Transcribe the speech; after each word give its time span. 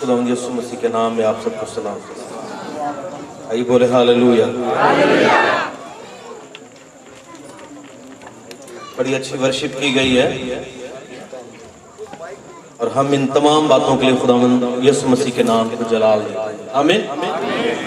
خدا 0.00 0.12
یسو 0.28 0.50
مسیح 0.50 0.76
کے 0.80 0.88
نام 0.88 1.14
میں 1.14 1.24
آپ 1.24 1.34
سب 1.44 1.50
کو 1.60 1.66
سلام۔ 1.74 1.98
آئیے 3.50 3.62
بولے 3.62 3.86
ہاللویا 3.86 4.46
بڑی 8.96 9.14
اچھی 9.14 9.36
ورشپ 9.38 9.80
کی 9.80 9.94
گئی 9.94 10.18
ہے۔ 10.18 10.28
اور 12.76 12.86
ہم 12.96 13.06
ان 13.12 13.26
تمام 13.26 13.68
باتوں 13.68 13.96
کے 13.96 14.06
لیے 14.06 14.14
خدا 14.22 14.34
یسو 14.88 15.08
مسیح 15.08 15.30
کے 15.36 15.42
نام 15.42 15.68
کو 15.78 15.84
جلال 15.90 16.20
دیتے 16.24 16.38
ہیں۔ 16.40 16.68
آمین۔ 16.72 17.00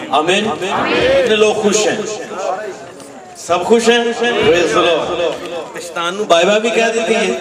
آمین۔ 0.10 0.44
کتنے 1.24 1.36
لوگ 1.36 1.54
خوش 1.54 1.88
ہیں۔ 1.88 2.02
سب 3.38 3.66
خوش 3.66 3.90
ہیں؟ 3.90 4.00
Praise 4.22 4.76
the 4.76 4.86
Lord. 4.86 6.26
Bye 6.28 6.46
bye 6.46 6.60
بھی 6.62 6.70
کہہ 6.70 6.92
دیتی 6.94 7.16
ہے۔ 7.16 7.40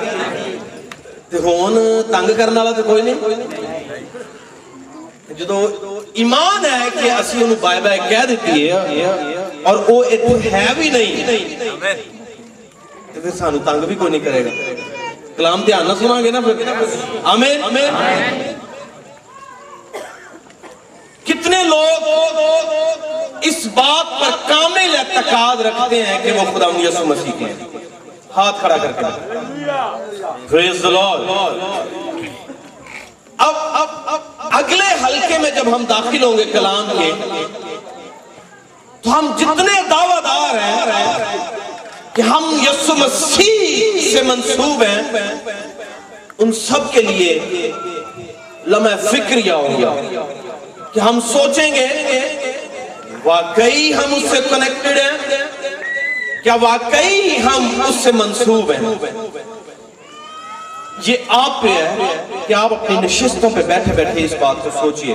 ہون 1.42 1.74
تنگ 2.12 2.30
کرنے 2.36 2.58
والا 2.58 2.70
تے 2.70 2.82
کوئی 2.82 3.02
نہیں۔ 3.02 3.75
جدو 5.30 5.58
ایمان 6.12 6.64
ہے 6.64 6.88
کہ 6.94 7.10
اسی 7.10 7.42
انہوں 7.42 7.56
بائی 7.60 7.80
بائی 7.80 8.00
کہہ 8.08 8.24
دیتی 8.28 8.70
ہے 8.70 9.34
اور 9.62 9.76
وہ 9.88 10.04
اتنے 10.04 10.50
ہے 10.52 10.66
بھی 10.76 10.90
نہیں۔ 10.90 11.26
تے 13.12 13.20
پھر 13.20 13.30
سانو 13.38 13.58
تنگ 13.64 13.80
بھی 13.80 13.94
کوئی 13.94 14.10
نہیں 14.10 14.20
کرے 14.20 14.44
گا۔ 14.44 14.50
کلام 15.36 15.62
دھیان 15.62 15.86
نہ 15.88 15.92
سنا 15.98 16.20
گے 16.20 16.30
نا 16.30 16.40
پھر۔ 16.40 16.62
آمین۔ 17.24 17.60
کتنے 21.24 21.62
لوگ 21.64 22.08
اس 23.42 23.66
بات 23.74 24.20
پر 24.20 24.36
کامل 24.48 24.96
اعتقاد 24.96 25.60
رکھتے 25.60 26.02
ہیں 26.02 26.18
کہ 26.22 26.32
وہ 26.32 26.44
خدا 26.54 26.66
یسو 26.78 27.04
مسیح 27.06 27.32
کے 27.38 27.44
ہیں۔ 27.44 27.54
ہاتھ 28.36 28.60
کھڑا 28.60 28.76
کر 28.76 28.92
کے۔ 28.92 29.04
Praise 33.38 33.48
the 33.48 33.52
Lord. 33.52 33.90
اب 34.06 34.14
اب 34.14 34.20
اگلے 34.54 34.90
حلقے 35.04 35.38
میں 35.38 35.50
جب 35.50 35.66
ہم 35.74 35.84
داخل 35.88 36.22
ہوں 36.22 36.36
گے 36.38 36.44
کلام 36.52 36.84
کے، 36.98 37.10
تو 39.02 39.18
ہم 39.18 39.24
جتنے 39.38 39.80
دعویٰ 39.90 40.22
دار 40.24 40.54
ہیں 40.58 41.38
کہ 42.14 42.22
ہم 42.22 42.44
یسو 42.62 42.94
مسیح 42.96 44.00
سے 44.12 44.22
منسوب 44.22 44.82
ہیں، 44.82 45.02
ان 46.38 46.52
سب 46.52 46.92
کے 46.92 47.02
لیے 47.02 47.70
لمحہ 48.66 48.96
فکریہ 49.10 49.52
ہوگا 49.52 49.92
کہ 50.94 51.00
ہم 51.00 51.20
سوچیں 51.32 51.70
گے، 51.74 51.88
واقعی 53.24 53.92
ہم 53.94 54.14
اس 54.14 54.30
سے 54.30 54.38
کنیکٹڈ 54.50 54.98
ہیں 54.98 55.16
کیا 56.42 56.54
واقعی 56.60 57.36
ہم 57.44 57.82
اس 57.86 57.96
سے 58.02 58.12
منسوب 58.12 58.70
ہیں 58.72 58.94
یہ 61.02 61.16
آپ 61.28 61.62
پہ 61.62 61.68
ہے 61.68 61.96
کہ 62.46 62.54
آپ 62.54 62.72
اپنی 62.72 63.00
نشستوں 63.00 63.50
پہ 63.54 63.62
بیٹھے 63.62 63.92
بیٹھے 63.92 64.24
اس 64.24 64.34
بات 64.40 64.56
کو 64.62 64.70
سوچئے۔ 64.80 65.14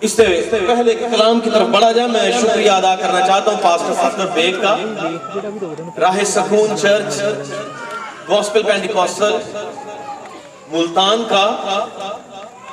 اس 0.00 0.12
سے 0.12 0.42
پہلے 0.50 0.94
کلام 0.94 1.40
کی 1.40 1.50
طرف 1.50 1.68
بڑھا 1.68 1.92
جائے، 1.92 2.08
میں 2.08 2.32
شکریہ 2.40 2.70
ادا 2.70 2.96
کرنا 2.96 3.26
چاہتا 3.26 3.50
ہوں 3.50 3.58
پاسٹر 3.62 3.94
فخر 3.94 4.26
بیگ 4.26 4.52
کا۔ 4.62 4.76
راہ 6.00 6.24
سکون 6.24 6.78
چرچ 6.78 7.22
گوسپل 8.28 8.62
پینڈیکوسل 8.62 9.36
ملتان 10.72 11.24
کا۔ 11.28 11.56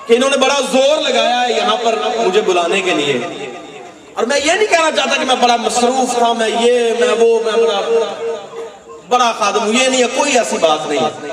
کہ 0.07 0.13
انہوں 0.13 0.29
نے 0.29 0.37
بڑا 0.37 0.59
زور 0.71 1.09
لگایا 1.09 1.41
ہے 1.41 1.53
یہاں 1.53 1.77
پر 1.83 1.95
مجھے 2.17 2.41
بلانے 2.41 2.81
کے 2.81 2.91
لیے۔ 2.91 3.19
اور 4.13 4.23
میں 4.23 4.39
یہ 4.45 4.51
نہیں 4.51 4.67
کہنا 4.67 4.91
چاہتا 4.91 5.17
کہ 5.19 5.25
میں 5.25 5.35
بڑا 5.41 5.55
مصروف 5.55 6.17
تھا، 6.17 6.33
میں 6.33 6.49
یہ، 6.61 6.93
میں 6.99 7.15
وہ، 7.19 7.39
میں 7.45 7.51
بڑا 7.51 8.30
بڑا 9.11 9.31
خادم 9.39 9.63
ہوں، 9.65 9.73
یہ 9.73 9.87
نہیں 9.87 10.01
ہے، 10.03 10.07
کوئی 10.15 10.37
ایسی 10.37 10.57
بات 10.57 10.87
نہیں 10.87 10.99
ہے۔ 10.99 11.29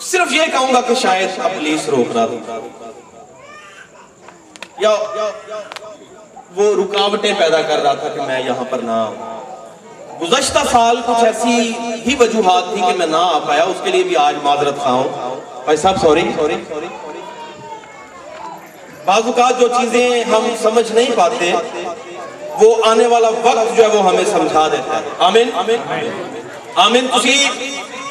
صرف 0.00 0.32
یہ 0.32 0.42
کہوں 0.52 0.72
گا 0.74 0.80
کہ 0.80 0.94
شاید 0.94 1.36
پولیس 1.36 1.88
روک 1.88 2.16
رہا 2.16 2.26
تھا 2.26 2.58
یا 4.80 4.90
وہ 6.56 6.74
رکاوٹیں 6.76 7.32
پیدا 7.38 7.62
کر 7.62 7.82
رہا 7.82 7.94
تھا 7.94 8.08
کہ 8.08 8.20
میں 8.22 8.40
یہاں 8.44 8.64
پر 8.70 8.78
نہ 8.78 8.90
آؤں۔ 8.90 10.20
گزشتہ 10.20 10.58
سال 10.72 10.96
کچھ 11.06 11.24
ایسی 11.24 11.72
ہی 12.06 12.14
وجوہات 12.20 12.64
تھی 12.72 12.80
کہ 12.80 12.92
میں 12.98 13.06
نہ 13.06 13.16
آ 13.16 13.38
پایا، 13.38 13.64
اس 13.64 13.76
کے 13.84 13.90
لیے 13.90 14.02
بھی 14.02 14.16
آج 14.16 14.36
معذرت 14.42 14.78
خواہ 14.78 14.94
ہوں۔ 14.94 15.40
بھائی 15.64 15.76
صاحب 15.76 16.00
سوری 16.00 16.30
سوری۔ 16.36 16.88
بعض 19.04 19.22
اوقات 19.26 19.60
جو 19.60 19.68
چیزیں 19.68 20.24
ہم 20.24 20.54
سمجھ 20.62 20.92
نہیں 20.92 21.16
پاتے 21.16 21.52
وہ 22.60 22.76
آنے 22.84 23.06
والا 23.06 23.28
وقت 23.28 23.76
جو 23.76 23.82
ہے 23.82 23.88
وہ 23.88 24.04
ہمیں 24.08 24.24
سمجھا 24.24 24.68
دیتا 24.72 24.96
ہے۔ 24.96 25.02
آمین۔ 25.18 25.50
آمین۔ 26.74 27.06
تسی 27.08 27.44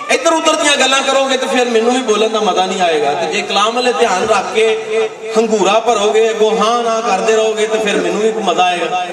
ادھر 0.10 0.32
ادھر 0.32 0.56
دیا 0.56 0.86
گلاں 0.86 1.00
کرو 1.06 1.24
گے 1.30 1.38
تو 1.38 1.46
پھر 1.52 1.66
مینوں 1.66 1.92
بھی 1.92 2.02
بولن 2.02 2.34
دا 2.34 2.40
مزہ 2.40 2.62
نہیں 2.62 2.82
آئے 2.82 3.02
گا۔ 3.02 3.12
تے 3.22 3.34
جے 3.34 3.42
کلام 3.42 3.76
والے 3.76 3.92
دھیان 4.00 4.24
رکھ 4.30 4.56
کے 4.56 4.68
ہنگورا 5.38 5.80
بھرو 5.80 6.14
گے 6.14 6.34
گو 6.40 6.50
ہاں 6.60 6.84
نہ 6.84 6.96
کردے 7.08 7.36
رہو 7.36 7.58
گے 7.58 7.68
تو 7.68 7.78
پھر 7.84 7.96
مینوں 7.96 8.22
بھی 8.22 8.32
مزہ 8.46 8.62
آئے 8.62 8.80
گا۔ 8.92 9.06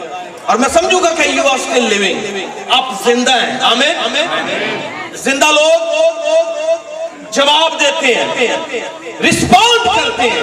اور 0.46 0.56
میں 0.56 0.68
سمجھوں 0.68 1.02
گا 1.02 1.10
کہ 1.14 1.28
یو 1.28 1.46
آر 1.48 1.58
سٹل 1.58 1.82
لیونگ 1.82 2.38
آپ 2.68 2.84
زندہ 3.04 3.34
ہیں۔ 3.42 3.58
آمین۔ 3.62 3.96
زندہ 5.14 5.46
لوگ 5.52 5.78
جواب 7.30 7.80
دیتے 7.80 8.14
ہیں۔ 8.14 8.46
رسپونڈ 9.28 9.88
کرتے 9.96 10.30
ہیں۔ 10.30 10.42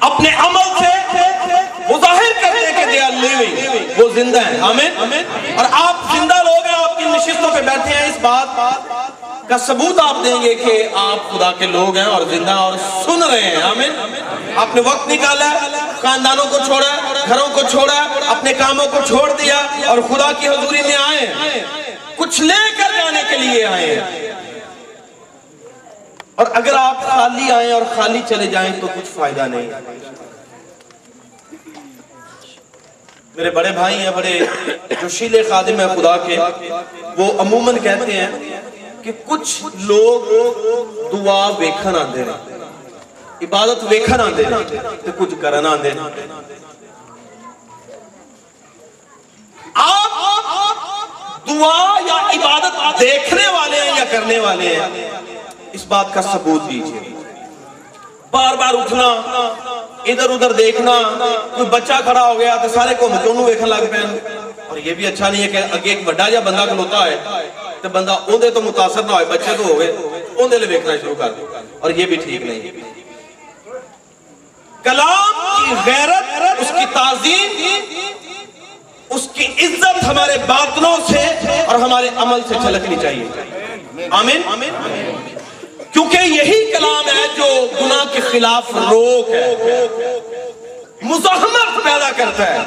اپنے 0.00 0.30
عمل 0.38 0.68
سے 0.78 0.88
وہ 1.90 2.00
ظاہر 2.00 2.32
کرتے 2.42 2.66
ہیں 2.66 2.86
کہ 2.86 2.92
دے 2.92 3.00
آر 3.00 3.10
لیونگ۔ 3.10 4.00
وہ 4.00 4.08
زندہ 4.14 4.40
ہیں۔ 4.40 4.60
آمین۔ 4.60 5.22
اور 5.56 5.66
آپ 5.70 5.96
زندہ 6.16 6.34
لوگ 6.34 6.64
ہیں، 6.64 6.74
آپ 6.74 6.98
کی 6.98 7.04
نشستوں 7.04 7.50
پہ 7.54 7.60
بیٹھے 7.60 7.94
ہیں۔ 7.94 8.08
اس 8.08 8.18
بات 8.20 8.56
کا 9.48 9.58
ثبوت 9.58 10.00
آپ 10.00 10.16
دیں 10.24 10.42
گے 10.42 10.54
کہ 10.54 10.88
آپ 10.94 11.30
خدا 11.30 11.52
کے 11.52 11.66
لوگ 11.66 11.96
ہیں 11.96 12.04
اور 12.04 12.22
زندہ 12.30 12.50
اور 12.50 12.72
سن 13.04 13.22
رہے 13.22 13.40
ہیں۔ 13.40 13.62
آمین۔ 13.62 13.90
آپ 14.56 14.74
نے 14.74 14.80
وقت 14.80 15.08
نکالا 15.08 15.50
ہے 15.50 15.58
خاندانوں 16.02 16.44
کو 16.50 16.58
چھوڑا، 16.66 17.12
گھروں 17.28 17.48
کو 17.54 17.60
چھوڑا، 17.70 18.06
اپنے 18.26 18.52
کاموں 18.52 18.86
کو 18.86 18.98
چھوڑ 19.06 19.32
دیا 19.32 19.58
اور 19.86 19.98
خدا 19.98 20.32
کی 20.40 20.48
حضوری 20.48 20.82
میں 20.82 20.96
آئے 20.96 21.26
ہیں۔ 21.26 21.64
کچھ 22.16 22.40
لے 22.40 22.70
کر 22.78 22.92
جانے 22.98 23.22
کے 23.30 23.36
لیے 23.36 23.64
آئے 23.64 24.00
ہیں۔ 24.00 24.32
اور 26.34 26.46
اگر 26.54 26.74
آپ 26.74 27.04
خالی 27.06 27.52
آئیں 27.52 27.72
اور 27.72 27.82
خالی 27.96 28.20
چلے 28.28 28.46
جائیں 28.46 28.80
تو 28.80 28.86
کچھ 28.86 29.08
فائدہ 29.14 29.40
نہیں۔ 29.40 29.70
میرے 33.34 33.50
بڑے 33.50 33.70
بھائی 33.72 33.96
ہیں، 33.96 34.10
بڑے 34.10 34.38
جوشیلے 35.00 35.42
خادم 35.42 35.80
ہیں 35.80 35.88
خدا 35.96 36.16
کے۔ 36.16 36.36
وہ 37.18 37.26
عموماً 37.38 37.76
کہتے 37.82 38.12
ہیں 38.12 38.30
کہ 39.02 39.12
کچھ 39.26 39.62
لوگ 39.90 40.30
دعا 41.12 41.46
ویکھن 41.58 41.96
آندے 41.96 42.24
ہیں 42.24 42.38
عبادت 43.42 43.84
ویکھن 43.90 44.20
آندے 44.20 44.44
ہیں 44.44 44.50
تو 45.04 45.10
کچھ 45.18 45.34
کرن 45.40 45.66
آندے 45.66 45.90
ہیں 45.90 46.26
آپ 49.74 51.46
دعا 51.48 51.98
یا 52.06 52.18
عبادت 52.34 53.00
دیکھنے 53.00 53.46
والے 53.48 53.80
ہیں 53.80 53.96
یا 53.96 54.04
کرنے 54.10 54.38
والے 54.38 54.74
ہیں؟ 54.76 55.10
اس 55.72 55.84
بات 55.88 56.12
کا 56.14 56.22
ثبوت 56.22 56.70
دیجیے۔ 56.70 57.19
بار 58.32 58.54
بار 58.56 58.74
اٹھنا، 58.74 59.06
ادھر 60.10 60.30
ادھر 60.30 60.52
دیکھنا، 60.58 60.92
کوئی 61.54 61.68
بچہ 61.70 61.92
کھڑا 62.04 62.26
ہو 62.26 62.38
گیا 62.38 62.56
تو 62.62 62.68
سارے 62.74 62.94
کو 62.98 63.08
مچونوں 63.08 63.44
ویکھن 63.44 63.68
لگ 63.68 63.84
پہ 63.90 63.98
اور 64.68 64.78
یہ 64.78 64.94
بھی 64.94 65.06
اچھا 65.06 65.28
نہیں 65.28 65.42
ہے 65.42 65.48
کہ 65.48 65.58
اگے 65.72 65.90
ایک 65.90 66.04
بڑا 66.04 66.28
جا 66.30 66.40
بندہ 66.44 66.64
کھلوتا 66.68 67.04
ہے 67.04 67.16
تو 67.82 67.88
بندہ 67.88 68.12
اوندے 68.12 68.50
تو 68.50 68.62
متاثر 68.62 69.02
نہ 69.02 69.12
ہوئے، 69.12 69.24
بچے 69.30 69.56
تو 69.56 69.64
ہوئے 69.72 69.86
اوندے 70.36 70.58
لے 70.58 70.66
ویکھنا 70.66 70.96
شروع 71.00 71.14
کر 71.18 71.32
دے 71.32 71.44
اور 71.80 71.90
یہ 71.90 72.06
بھی 72.06 72.16
ٹھیک 72.16 72.42
نہیں۔ 72.42 72.60
کلام 74.84 75.34
کی 75.64 75.74
غیرت، 75.86 76.60
اس 76.60 76.68
کی 76.68 76.84
تعظیم، 76.92 77.48
اس 79.16 79.28
کی 79.34 79.46
عزت 79.66 80.04
ہمارے 80.04 80.36
باطنوں 80.46 80.96
سے 81.08 81.26
اور 81.66 81.78
ہمارے 81.80 82.08
عمل 82.16 82.40
سے 82.48 82.54
چھلکنی 82.62 82.96
چاہیے۔ 83.02 84.08
آمین؟ 84.10 84.42
کیونکہ 85.92 86.18
یہی 86.24 86.59
ہے 87.14 87.26
جو 87.36 87.66
گناہ 87.80 88.04
کے 88.12 88.20
خلاف 88.20 88.70
روک 88.90 89.28
ہے۔ 89.30 89.56
مزاحمت 91.02 91.84
پیدا 91.84 92.10
کرتا 92.16 92.54
ہے۔ 92.54 92.58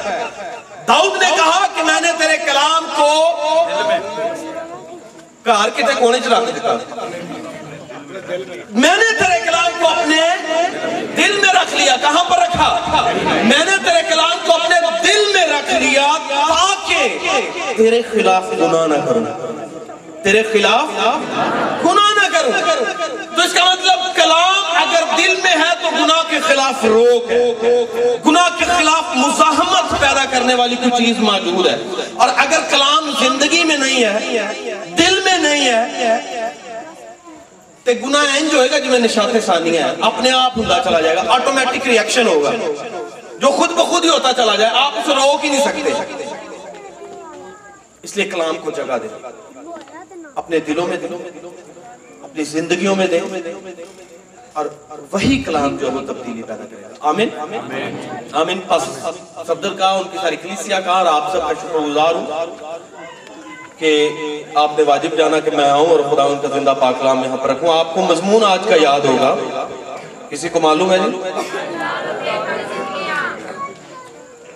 داؤد 0.87 1.21
نے 1.21 1.29
کہا 1.35 1.67
کہ 1.75 1.83
میں 1.83 2.01
نے 2.01 2.07
تیرے 2.19 2.37
کلام 2.37 2.85
کو 2.95 3.33
کار 5.43 5.69
کتے 5.69 5.93
کونے 5.99 6.17
چلا 6.25 6.39
کے 6.39 6.51
دیتا۔ 6.51 6.73
میں 8.69 8.95
نے 8.97 9.17
تیرے 9.19 9.39
کلام 9.45 9.71
کو 9.79 9.87
اپنے 9.87 10.21
دل 11.17 11.31
میں 11.31 11.53
رکھ 11.53 11.73
لیا۔ 11.75 11.95
کہاں 12.01 12.23
پر 12.23 12.37
رکھا؟ 12.37 13.11
میں 13.43 13.65
نے 13.65 13.71
تیرے 13.85 14.01
کلام 14.09 14.37
کو 14.45 14.53
اپنے 14.53 14.75
دل 15.03 15.33
میں 15.33 15.47
رکھ 15.47 15.73
لیا 15.73 16.11
تاکہ 16.29 17.17
تیرے 17.77 18.01
خلاف 18.11 18.43
گناہ 18.51 18.87
نہ 18.87 19.05
کروں۔ 19.05 19.25
تیرے 20.23 20.43
خلاف 20.43 21.05
گناہ 21.85 22.12
کروں 22.61 22.85
تو 23.35 23.41
اس 23.41 23.53
کا 23.53 23.63
مطلب 23.63 24.15
کلام 24.15 24.77
اگر 24.77 25.03
دل 25.17 25.35
میں 25.43 25.51
ہے 25.53 25.69
تو 25.81 25.89
گناہ 25.93 26.21
کے 26.29 26.39
خلاف 26.43 26.85
روک 26.87 27.31
ہے 27.31 28.15
گناہ 28.25 28.49
کے 28.59 28.65
خلاف 28.67 29.15
مزاحمت 29.15 29.91
پیدا 30.01 30.25
کرنے 30.31 30.55
والی 30.55 30.75
کوئی 30.77 30.91
چیز 30.97 31.19
موجود 31.21 31.67
ہے 31.67 31.75
اور 32.15 32.29
اگر 32.37 32.69
کلام 32.69 33.11
زندگی 33.19 33.63
میں 33.63 33.77
نہیں 33.77 34.03
ہے 34.03 34.45
دل 34.97 35.19
میں 35.23 35.37
نہیں 35.39 35.67
ہے 35.67 36.49
تے 37.85 37.93
گناہ 38.01 38.35
انج 38.37 38.53
ہوئے 38.53 38.69
گا 38.71 38.77
جو 38.79 38.89
میں 38.89 38.99
نشاط 38.99 39.35
ثانیہ 39.45 39.79
ہے 39.79 39.93
اپنے 40.03 40.29
آپ 40.33 40.57
ہندہ 40.57 40.81
چلا 40.83 40.99
جائے 41.01 41.15
گا 41.15 41.23
آٹومیٹک 41.29 41.87
ریاکشن 41.87 42.27
ہوگا 42.27 42.51
جو 43.39 43.49
خود 43.51 43.71
بخود 43.73 44.05
ہی 44.05 44.09
ہوتا 44.09 44.31
چلا 44.33 44.55
جائے 44.55 44.71
آپ 44.77 44.99
اسے 44.99 45.15
روک 45.15 45.43
ہی 45.45 45.49
نہیں 45.49 45.61
سکتے 45.61 45.93
اس 48.03 48.15
لیے 48.17 48.25
کلام 48.25 48.57
کو 48.57 48.71
جگہ 48.71 48.97
دے 49.03 49.07
اپنے 50.35 50.59
دلوں 50.59 50.87
میں 50.87 50.97
دلوں 50.97 51.19
میں 51.19 51.31
اپنی 52.33 52.43
زندگیوں 52.43 52.95
میں 52.95 53.07
دے 53.07 53.19
اور 54.53 54.65
وہی 55.11 55.43
کلام 55.43 55.75
جو 55.75 55.91
وہ 55.91 55.99
تبدیلی 55.99 56.43
پیدا 56.43 56.63
کرے 56.71 56.81
گا۔ 56.81 56.87
آمین۔ 56.99 57.29
آمین۔ 58.31 58.59
پس 58.67 58.83
صدر 59.47 59.73
کا 59.73 59.89
ان 59.89 60.03
کی 60.11 60.17
ساری 60.21 60.35
کلیسیا 60.35 60.79
کا 60.79 60.91
اور 60.91 61.05
آپ 61.05 61.31
سب 61.31 61.41
کا 61.41 61.53
شکر 61.61 61.79
گزار 61.79 62.15
ہوں 62.15 62.25
کہ 63.77 64.09
آپ 64.55 64.71
نے 64.77 64.83
واجب 64.83 65.17
جانا 65.17 65.39
کہ 65.39 65.51
میں 65.51 65.69
آؤں 65.69 65.85
اور 65.85 65.99
خدا 65.99 66.23
ان 66.23 66.37
کا 66.41 66.47
زندہ 66.47 66.73
پاک 66.79 66.99
کلام 66.99 67.23
یہاں 67.23 67.37
پر 67.37 67.49
رکھوں۔ 67.49 67.79
آپ 67.79 67.93
کو 67.93 68.01
مضمون 68.01 68.43
آج 68.43 68.59
کا 68.69 68.75
یاد 68.81 68.99
ہوگا۔ 68.99 69.35
کسی 70.29 70.49
کو 70.49 70.59
معلوم 70.59 70.91
ہے 70.91 70.97
جی؟ 70.97 71.17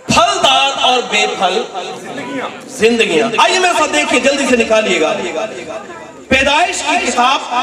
پھلدار 0.06 0.71
اور 0.81 1.00
بے 1.09 1.25
پھل 1.39 1.63
زندگیاں۔ 2.68 3.30
آئیے 3.38 3.59
میرے 3.59 3.73
ساتھ 3.80 3.94
دیکھیں 3.94 4.19
جلدی 4.19 4.45
سے 4.50 4.57
نکالیے 4.57 5.01
گا۔ 5.01 5.13
پیدائش 6.29 6.81
کی 6.81 7.06
کتاب 7.06 7.53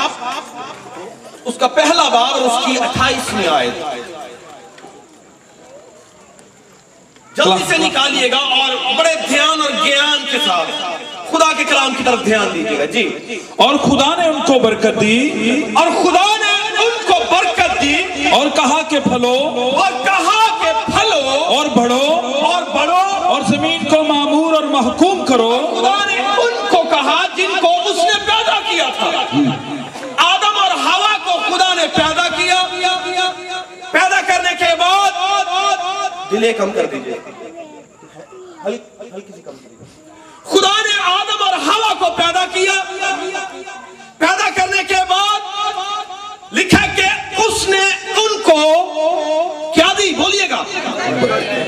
اس 1.45 1.55
کا 1.59 1.67
پہلا 1.69 2.09
باب 2.09 2.33
اور 2.33 2.41
اس 2.41 2.65
کی 2.67 2.77
اٹھائیسویں 2.81 3.47
آیت۔ 3.49 3.83
جلدی 7.37 7.65
سے 7.69 7.77
نکالیے 7.79 8.31
گا 8.31 8.37
اور 8.57 8.95
بڑے 8.97 9.15
دھیان 9.29 9.61
اور 9.61 9.85
گیان 9.85 10.25
کے 10.31 10.39
ساتھ 10.47 10.71
خدا 11.31 11.53
کے 11.57 11.65
کلام 11.65 11.95
کی 11.95 12.05
طرف 12.05 12.25
دھیان 12.25 12.49
دیجیے 12.55 12.79
گا۔ 12.79 12.85
جی۔ 12.85 13.39
اور 13.57 13.77
خدا 13.79 14.15
نے 14.19 14.29
ان 14.29 14.41
کو 14.47 14.59
برکت 14.59 15.01
دی 15.01 15.19
اور 15.75 15.89
خدا 16.03 16.27
نے 16.37 16.53
ان 16.79 16.93
کو 17.07 17.19
برکت 17.31 17.81
دی 17.83 17.95
اور 18.31 18.47
کہا 18.57 18.81
کہ 18.89 19.01
پھلو 19.01 19.35
اور 19.83 19.93
کہا 20.05 20.41
کہ 20.63 20.73
پھلو 20.87 21.21
اور 21.49 21.67
بڑھو 21.77 22.05
اور 22.45 22.63
بڑھو 22.75 23.03
اور 23.27 23.43
زمین 23.49 23.85
کو 23.85 24.03
معمور 24.05 24.55
اور 24.55 24.63
محکوم 24.73 25.25
کرو۔ 25.25 25.51
خدا 25.73 25.97
نے 26.07 26.19
ان 26.39 26.67
کو 26.71 26.83
کہا 26.91 27.21
جن 27.37 27.51
کو 27.61 27.73
اس 27.81 27.97
نے 28.05 28.19
پیدا 28.27 28.59
کیا 28.71 28.89
تھا 28.99 29.11
آدم 30.25 30.59
اور 30.59 30.71
ہوا 30.85 31.17
کو 31.25 31.39
خدا 31.47 31.73
نے 31.75 31.87
پیدا 31.97 32.29
کیا 32.37 32.63
پیدا 33.91 34.21
کرنے 34.27 34.55
کے 34.59 34.75
بعد 34.79 35.23
دلے 36.35 36.53
کم 36.53 36.71
کر 36.73 36.87
دیجیے۔ 36.87 37.15
خدا 40.45 40.75
نے 40.87 40.95
آدم 41.05 41.43
اور 41.43 41.55
ہوا 41.67 41.95
کو 41.99 42.17
پیدا 42.17 42.45
کیا۔ 42.53 42.83
پیدا 44.19 44.51
کرنے 44.55 44.85
کے 44.85 44.95
بعد 45.09 45.41
لکھا 46.53 46.87
کہ 46.97 47.41
اس 47.41 47.69
نے 47.69 47.87
ان 48.17 48.43
کو 48.43 48.59
کیا 49.75 49.87
دی؟ 49.99 50.13
بولیے 50.13 50.51
گا۔ 50.51 50.65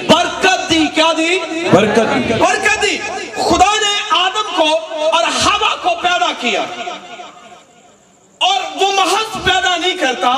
برکت 0.09 0.71
دی۔ 0.71 0.87
کیا 0.95 1.13
دی؟ 1.19 1.39
برکت 1.73 2.15
دی۔ 2.15 2.33
برکت 2.35 2.83
دی۔ 2.83 2.99
خدا 3.35 3.75
نے 3.81 3.95
آدم 4.11 4.57
کو 4.57 4.77
اور 4.95 5.25
ہوا 5.25 5.77
کو 5.83 5.91
پیدا 6.03 6.33
کیا۔ 6.41 6.65
اور 8.39 8.83
وہ 8.83 8.93
محض 8.93 9.45
پیدا 9.45 9.77
نہیں 9.77 9.97
کرتا 9.97 10.35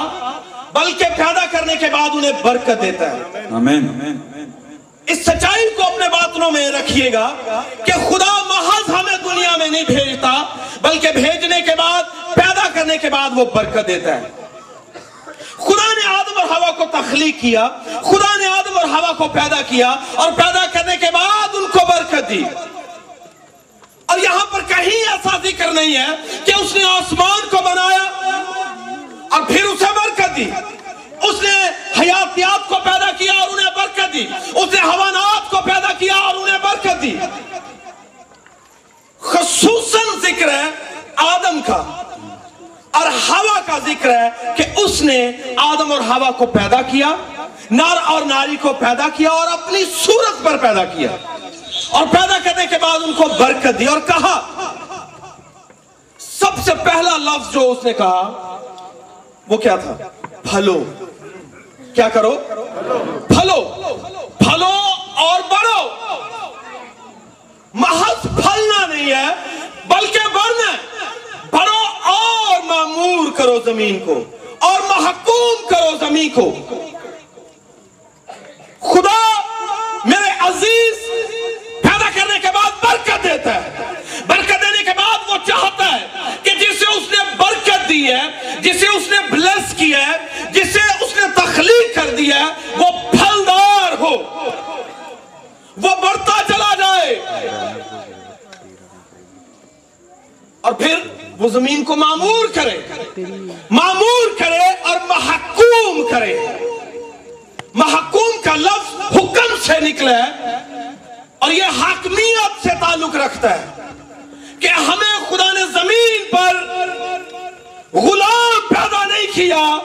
بلکہ 0.72 1.04
پیدا 1.16 1.46
کرنے 1.50 1.76
کے 1.76 1.86
بعد 1.92 2.08
انہیں 2.12 2.32
برکت 2.42 2.82
دیتا 2.82 3.10
ہے۔ 3.10 3.46
آمین۔ 3.54 4.16
اس 5.06 5.22
سچائی 5.26 5.68
کو 5.76 5.82
اپنے 5.82 6.08
باطنوں 6.08 6.50
میں 6.50 6.68
رکھیے 6.70 7.12
گا 7.12 7.28
کہ 7.84 7.92
خدا 7.92 8.32
محض 8.48 8.90
ہمیں 8.94 9.16
دنیا 9.24 9.56
میں 9.56 9.68
نہیں 9.68 9.84
بھیجتا 9.86 10.32
بلکہ 10.82 11.10
بھیجنے 11.10 11.60
کے 11.60 11.74
بعد 11.78 12.02
پیدا 12.34 12.68
کرنے 12.74 12.96
کے 12.98 13.10
بعد 13.10 13.30
وہ 13.36 13.44
برکت 13.54 13.88
دیتا 13.88 14.16
ہے۔ 14.16 14.28
خدا 15.56 15.86
نے 15.94 16.06
آدم 16.16 16.38
اور 16.40 16.46
ہوا 16.50 16.70
کو 16.70 16.84
تخلیق 16.92 17.40
کیا 17.40 17.68
خدا 17.84 18.36
نے 18.36 18.46
آدم 18.46 18.78
اور 18.78 18.88
ہوا 18.88 19.12
کو 19.12 19.28
پیدا 19.28 19.60
کیا 19.68 19.94
اور 20.14 20.32
پیدا 20.32 20.66
کرنے 20.72 20.96
کے 20.96 21.06
بعد 21.12 21.54
ان 21.54 21.66
کو 21.72 21.78
برکت 21.88 22.30
دی۔ 22.30 22.42
اور 24.06 24.18
یہاں 24.18 24.46
پر 24.46 24.60
کہیں 24.68 25.12
ایسا 25.12 25.36
ذکر 25.44 25.72
نہیں 25.72 25.96
ہے 25.96 26.38
کہ 26.44 26.52
اس 26.60 26.76
نے 26.76 26.84
آسمان 26.84 27.48
کو 27.50 27.56
بنایا 27.64 28.04
اور 29.30 29.40
پھر 29.40 29.64
اسے 29.64 29.84
برکت 29.84 30.36
دی۔ 30.36 30.50
اس 31.22 31.42
نے 31.42 31.68
حیاتیات 32.00 32.68
کو 32.68 32.74
پیدا 32.84 33.12
کیا 33.12 33.32
اور 33.32 33.48
انہیں 33.48 33.70
برکت 33.76 34.12
دی۔ 34.12 34.26
اس 34.54 34.74
نے 34.74 34.80
حوانات 34.80 35.50
کو 35.50 35.56
پیدا 35.64 35.92
کیا 35.92 36.14
اور 36.14 36.34
انہیں 36.34 36.58
برکت 36.62 37.02
دی۔ 37.02 37.16
خصوصاً 39.20 40.20
ذکر 40.20 40.48
ہے 40.48 40.70
آدم 41.16 41.60
کا۔ 41.66 42.02
اور 42.90 43.06
ہوا 43.28 43.60
کا 43.66 43.78
ذکر 43.86 44.10
ہے 44.10 44.30
کہ 44.56 44.64
اس 44.76 45.02
نے 45.02 45.32
آدم 45.56 45.92
اور 45.92 46.00
ہوا 46.00 46.30
کو 46.30 46.46
پیدا 46.46 46.82
کیا 46.82 47.14
نار 47.70 47.96
اور 48.04 48.22
ناری 48.22 48.56
کو 48.56 48.72
پیدا 48.72 49.08
کیا 49.16 49.30
اور 49.30 49.48
اپنی 49.52 49.84
صورت 49.84 50.44
پر 50.44 50.56
پیدا 50.56 50.84
کیا۔ 50.84 51.08
اور 51.90 52.06
پیدا 52.06 52.38
کرنے 52.44 52.66
کے 52.66 52.78
بعد 52.78 52.98
ان 53.02 53.12
کو 53.12 53.24
برکت 53.38 53.80
دی 53.80 53.84
اور 53.84 54.00
کہا، 54.00 54.40
سب 56.18 56.64
سے 56.64 56.74
پہلا 56.74 57.16
لفظ 57.16 57.52
جو 57.52 57.70
اس 57.70 57.84
نے 57.84 57.92
کہا 57.92 58.57
وہ 59.48 59.56
کیا 59.56 59.76
تھا؟ 59.76 59.96
پھلو۔ 60.50 60.84
کیا 61.94 62.08
کرو؟ 62.08 62.30
پھلو۔ 63.28 63.60
پھلو 64.38 64.70
اور 65.14 65.40
بڑھو۔ 65.50 65.88
محض 67.74 68.22
پھلنا 68.22 68.86
نہیں 68.86 69.10
ہے، 69.10 69.34
بلکہ 69.88 70.18
بڑھنا 70.32 70.72
بڑھو 71.50 72.10
اور 72.10 72.62
معمور 72.64 73.32
کرو 73.36 73.58
زمین 73.64 73.98
کو، 74.06 74.24
اور 74.58 74.80
محکوم 74.88 75.68
کرو 75.68 75.96
زمین 76.00 76.28
کو۔ 76.28 76.50
خدا 78.80 79.40
میرے 80.04 80.30
عزیز 80.40 80.94
پیدا 81.82 82.10
کرنے 82.14 82.38
کے 82.38 82.48
بعد 82.54 82.70
برکت 82.84 83.24
دیتا 83.24 83.54
ہے۔ 83.54 83.70
برکت 84.26 84.62
دینے 84.62 84.84
کے 84.84 84.90
بعد 84.96 85.18
وہ 85.28 85.36
چاہتا 85.46 85.92
ہے 85.92 86.06
کہ 86.42 86.50
جسے 86.50 86.84
اس 86.96 87.10
نے 87.10 87.36
برکت 87.36 87.77
دی 87.88 88.06
ہے، 88.06 88.54
جسے 88.60 88.86
اس 88.86 89.08
نے 89.10 89.16
بلیس 89.30 89.74
کیا 89.76 90.06
ہے، 90.06 90.44
جسے 90.50 91.04
اس 91.04 91.16
نے 91.16 91.22
تخلیق 91.34 91.94
کر 91.94 92.14
دیا 92.14 92.36
ہے، 92.36 92.76
وہ 92.78 93.10
پھلدار 93.10 93.92
ہو۔ 94.00 94.12
وہ 95.76 95.96
بڑھتا 96.02 96.42
چلا 96.48 96.74
جائے۔ 96.74 97.14
اور 100.60 100.72
پھر 100.72 100.98
وہ 101.38 101.48
زمین 101.48 101.84
کو 101.84 101.96
معمور 101.96 102.48
کرے۔ 102.54 102.78
معمور 103.70 104.38
کرے 104.38 104.68
اور 104.82 104.96
محکوم 105.08 106.08
کرے۔ 106.10 106.38
محکوم 107.74 108.42
کا 108.44 108.54
لفظ 108.54 109.16
حکم 109.16 109.56
سے 109.62 109.80
نکلا 109.80 110.10
ہے 110.10 110.30
اور 111.38 111.50
یہ 111.50 111.62
حاکمیت 111.62 112.62
سے 112.62 112.68
تعلق 112.80 113.16
رکھتا 113.16 113.58
ہے 113.58 113.66
کہ 114.60 114.68
ہمیں 114.68 115.18
خدا 115.28 115.52
نے 115.52 115.60
زمین 115.60 116.24
پر 116.30 116.56
غلام 117.94 118.68
پیدا 118.68 119.04
نہیں 119.04 119.34
کیا۔ 119.34 119.78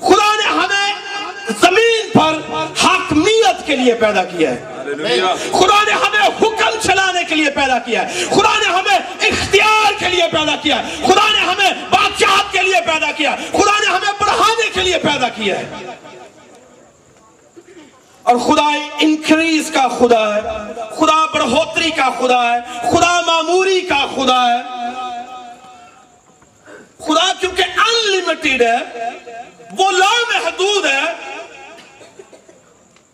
خدا 0.00 0.36
نے 0.36 0.48
ہمیں 0.48 0.94
زمین 1.60 2.10
پر 2.12 2.38
حاکمیت 2.82 3.66
کے 3.66 3.76
لیے 3.76 3.94
پیدا 3.94 4.24
کیا 4.24 4.50
ہے۔ 4.50 4.64
خدا 5.52 5.82
نے 5.84 5.92
ہمیں 5.92 6.26
حکم 6.42 6.80
چلانے 6.80 7.24
کے 7.24 7.34
لیے 7.34 7.50
پیدا 7.50 7.78
کیا 7.78 8.08
ہے۔ 8.08 8.24
خدا 8.30 8.58
نے 8.58 8.68
ہمیں 8.68 8.98
اختیار 9.20 9.92
کے 9.98 10.08
لیے 10.08 10.22
پیدا 10.32 10.56
کیا 10.62 10.86
ہے۔ 10.86 10.96
خدا 11.06 11.32
نے 11.32 11.38
ہمیں 11.38 11.70
بادشاہت 11.90 12.52
کے 12.52 12.62
لیے 12.62 12.80
پیدا 12.86 13.12
کیا 13.12 13.32
ہے۔ 13.32 13.36
خدا 13.52 13.78
نے 13.80 13.86
ہمیں 13.86 14.12
بڑھانے 14.20 14.70
کے 14.74 14.80
لیے 14.80 14.98
پیدا 14.98 15.28
کیا 15.28 15.58
ہے۔ 15.58 15.64
اور 18.22 18.36
خدا 18.36 18.70
انکریز 19.00 19.70
کا 19.74 19.88
خدا 19.88 20.34
ہے۔ 20.34 20.40
خدا 20.96 21.26
بڑھوتری 21.34 21.90
کا 21.90 22.10
خدا 22.18 22.54
ہے۔ 22.54 22.58
خدا 22.90 23.20
معموری 23.20 23.80
کا 23.80 24.06
خدا 24.16 24.48
ہے۔ 24.48 24.81
خدا 27.06 27.32
کیونکہ 27.40 27.62
انلمیٹڈ 27.62 28.62
ہے 28.62 29.08
وہ 29.78 29.90
لامحدود 29.90 30.86
ہے 30.86 31.04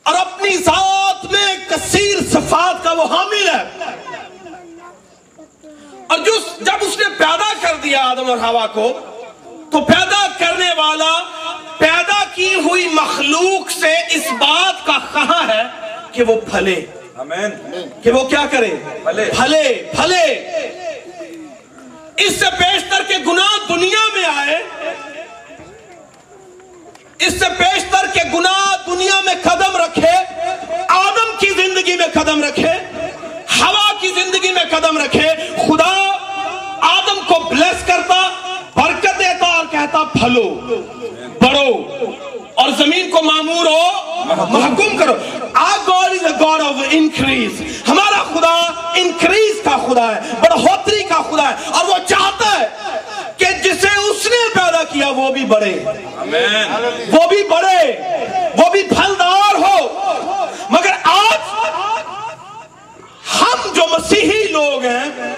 اور 0.03 0.15
اپنی 0.15 0.57
ذات 0.57 1.25
میں 1.25 1.55
کثیر 1.69 2.19
صفات 2.33 2.85
کا 2.85 2.93
وہ 2.93 3.05
حامل 3.05 3.49
ہے۔ 3.49 3.65
اور 6.09 6.19
جو 6.19 6.33
جب 6.61 6.73
اس 6.81 6.99
نے 6.99 7.05
پیدا 7.19 7.53
کر 7.61 7.77
دیا 7.77 8.01
آدم 8.05 8.31
اور 8.31 8.39
ہوا 8.39 8.67
کو 8.67 8.93
تو 9.73 9.81
پیدا 9.85 10.27
کرنے 10.39 10.71
والا 10.77 11.13
پیدا 11.79 12.25
کی 12.35 12.55
ہوئی 12.55 12.89
مخلوق 12.93 13.71
سے 13.71 13.95
اس 14.11 14.33
بات 14.33 14.87
کا 14.87 14.99
کہاں 15.13 15.49
ہے 15.49 15.63
کہ 16.13 16.23
وہ 16.23 16.41
پھلے۔ 16.41 16.87
کہ 18.03 18.11
وہ 18.11 18.29
کیا 18.29 18.45
کرے؟ 18.51 18.71
پھلے 19.05 19.93
پھلے۔ 19.97 20.25
اس 22.25 22.39
سے 22.39 22.47
پیشتر 22.59 23.03
کے 23.09 23.15
گناہ 23.27 23.57
دنیا 23.69 24.05
میں 24.15 24.25
آئے، 24.27 24.57
اس 27.27 27.39
سے 27.41 27.49
پیشتر 27.59 28.07
کے 28.15 28.21
گناہ 28.35 28.75
دنیا 28.87 29.21
میں 29.25 29.35
قدم 29.43 29.77
رکھے، 29.77 30.13
آدم 30.89 31.31
کی 31.41 31.51
زندگی 31.57 31.97
میں 31.97 32.07
قدم 32.15 32.43
رکھے 32.45 32.73
ہوا 33.61 33.91
کی 34.01 34.11
زندگی 34.15 34.53
میں 34.53 34.65
قدم 34.71 34.99
رکھے، 34.99 35.29
خدا 35.69 35.93
آدم 36.89 37.21
کو 37.29 37.39
بلیس 37.51 37.87
کرتا، 37.87 38.21
برکت 38.75 39.19
دیتا 39.19 39.47
اور 39.57 39.65
کہتا، 39.73 40.03
پھلو 40.13 40.49
بڑھو 41.41 41.73
اور 42.61 42.71
زمین 42.79 43.11
کو 43.11 43.23
معمور 43.23 43.67
ہو 43.67 44.25
محکوم 44.51 44.97
کرو۔ 44.97 45.15
Our 45.55 45.79
God 45.87 46.11
is 46.11 46.25
a 46.25 46.33
God 46.41 46.61
of 46.61 46.83
increase 46.91 47.61
ہمارا 47.89 48.23
خدا 48.33 48.55
انکریز 48.95 49.61
کا 49.65 49.77
خدا 49.87 50.07
ہے 50.15 50.35
بڑھوتری 50.41 51.03
کا 51.03 51.23
خدا 51.31 51.49
ہے 51.51 51.55
اور 51.71 51.85
وہ 51.89 51.99
چاہتا 52.07 52.59
ہے 52.61 52.67
کہ 53.37 53.47
جسے 53.65 53.89
اس 54.11 54.27
نے 54.27 54.43
پیدا 54.55 54.83
کیا 54.93 55.09
وہ 55.17 55.29
بھی 55.33 55.45
بڑھے۔ 55.45 55.73
وہ 57.13 57.27
بھی 57.29 57.43
بڑھے 57.49 57.83
وہ 58.57 58.71
بھی 58.71 58.83
پھلدار 58.83 59.55
ہو۔ 59.55 59.77
مگر 60.71 60.93
آج 61.05 61.41
ہم 63.41 63.73
جو 63.75 63.87
مسیحی 63.91 64.43
لوگ 64.51 64.85
ہیں 64.85 65.35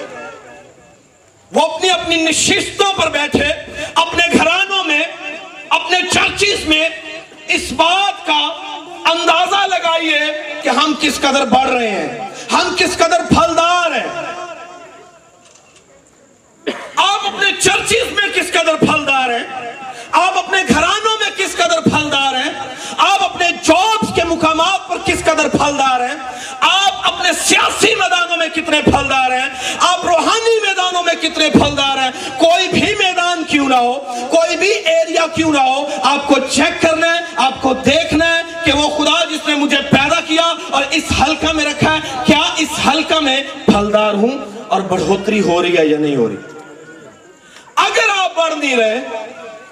وہ 1.52 1.66
اپنی 1.66 1.90
اپنی 1.90 2.16
نشستوں 2.22 2.92
پر 2.96 3.10
بیٹھے 3.10 3.48
اپنے 3.94 4.26
گھرانوں 4.38 4.84
میں 4.84 5.02
اپنے 5.68 5.98
چرچز 6.12 6.66
میں 6.68 6.88
اس 7.52 7.72
بات 7.72 8.26
کا 8.26 8.48
اندازہ 9.10 9.66
لگائیے 9.66 10.20
کہ 10.62 10.68
ہم 10.68 10.94
کس 11.00 11.20
قدر 11.20 11.44
بڑھ 11.44 11.70
رہے 11.70 11.90
ہیں۔ 11.90 12.30
ہم 12.52 12.74
کس 12.78 12.96
قدر 12.96 13.20
پھلدار 13.28 13.90
ہیں۔ 13.90 14.06
آپ 16.96 17.26
اپنے 17.26 17.52
چرچز 17.60 18.12
میں 18.12 18.28
کس 18.34 18.52
قدر 18.52 18.76
پھلدار 18.76 19.30
ہیں؟ 19.30 19.72
آپ 20.12 20.38
اپنے 20.38 20.62
گھرانوں 20.68 21.18
میں 21.18 21.30
کس 21.36 21.56
قدر 21.56 21.80
پھلدار 21.80 22.34
ہیں؟ 22.34 22.52
آپ 22.98 23.22
اپنے 23.22 23.46
جابز 23.62 24.14
کے 24.14 24.24
مقامات 24.24 24.88
پر 24.88 24.96
کس 25.04 25.20
قدر 25.24 25.48
پھلدار 25.48 26.00
ہیں؟ 26.00 26.16
آپ 26.60 27.14
اپنے 27.14 27.32
سیاسی 27.32 27.94
میدانوں 27.94 28.36
میں 28.36 28.48
کتنے 28.48 28.82
پھلدار 28.82 29.30
ہیں؟ 29.30 29.76
آپ 29.78 30.04
روحانی 30.04 30.60
میدانوں 30.60 30.69
میں 31.10 31.22
کتنے 31.22 31.48
پھلدار 31.50 31.98
ہیں؟ 31.98 32.10
کوئی 32.38 32.68
بھی 32.68 32.94
میدان 32.94 33.42
کیوں 33.44 33.68
نہ 33.68 33.74
ہو، 33.74 33.92
کوئی 34.30 34.56
بھی 34.56 34.70
ایریا 34.70 35.26
کیوں 35.34 35.52
نہ 35.52 35.58
ہو، 35.58 35.84
آپ 36.02 36.28
کو 36.28 36.34
چیک 36.50 36.80
کرنا 36.82 37.06
ہے، 37.06 37.20
آپ 37.36 37.62
کو 37.62 37.72
دیکھنا 37.74 38.28
ہے 38.36 38.42
کہ 38.64 38.72
وہ 38.72 38.88
خدا 38.88 39.24
جس 39.24 39.48
نے 39.48 39.54
مجھے 39.54 39.76
پیدا 39.90 40.20
کیا 40.20 40.54
اور 40.70 40.82
اس 40.90 41.04
حلقہ 41.20 41.52
میں 41.52 41.64
رکھا 41.64 41.94
ہے، 41.94 42.00
کیا 42.26 42.40
اس 42.58 42.78
حلقہ 42.86 43.20
میں 43.20 43.42
پھلدار 43.66 44.14
ہوں 44.14 44.38
اور 44.68 44.80
بڑھوتری 44.80 45.40
ہو 45.40 45.62
رہی 45.62 45.76
ہے 45.78 45.86
یا 45.86 45.98
نہیں 45.98 46.16
ہو 46.16 46.28
رہی؟ 46.28 46.36
اگر 47.76 48.08
آپ 48.16 48.36
بڑھ 48.36 48.54
نہیں 48.58 48.76
رہے، 48.76 49.00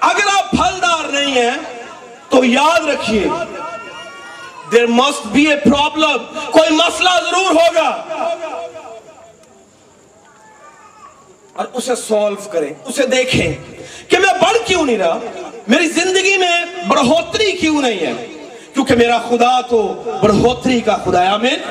اگر 0.00 0.28
آپ 0.38 0.50
پھلدار 0.50 1.08
نہیں 1.12 1.42
ہیں، 1.42 1.56
تو 2.28 2.44
یاد 2.44 2.88
رکھیے 2.88 3.26
there 4.72 4.86
must 4.86 5.26
be 5.26 5.46
a 5.46 5.56
problem 5.56 6.24
کوئی 6.50 6.70
مسئلہ 6.70 7.10
ضرور 7.30 7.50
ہوگا۔ 7.50 7.90
اور 11.58 11.66
اسے 11.72 11.94
سولو 11.96 12.48
کریں، 12.50 12.72
اسے 12.84 13.06
دیکھیں 13.06 13.52
کہ 14.08 14.18
میں 14.18 14.32
بڑھ 14.40 14.56
کیوں 14.66 14.84
نہیں 14.86 14.98
رہا؟ 14.98 15.18
میری 15.68 15.88
زندگی 15.88 16.36
میں 16.36 16.64
بڑھوتری 16.88 17.52
کیوں 17.52 17.82
نہیں 17.82 18.00
ہے؟ 18.00 18.12
کیونکہ 18.74 18.96
میرا 18.96 19.18
خدا 19.18 19.60
تو 19.60 19.80
بڑھوتری 20.22 20.80
کا 20.80 20.96
خدا 20.96 21.22
ہے، 21.22 21.26
آمین؟ 21.26 21.62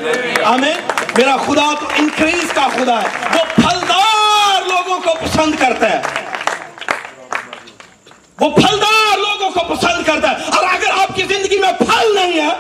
آمین؟ 0.44 0.92
میرا 1.18 1.38
خدا 1.38 1.70
تو 1.80 1.86
انکریز 1.98 2.54
کا 2.54 2.68
خدا 2.74 3.02
ہے، 3.02 3.08
وہ 3.34 3.44
پھلدار 3.56 4.68
لوگوں 4.68 5.00
کو 5.00 5.14
پسند 5.22 5.56
کرتا 5.60 5.92
ہے۔ 5.92 6.02
وہ 8.40 8.50
پھلدار 8.50 9.18
لوگوں 9.18 9.50
کو 9.50 9.76
پسند 9.76 10.06
کرتا 10.06 10.32
ہے۔ 10.32 10.36
اور 10.56 10.64
اگر 10.64 11.02
آپ 11.02 11.16
کی 11.16 11.24
زندگی 11.24 11.58
میں 11.58 11.72
پھل 11.80 12.16
نہیں 12.16 12.40
ہے، 12.42 12.56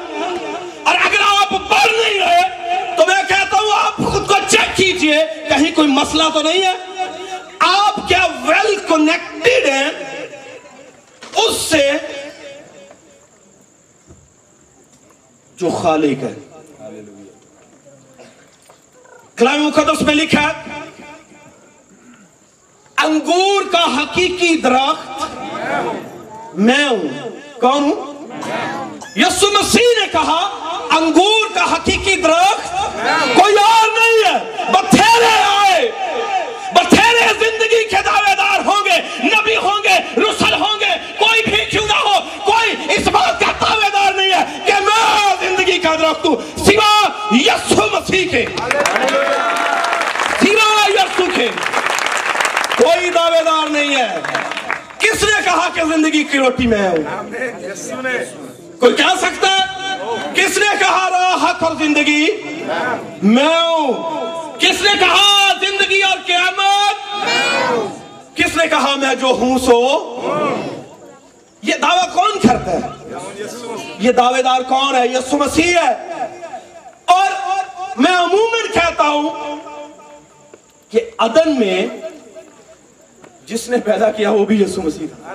اور 0.83 0.95
اگر 0.95 1.21
آپ 1.27 1.51
بڑھ 1.51 1.91
نہیں 1.91 2.19
رہے، 2.19 2.95
تو 2.97 3.07
میں 3.07 3.23
کہتا 3.29 3.57
ہوں 3.57 3.71
آپ 3.85 3.97
خود 4.11 4.27
کو 4.27 4.33
چیک 4.47 4.75
کیجیے، 4.77 5.17
کہیں 5.49 5.75
کوئی 5.75 5.87
مسئلہ 5.87 6.23
تو 6.33 6.41
نہیں 6.41 6.65
ہے؟ 6.65 6.73
آپ 7.59 8.07
کیا 8.07 8.25
ویل 8.45 8.75
کنیکٹڈ 8.87 9.69
ہیں؟ 9.69 9.89
اس 11.35 11.55
سے 11.69 11.91
جو 15.55 15.69
خالق 15.69 16.23
ہے۔ 16.23 16.33
کلام 19.35 19.63
مقدس 19.63 20.01
میں 20.01 20.15
لکھا 20.15 20.41
ہے، 20.41 20.75
انگور 23.03 23.71
کا 23.71 23.83
حقیقی 23.97 24.55
درخت 24.57 26.55
میں 26.57 26.85
ہوں۔ 26.87 27.29
کون 27.61 27.83
ہوں؟ 27.83 28.27
یسو 29.15 29.51
مسیح 29.51 29.99
نے 29.99 30.07
کہا، 30.11 30.39
انگور 30.97 31.49
کا 31.53 31.63
حقیقی 31.73 32.15
درخت 32.21 32.73
کوئی 33.35 33.55
اور 33.57 33.87
نہیں 33.99 34.23
ہے، 34.25 34.71
بتھیرے 34.71 35.35
آئے 35.43 35.91
بتھیرے 36.75 37.27
زندگی 37.39 37.83
کے 37.89 38.01
دعوے 38.05 38.35
دار 38.37 38.59
ہوں 38.65 38.83
گے 38.97 39.27
نبی 39.27 39.55
ہوں 39.55 39.83
گے، 39.83 40.21
رسل 40.21 40.53
ہوں 40.53 40.79
گے، 40.79 41.13
کوئی 41.17 41.55
بھی 41.55 41.65
کیوں 41.65 41.85
نہ 41.85 41.93
ہو، 41.93 42.19
کوئی 42.43 42.95
اس 42.95 43.07
بات 43.07 43.39
کا 43.39 43.51
دعوے 43.61 43.89
دار 43.93 44.13
نہیں 44.13 44.31
ہے 44.31 44.59
کہ 44.65 44.73
میں 44.73 45.35
زندگی 45.39 45.77
کا 45.77 45.95
درخت 45.95 46.25
ہوں 46.25 46.35
سوا 46.65 47.07
یسو 47.31 47.81
مسیح 47.91 48.27
کے۔ 48.29 48.45
سوا 50.41 50.85
یسو 50.87 51.25
کے۔ 51.35 51.47
کوئی 52.77 53.09
دعوے 53.09 53.43
دار 53.43 53.69
نہیں 53.69 53.95
ہے۔ 53.95 54.19
کس 54.99 55.23
نے 55.23 55.39
کہا 55.45 55.67
کہ 55.73 55.81
زندگی 55.95 56.23
کی 56.23 56.37
روٹی 56.37 56.67
میں 56.67 56.89
ہوں؟ 56.89 56.97
کوئی 58.79 58.95
کہہ 58.95 59.15
سکتا 59.17 59.51
ہے؟ 59.51 59.65
کس 60.35 60.57
نے 60.57 60.65
کہا 60.79 61.09
راہ 61.09 61.43
حق 61.43 61.63
اور 61.63 61.75
زندگی 61.75 62.27
میں 63.23 63.45
ہوں؟ 63.45 63.93
کس 64.59 64.81
نے 64.81 64.91
کہا 64.99 65.53
زندگی 65.61 65.76
کس 68.37 68.55
نے 68.55 68.67
کہا 68.67 68.95
میں 68.95 69.15
جو 69.15 69.27
ہوں 69.27 69.57
سو؟ 69.59 69.77
یہ 71.61 71.73
دعویٰ 71.81 72.13
کون 72.13 72.39
کرتا 72.39 72.71
ہے؟ 72.71 73.13
یہ 73.99 74.11
دعوے 74.11 74.41
دار 74.41 74.61
کون 74.61 74.95
ہے؟ 74.95 75.07
یسو 75.07 75.37
مسیح 75.37 75.77
ہے۔ 75.77 75.91
اور 77.05 77.31
میں 77.97 78.15
عموماً 78.15 78.71
کہتا 78.73 79.03
ہوں 79.03 79.57
کہ 80.89 80.99
عدن 81.19 81.59
میں 81.59 81.87
جس 83.45 83.69
نے 83.69 83.77
پیدا 83.77 84.11
کیا 84.11 84.31
وہ 84.31 84.45
بھی 84.45 84.61
یسو 84.61 84.81
مسیح 84.81 85.07
تھا۔ 85.07 85.33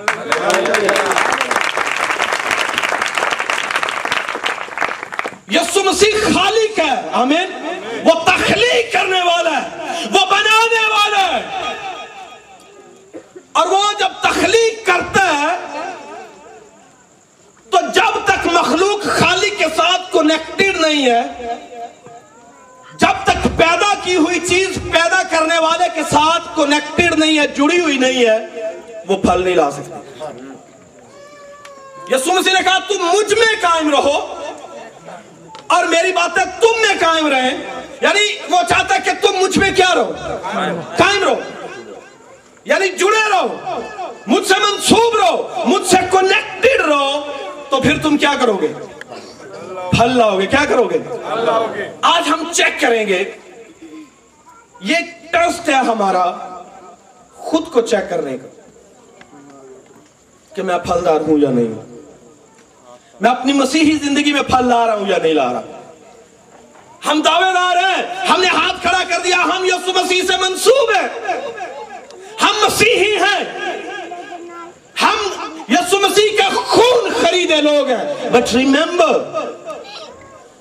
یسو 5.50 5.84
مسیح 5.84 6.12
خالق 6.34 6.78
ہے۔ 6.78 7.08
آمین۔ 7.12 7.50
وہ 8.04 8.24
تخلیق 8.24 8.92
کرنے 8.92 9.20
والا 9.22 9.62
ہے۔ 9.62 9.68
وہ 10.04 10.26
بنانے 10.30 10.86
والا 10.86 11.36
ہے 11.36 11.62
اور 13.52 13.66
وہ 13.66 13.80
جب 14.00 14.12
تخلیق 14.20 14.86
کرتا 14.86 15.24
ہے، 15.40 15.54
تو 17.72 17.78
جب 17.94 18.18
تک 18.24 18.46
مخلوق 18.52 19.06
خالق 19.18 19.58
کے 19.58 19.66
ساتھ 19.76 20.12
کنیکٹڈ 20.12 20.80
نہیں 20.80 21.06
ہے، 21.06 21.22
جب 23.00 23.22
تک 23.24 23.46
پیدا 23.58 23.92
کی 24.04 24.16
ہوئی 24.16 24.40
چیز 24.48 24.78
پیدا 24.92 25.22
کرنے 25.30 25.58
والے 25.58 25.88
کے 25.94 26.02
ساتھ 26.10 26.48
کنیکٹڈ 26.56 27.18
نہیں 27.18 27.38
ہے، 27.38 27.46
جڑی 27.56 27.80
ہوئی 27.80 27.98
نہیں 27.98 28.26
ہے، 28.26 28.38
وہ 29.08 29.16
پھل 29.22 29.42
نہیں 29.42 29.54
لا 29.54 29.70
سکتی۔ 29.70 29.94
یسوع 32.14 32.34
مسیح 32.34 32.52
نے 32.52 32.62
کہا، 32.64 32.78
تم 32.88 33.04
مجھ 33.06 33.34
میں 33.38 33.54
قائم 33.60 33.90
رہو 33.90 34.18
اور 35.66 35.84
میری 35.84 36.12
باتیں 36.12 36.44
تم 36.60 36.80
میں 36.80 36.94
قائم 37.00 37.26
رہیں 37.26 37.56
یعنی 38.00 38.24
وہ 38.50 38.60
چاہتا 38.68 38.94
ہے 38.94 39.00
کہ 39.04 39.12
تم 39.22 39.36
مجھ 39.40 39.58
میں 39.58 39.70
کیا 39.76 39.94
رہو؟ 39.94 40.12
قائم 40.98 41.22
رہو۔ 41.22 41.34
یعنی 42.64 42.88
جڑے 42.98 43.28
رہو، 43.30 43.80
مجھ 44.26 44.46
سے 44.48 44.54
منسوب 44.60 45.16
رہو، 45.16 45.64
مجھ 45.66 45.86
سے 45.86 45.96
کنیکٹڈ 46.10 46.80
رہو، 46.88 47.20
تو 47.70 47.80
پھر 47.80 47.98
تم 48.02 48.16
کیا 48.16 48.32
کرو 48.40 48.56
گے؟ 48.62 48.68
پھل 49.90 50.16
لاؤ 50.18 50.38
گے، 50.38 50.46
کیا 50.46 50.64
کرو 50.68 50.84
گے؟ 50.90 50.98
آج 52.02 52.28
ہم 52.28 52.44
چیک 52.52 52.80
کریں 52.80 53.06
گے، 53.06 53.22
یہ 54.80 54.96
ٹرسٹ 55.32 55.68
ہے 55.68 55.80
ہمارا 55.88 56.24
خود 57.36 57.70
کو 57.72 57.80
چیک 57.82 58.08
کرنے 58.10 58.36
کا، 58.38 58.48
کہ 60.52 60.62
میں 60.62 60.78
پھلدار 60.86 61.20
ہوں 61.28 61.38
یا 61.38 61.50
نہیں۔ 61.50 61.68
ہوں 61.68 61.90
میں 63.20 63.30
اپنی 63.30 63.52
مسیحی 63.52 63.96
زندگی 64.02 64.32
میں 64.32 64.42
پھل 64.48 64.66
لا 64.68 64.86
رہا 64.86 64.94
ہوں 64.94 65.08
یا 65.08 65.18
نہیں 65.22 65.34
لا 65.34 65.52
رہا۔ 65.52 65.80
ہم 67.06 67.20
دعوے 67.24 67.52
دار 67.54 67.76
ہیں، 67.76 68.02
ہم 68.28 68.40
نے 68.40 68.48
ہاتھ 68.48 68.82
کھڑا 68.82 69.02
کر 69.08 69.20
دیا، 69.24 69.36
ہم 69.44 69.64
یسو 69.64 69.92
مسیح 69.94 70.22
سے 70.26 70.36
منسوب 70.40 70.90
ہیں۔ 70.96 71.08
ہم 72.42 72.66
مسیحی 72.66 73.16
ہیں۔ 73.16 73.44
ہم 75.02 75.30
یسو 75.68 76.00
مسیح 76.00 76.36
کا 76.38 76.48
خون 76.54 77.12
خریدے 77.20 77.56
لوگ 77.56 77.88
ہیں۔ 77.88 78.30
بٹ 78.30 78.54
ریمبر 78.54 79.22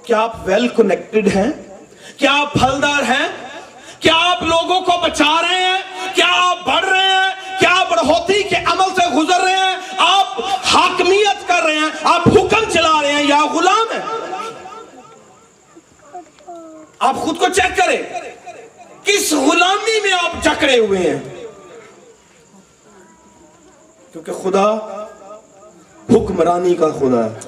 کیا 0.04 0.22
آپ 0.22 0.36
ویل 0.44 0.68
کنیکٹڈ 0.68 1.28
ہیں؟ 1.36 1.52
کیا 2.18 2.42
آپ 2.42 2.54
پھلدار 2.54 3.04
ہیں؟ 3.04 3.28
کیا 4.00 4.14
آپ 4.16 4.44
لوگوں 4.44 4.82
کو 4.82 4.92
بچا 5.02 5.42
رہے 5.42 5.62
ہیں؟ 5.62 5.82
کیا 6.16 6.26
آپ 6.30 6.66
بڑھ 6.66 6.86
رہے 6.86 7.00
ہیں؟ 7.00 7.60
کیا 7.60 7.70
آپ 7.80 7.90
بڑھوتی 7.90 8.44
کے 8.44 8.56
عمل 8.56 8.96
سے 8.96 9.10
گزر 9.10 9.42
رہے 9.42 9.52
ہیں؟ 9.52 9.76
آپ 9.98 10.28
حاکمیت 10.64 11.48
کر 11.48 11.64
رہے 11.64 11.76
ہیں؟ 11.76 11.90
آپ 12.04 12.28
حکم 12.28 12.70
چلا 12.70 13.02
رہے 13.02 13.12
ہیں 13.12 13.24
یا 13.24 13.46
غلام 13.46 13.92
ہیں؟ 13.92 14.02
آپ 17.00 17.16
خود 17.16 17.38
کو 17.38 17.46
چیک 17.48 17.78
کریں۔ 17.78 17.98
کس 19.04 19.34
غلامی 19.34 20.00
میں 20.04 20.12
آپ 20.12 20.44
جکڑے 20.44 20.78
ہوئے 20.78 21.00
ہیں؟ 21.00 21.41
کیونکہ 24.14 24.32
خدا 24.34 24.74
حکمرانی 26.10 26.76
کا 26.76 26.88
خدا 26.90 27.26
ہے۔ 27.26 27.40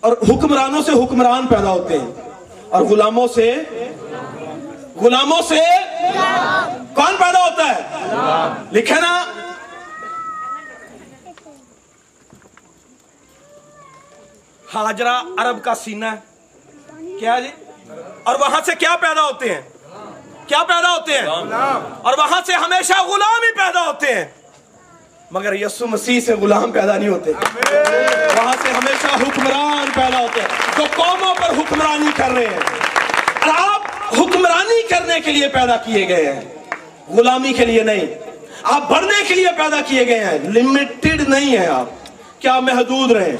اور 0.00 0.12
حکمرانوں 0.12 0.82
سے 0.82 1.04
حکمران 1.04 1.46
پیدا 1.46 1.70
ہوتے 1.70 1.98
ہیں۔ 1.98 2.10
اور 2.68 2.82
غلاموں 2.82 3.28
سے 3.34 3.62
غلاموں 5.00 5.42
سے 5.48 5.60
کون 6.94 7.16
پیدا 7.18 7.44
ہوتا 7.44 7.66
ہے؟ 7.66 7.82
لکھے 8.72 9.00
نا۔ 9.00 9.24
ہاجرہ 14.74 15.22
عرب 15.38 15.64
کا 15.64 15.74
سینہ 15.74 16.04
ہے۔ 16.04 16.38
کیا 17.20 17.38
جی؟ 17.40 17.48
اور 18.22 18.34
وہاں 18.40 18.60
سے 18.66 18.72
کیا 18.74 18.96
پیدا 19.00 19.22
ہوتے 19.22 19.54
ہیں؟ 19.54 19.60
کیا 20.46 20.62
پیدا 20.68 20.90
ہوتے 20.90 21.18
ہیں؟ 21.18 21.26
اور 22.02 22.14
وہاں 22.18 22.40
سے 22.46 22.52
ہمیشہ 22.52 22.92
غلام 22.92 23.42
ہی 23.42 23.52
پیدا 23.52 23.86
ہوتے 23.86 24.14
ہیں۔ 24.14 24.37
مگر 25.30 25.52
یسو 25.52 25.86
مسیح 25.86 26.20
سے 26.20 26.34
غلام 26.34 26.70
پیدا 26.72 26.96
نہیں 26.96 27.08
ہوتے۔ 27.08 27.32
وہاں 28.36 28.54
سے 28.62 28.70
ہمیشہ 28.72 29.06
حکمران 29.06 29.88
پیدا 29.94 30.18
ہوتے 30.18 30.40
ہیں۔ 30.40 30.48
جو 30.78 30.84
قوموں 30.96 31.34
پر 31.34 31.50
حکمرانی 31.58 32.10
کر 32.16 32.30
رہے 32.30 32.46
ہیں 32.46 32.60
اور 33.40 33.50
آپ 33.56 33.80
حکمرانی 34.18 34.82
کرنے 34.88 35.20
کے 35.20 35.32
لیے 35.32 35.48
پیدا 35.48 35.76
کیے 35.76 36.08
گئے 36.08 36.32
ہیں۔ 36.32 36.40
غلامی 37.08 37.52
کے 37.52 37.66
لیے 37.66 37.82
نہیں 37.82 38.06
آپ 38.62 38.90
بڑھنے 38.90 39.24
کے 39.28 39.34
لیے 39.34 39.48
پیدا 39.58 39.80
کیے 39.86 40.06
گئے 40.06 40.24
ہیں۔ 40.24 40.38
لمیٹڈ 40.44 41.28
نہیں 41.28 41.56
ہیں 41.56 41.66
آپ۔ 41.66 41.86
کیا 42.38 42.60
محدود 42.60 43.10
رہیں۔ 43.10 43.36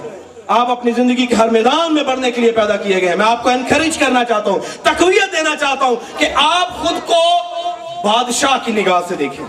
آپ 0.46 0.70
اپنی 0.70 0.90
زندگی 0.96 1.26
کے 1.26 1.34
ہر 1.34 1.48
میدان 1.48 1.94
میں 1.94 2.04
بڑھنے 2.04 2.30
کے 2.30 2.40
لیے 2.40 2.52
پیدا 2.52 2.76
کیے 2.76 3.00
گئے 3.00 3.08
ہیں۔ 3.08 3.16
میں 3.16 3.26
آپ 3.26 3.42
کو 3.42 3.48
انکریج 3.48 3.98
کرنا 3.98 4.24
چاہتا 4.24 4.50
ہوں 4.50 4.58
تقویت 4.82 5.36
دینا 5.36 5.56
چاہتا 5.56 5.84
ہوں 5.84 5.96
کہ 6.18 6.28
آپ 6.34 6.78
خود 6.78 7.08
کو 7.08 7.22
بادشاہ 8.08 8.58
کی 8.64 8.72
نگاہ 8.72 9.00
سے 9.08 9.14
دیکھیں۔ 9.14 9.46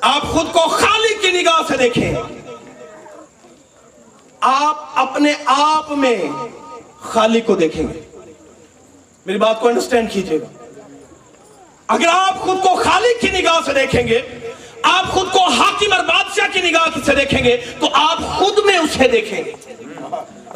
آپ 0.00 0.22
خود 0.22 0.52
کو 0.52 0.58
خالق 0.58 1.22
کی 1.22 1.30
نگاہ 1.30 1.62
سے 1.68 1.76
دیکھیں۔ 1.76 2.14
آپ 4.40 4.76
اپنے 4.94 5.32
آپ 5.46 5.90
میں 5.92 6.16
خالق 7.00 7.46
کو 7.46 7.54
دیکھیں۔ 7.54 7.86
گے 7.94 8.00
میری 9.26 9.38
بات 9.38 9.60
کو 9.60 9.68
انڈرسٹینڈ 9.68 10.10
کیجیے 10.12 10.40
گا 10.40 10.64
اگر 11.88 12.06
آپ 12.10 12.40
خود 12.40 12.62
کو 12.62 12.74
خالق 12.74 13.20
کی 13.20 13.40
نگاہ 13.40 13.60
سے 13.66 13.72
دیکھیں 13.72 14.08
گے، 14.08 14.20
آپ 14.82 15.10
خود 15.10 15.32
کو 15.32 15.42
حاکم 15.48 15.92
اور 15.92 16.04
بادشاہ 16.04 16.48
کی 16.52 16.60
نگاہ 16.70 16.98
سے 17.06 17.14
دیکھیں 17.14 17.44
گے، 17.44 17.56
تو 17.80 17.86
آپ 17.92 18.18
خود 18.38 18.58
میں 18.64 18.78
اسے 18.78 19.08
دیکھیں 19.08 19.44
گے۔ 19.44 19.52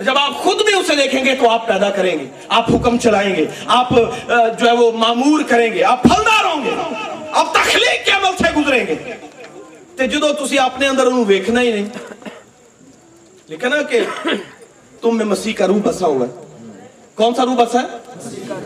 جب 0.02 0.18
آپ 0.18 0.36
خود 0.36 0.60
میں 0.60 0.74
اسے 0.74 0.94
دیکھیں 0.96 1.24
گے، 1.24 1.34
تو 1.34 1.50
آپ 1.50 1.66
پیدا 1.66 1.90
کریں 1.90 2.18
گے، 2.18 2.24
آپ 2.48 2.70
حکم 2.70 2.98
چلائیں 2.98 3.36
گے، 3.36 3.46
آپ 3.66 3.90
جو 4.58 4.66
ہے 4.66 4.72
وہ 4.72 4.92
معمور 4.92 5.40
کریں 5.48 5.72
گے، 5.72 5.84
آپ 5.84 6.02
پھلدار 6.02 6.44
ہوں 6.44 6.64
گے، 6.64 6.70
آپ 7.32 7.54
تخلیق 7.54 8.04
کے 8.04 8.10
عمل 8.10 8.36
سے 8.36 8.52
گزریں 8.56 8.86
گے۔ 8.86 8.94
تے 10.02 10.06
جدو 10.08 10.32
تسی 10.34 10.58
اپنے 10.58 10.86
اندر 10.88 11.06
انہوں 11.06 11.24
ویکھنا 11.24 11.60
ہی 11.60 11.70
نہیں 11.72 11.88
لیکن 13.48 13.70
نا 13.70 13.82
کہ 13.82 14.00
تم 15.02 15.16
میں 15.16 15.24
مسیح 15.24 15.52
کا 15.52 15.66
روح 15.66 15.78
بسا 15.84 16.06
ہوا 16.06 16.26
ہے 16.26 16.86
کون 17.14 17.34
سا 17.34 17.44
روح 17.44 17.54
بسا 17.54 17.82
ہے 17.82 18.58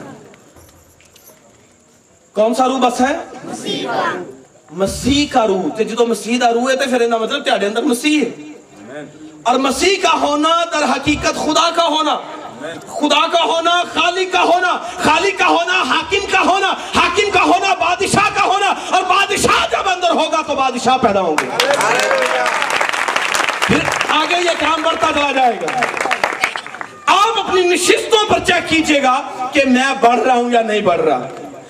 کون 2.36 2.54
سا 2.54 2.68
روح 2.68 2.78
بسا 2.78 3.08
ہے 3.08 4.14
مسیح 4.74 5.26
کا 5.32 5.46
روح 5.46 5.68
تے 5.76 5.84
جدو 5.84 6.06
مسیح 6.06 6.38
دا 6.40 6.52
روح 6.52 6.70
ہے 6.70 6.76
تے 6.76 6.90
پھر 6.90 7.00
انہا 7.00 7.18
مطلب 7.18 7.44
تیارے 7.44 7.66
اندر 7.66 7.82
مسیح 7.84 8.20
ہے 8.20 9.04
اور 9.42 9.58
مسیح 9.58 9.96
کا 10.02 10.12
ہونا 10.20 10.54
در 10.72 10.84
حقیقت 10.92 11.44
خدا 11.44 11.68
کا 11.76 11.86
ہونا 11.88 12.18
خدا 12.86 13.26
کا 13.32 13.44
ہونا 13.44 13.82
خالق 13.94 14.32
کا 14.32 14.42
ہونا 14.42 14.76
خالق 14.96 15.38
کا 15.38 15.48
ہونا، 15.48 15.82
حاکم 15.82 16.26
کا 16.32 16.40
ہونا، 16.40 16.68
حاکم 16.96 17.30
کا 17.32 17.42
ہونا، 17.42 17.74
بادشاہ 17.74 18.28
کا 18.34 18.44
ہونا، 18.44 18.74
اور 18.90 19.02
بادشاہ 19.02 19.66
جب 19.70 19.88
اندر 19.88 20.10
ہوگا 20.10 20.42
تو 20.46 20.54
بادشاہ 20.54 20.96
پیدا 20.96 21.20
ہوں 21.20 21.36
گے۔ 21.42 21.46
پھر 23.60 23.78
آگے 24.08 24.36
یہ 24.36 24.50
کام 24.58 24.82
بڑھتا 24.82 25.06
چلا 25.14 25.32
جائے 25.32 25.52
گا۔ 25.62 25.66
آپ 27.06 27.38
اپنی 27.38 27.62
نشستوں 27.62 28.28
پر 28.28 28.38
چیک 28.38 28.68
کیجیے 28.68 29.02
گا 29.02 29.20
کہ 29.52 29.64
میں 29.66 29.94
بڑھ 30.00 30.20
رہا 30.20 30.34
ہوں 30.34 30.50
یا 30.52 30.62
نہیں 30.62 30.80
بڑھ 30.80 31.00
رہا۔ 31.00 31.28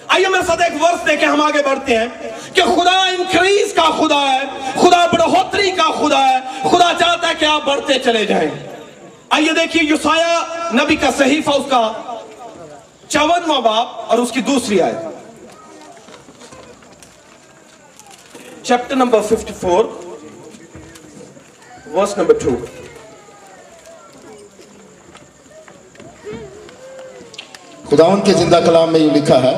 آئیے 0.09 0.29
میرے 0.29 0.43
ساتھ 0.47 0.63
ایک 0.63 0.83
ورس 0.83 1.07
دے 1.07 1.17
کے 1.17 1.27
ہم 1.27 1.41
آگے 1.41 1.63
بڑھتے 1.63 1.97
ہیں 1.97 2.07
کہ 2.55 2.63
خدا 2.63 2.99
انکریز 2.99 3.73
کا 3.75 3.83
خدا 3.83 4.21
ہے، 4.21 4.41
خدا 4.75 5.07
بڑھوتری 5.07 5.71
کا 5.71 5.91
خدا 6.01 6.29
ہے، 6.29 6.39
خدا 6.71 6.93
چاہتا 6.99 7.29
ہے 7.29 7.35
کہ 7.39 7.45
آپ 7.45 7.65
بڑھتے 7.65 7.99
چلے 7.99 8.25
جائیں۔ 8.27 8.51
آئیے 9.31 9.53
دیکھیے 9.53 9.95
یسایہ 9.95 10.56
نبی 10.75 10.97
کا 10.97 11.11
صحیفہ 11.19 11.51
اس 11.51 11.67
کا 11.71 11.81
چونواں 13.09 13.61
باپ 13.61 14.11
اور 14.11 14.19
اس 14.19 14.31
کی 14.33 14.41
دوسری 14.49 14.81
آیت۔ 14.83 15.15
چیپٹر 18.63 18.97
نمبر 18.97 19.21
54 19.29 19.85
ورس 21.93 22.17
نمبر 22.19 22.35
2 22.47 22.55
خداون 27.91 28.21
کے 28.25 28.33
زندہ 28.33 28.61
کلام 28.67 28.93
میں 28.93 29.01
یہ 29.01 29.11
لکھا 29.17 29.43
ہے 29.43 29.55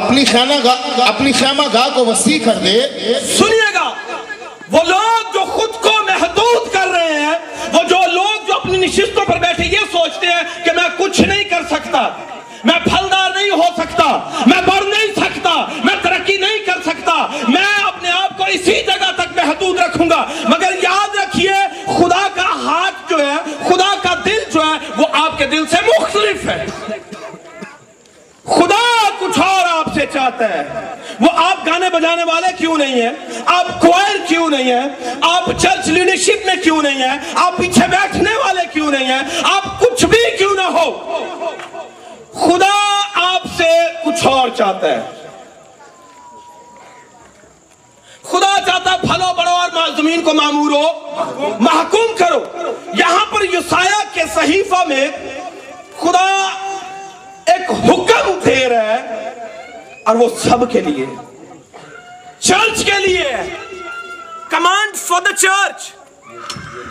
اپنی 0.00 0.24
خیمہ 0.24 0.54
گاہ 0.64 1.00
اپنی 1.08 1.32
خیمہ 1.32 1.66
گاہ 1.74 1.88
کو 1.94 2.04
وسیع 2.06 2.38
کر 2.44 2.56
دے۔ 2.64 2.78
سنیے 3.38 3.68
گا 3.74 3.88
وہ 4.72 4.82
لوگ 4.86 5.32
جو 5.34 5.44
خود 5.50 5.72
کو 5.82 5.92
محدود 6.06 6.72
کر 6.72 6.88
رہے 6.92 7.20
ہیں 7.20 7.38
وہ 7.74 7.82
جو 7.88 7.98
نشستوں 8.84 9.24
پر 9.24 9.38
بیٹھے 9.38 9.64
یہ 9.64 9.78
سوچتے 9.92 10.26
ہیں 10.26 10.64
کہ 10.64 10.70
میں 10.72 10.88
کچھ 10.98 11.20
نہیں 11.20 11.44
کر 11.44 11.62
سکتا۔ 11.70 12.08
میں 12.64 12.78
پھلدار 12.84 13.30
نہیں 13.36 13.50
ہو 13.50 13.62
سکتا۔ 13.76 14.30
میں 14.46 14.62
بڑھ 14.66 14.84
نہیں 14.84 15.12
سکتا۔ 15.16 15.66
میں 15.84 15.94
ترقی 16.02 16.36
نہیں 16.36 16.58
کر 16.66 16.82
سکتا۔ 16.86 17.26
میں 17.48 17.82
اپنے 17.86 18.10
آپ 18.10 18.38
کو 18.38 18.44
اسی 18.44 18.82
جگہ 18.86 19.12
تک 19.16 19.36
محدود 19.36 19.78
رکھوں 19.78 20.10
گا۔ 20.10 20.26
مگر 20.44 20.72
یاد 20.82 21.14
رکھیے، 21.14 21.84
خدا 21.84 22.28
کا 22.34 22.42
ہاتھ 22.42 23.10
جو 23.10 23.18
ہے، 23.18 23.36
خدا 23.68 23.94
کا 24.02 24.14
دل 24.24 24.38
جو 24.54 24.60
ہے، 24.60 24.86
وہ 24.96 25.06
آپ 25.12 25.38
کے 25.38 25.46
دل 25.46 25.66
سے 25.66 25.76
مختلف 26.00 26.48
ہے۔ 26.48 26.66
خدا 28.46 29.08
کچھ 29.18 29.38
اور 29.38 29.78
آپ 29.78 29.94
سے 29.94 30.06
چاہتا 30.12 30.48
ہے۔ 30.48 30.68
وہ 31.20 31.28
آپ 31.34 31.66
گانے 31.66 31.90
بجانے 31.90 32.24
والے 32.24 32.46
کیوں 32.58 32.76
نہیں 32.78 33.02
ہیں؟ 33.02 33.10
آپ 33.46 33.80
کوائر 33.80 34.16
کیوں 34.28 34.50
نہیں 34.50 34.72
ہیں؟ 34.72 35.14
آپ 35.22 35.42
چرچ 35.58 35.88
لیڈرشپ 35.88 36.46
میں 36.46 36.54
کیوں 36.64 36.82
نہیں 36.82 37.08
ہیں؟ 37.08 37.18
آپ 37.34 37.56
پیچھے 37.56 37.86
بیٹھنے 37.90 38.34
والے 38.34 38.60
کیوں 38.72 38.90
نہیں 38.90 39.04
ہیں؟ 39.04 39.22
آپ 39.42 39.80
کچھ 39.80 40.04
بھی 40.04 40.36
کیوں 40.38 40.54
نہ 40.54 40.62
ہو۔ 40.62 40.90
خدا 42.32 43.00
آپ 43.14 43.42
سے 43.56 43.68
کچھ 44.04 44.26
اور 44.26 44.48
چاہتا 44.48 44.86
ہے۔ 44.86 45.00
خدا 48.22 48.60
چاہتا 48.66 48.92
ہے 48.92 48.96
پھلو 49.00 49.34
بڑھو 49.36 49.50
اور 49.50 49.88
زمین 49.96 50.22
کو 50.22 50.34
معمور 50.34 50.70
ہو۔ 50.70 51.14
محکوم 51.60 52.16
کرو۔ 52.18 52.44
یہاں 52.98 53.26
پر 53.34 53.44
یسایہ 53.44 54.14
کے 54.14 54.20
صحیفہ 54.34 54.84
میں 54.88 55.08
خدا 56.00 56.48
ایک 57.46 57.70
حکم 57.70 58.38
دے 58.44 58.68
رہا 58.68 58.82
ہے 58.82 59.28
اور 60.04 60.16
وہ 60.16 60.28
سب 60.38 60.72
کے 60.72 60.80
لیے۔ 60.80 61.06
چرچ 62.38 62.84
کے 62.84 62.98
لیے۔ 63.06 63.32
Command 64.50 64.96
for 64.96 65.22
the 65.22 65.32
church. 65.36 65.90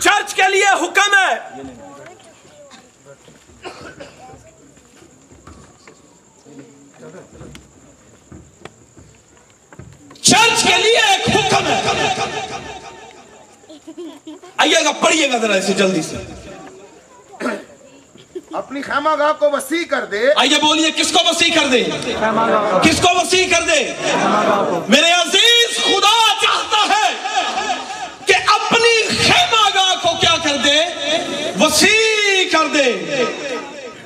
Church 0.00 0.34
کے 0.34 0.42
لیے 0.50 0.64
حکم 0.64 1.14
ہے۔ 1.14 1.62
چرچ 10.22 10.62
کے 10.62 10.82
لیے 10.82 10.98
ایک 10.98 11.36
حکم 11.36 11.66
ہے۔ 11.66 11.82
آئیے 14.56 14.84
گا، 14.84 14.92
پڑھیے 14.92 15.32
گا 15.32 15.38
ذرا 15.38 15.54
اسے 15.54 15.72
جلدی 15.72 16.02
سے۔ 16.02 16.16
اپنی 18.54 18.82
خیمہ 18.82 19.10
گاہ 19.18 19.32
کو 19.38 19.50
وسیع 19.50 19.84
کر 19.90 20.04
دے۔ 20.04 20.20
آئیے 20.36 20.58
بولیے، 20.58 20.90
کس 20.90 21.12
کو 21.12 21.18
وسیع 21.30 21.54
کر 21.54 21.66
دے؟ 21.66 21.84
کس 22.82 23.00
کو 23.00 23.08
وسیع 23.16 23.46
کر 23.50 23.62
دے؟ 23.62 23.92
میرے 24.88 25.10
عزیز، 25.10 25.76
خدا 25.84 26.16
چاہتا 26.42 26.82
ہے 26.88 27.10
کہ 28.26 28.34
اپنی 28.46 29.08
خیمہ 29.08 29.68
گاہ 29.74 29.94
کو 30.02 30.08
کیا 30.20 30.34
کر 30.42 30.56
دے؟ 30.56 30.78
وسیع 31.60 32.44
کر 32.52 32.66
دے۔ 32.66 33.24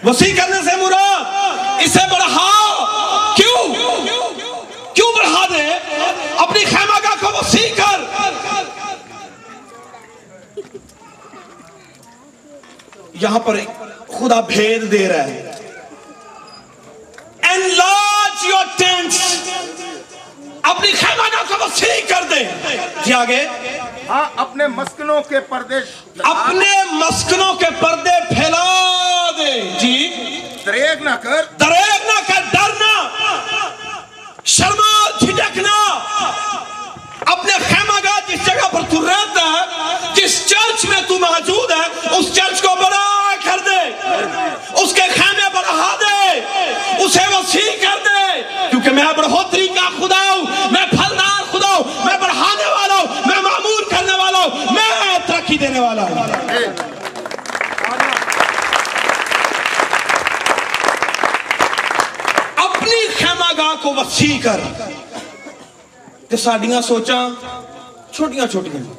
وسیع 0.04 0.36
کرنے 0.36 0.70
سے 0.70 0.76
مراد 0.76 1.24
اسے 1.84 2.06
بڑھاؤ۔ 2.10 2.84
کیوں؟ 3.36 3.74
کیوں 4.94 5.12
بڑھا 5.16 5.46
دے؟ 5.50 5.66
اپنی 6.36 6.64
خیمہ 6.64 6.98
گاہ 7.04 7.14
کو 7.20 7.38
وسیع 7.38 7.74
کر۔ 7.76 8.00
یہاں 13.14 13.38
پر 13.38 13.54
ایک 13.54 13.68
خدا 14.18 14.40
بھید 14.48 14.90
دے 14.92 15.06
رہا 15.08 15.24
ہے۔ 15.24 15.42
Enlarge 17.42 18.42
your 18.50 18.64
tents 18.80 19.18
اپنی 20.70 20.90
خیمانوں 21.00 21.42
کو 21.48 21.54
وسیع 21.64 22.00
کر 22.08 22.22
دیں 22.30 22.42
جی 22.68 22.76
کیا 23.04 23.18
آگے۔ 23.18 23.44
ہاں 24.08 24.24
اپنے 24.44 24.66
مسکنوں 24.78 25.20
کے 25.28 25.40
پردے 25.48 25.78
اپنے 26.24 26.72
مسکنوں 26.92 27.52
کے 27.60 27.66
پردے 27.80 28.18
پھیلا 28.28 28.64
دیں 29.38 29.78
جی۔ 29.80 29.96
دریگ 30.66 31.02
نہ 31.02 31.14
کر۔ 31.22 31.42
دریگ 31.60 32.06
نہ 32.06 32.18
کر 32.28 32.42
ڈرنا 32.52 32.92
شرما 34.56 34.92
جھٹکنا 35.20 35.76
اپنے 37.32 37.52
خیمہ 37.68 37.98
گا 38.04 38.18
جس 38.28 38.46
جگہ 38.46 38.68
پر 38.72 38.82
تو 38.90 39.06
رہتا 39.06 39.42
ہے 39.52 40.14
جس 40.14 40.38
چرچ 40.48 40.84
میں 40.88 41.00
تو 41.08 41.18
موجود 41.18 41.70
ہے 41.70 42.16
اس 42.16 42.34
چرچ 42.36 42.62
کو 42.62 42.74
بڑا 42.82 43.06
اس 44.74 44.92
کے 44.92 45.02
کھانے 45.14 45.48
بڑھا 45.54 45.96
دے، 46.00 46.38
اسے 47.04 47.36
وسیع 47.36 47.70
کر 47.80 47.98
دے۔ 48.04 48.42
کیونکہ 48.70 48.90
میں 48.90 49.04
بڑھوتری 49.16 49.68
کا 49.68 49.88
خدا 49.98 50.30
ہوں، 50.30 50.42
میں 50.70 50.86
پھلدار 50.90 51.42
خدا 51.52 51.68
ہوں، 51.68 51.84
میں 52.04 52.18
بڑھانے 52.20 52.66
والا 52.66 52.94
ہوں، 52.94 53.06
میں 53.26 53.42
معمول 53.42 53.84
کرنے 53.90 54.12
والا 54.12 54.38
ہوں، 54.38 54.72
میں 54.72 55.18
ترقی 55.26 55.58
دینے 55.58 55.80
والا 55.80 56.02
ہوں۔ 56.02 56.22
اپنی 62.56 63.08
خیمہ 63.18 63.52
گاہ 63.58 63.74
کو 63.82 63.94
وسیع 63.94 64.38
کر۔ 64.42 64.60
کہ 66.28 66.36
ساڑیاں 66.36 66.80
سوچا 66.80 67.28
چھوٹیاں 68.12 68.46
چھوٹیاں۔ 68.46 68.92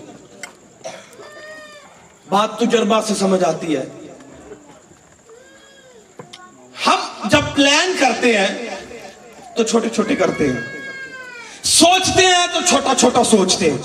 بات 2.30 2.60
تجربہ 2.60 3.02
سے 3.08 3.16
سمجھ 3.16 3.44
آتی 3.44 3.78
ہے۔ 3.78 3.90
ہم 6.88 7.28
جب 7.30 7.56
پلان 7.56 7.94
کرتے 8.00 8.38
ہیں 8.38 8.70
تو 9.58 9.64
چھوٹے 9.64 9.90
چھوٹے 9.90 10.16
کرتے 10.16 10.48
ہیں۔ 10.48 10.62
سوچتے 11.64 12.26
ہیں 12.26 12.48
تو 12.54 12.60
چھوٹا 12.68 12.94
چھوٹا 12.98 13.24
سوچتے 13.24 13.72
ہیں۔ 13.72 13.78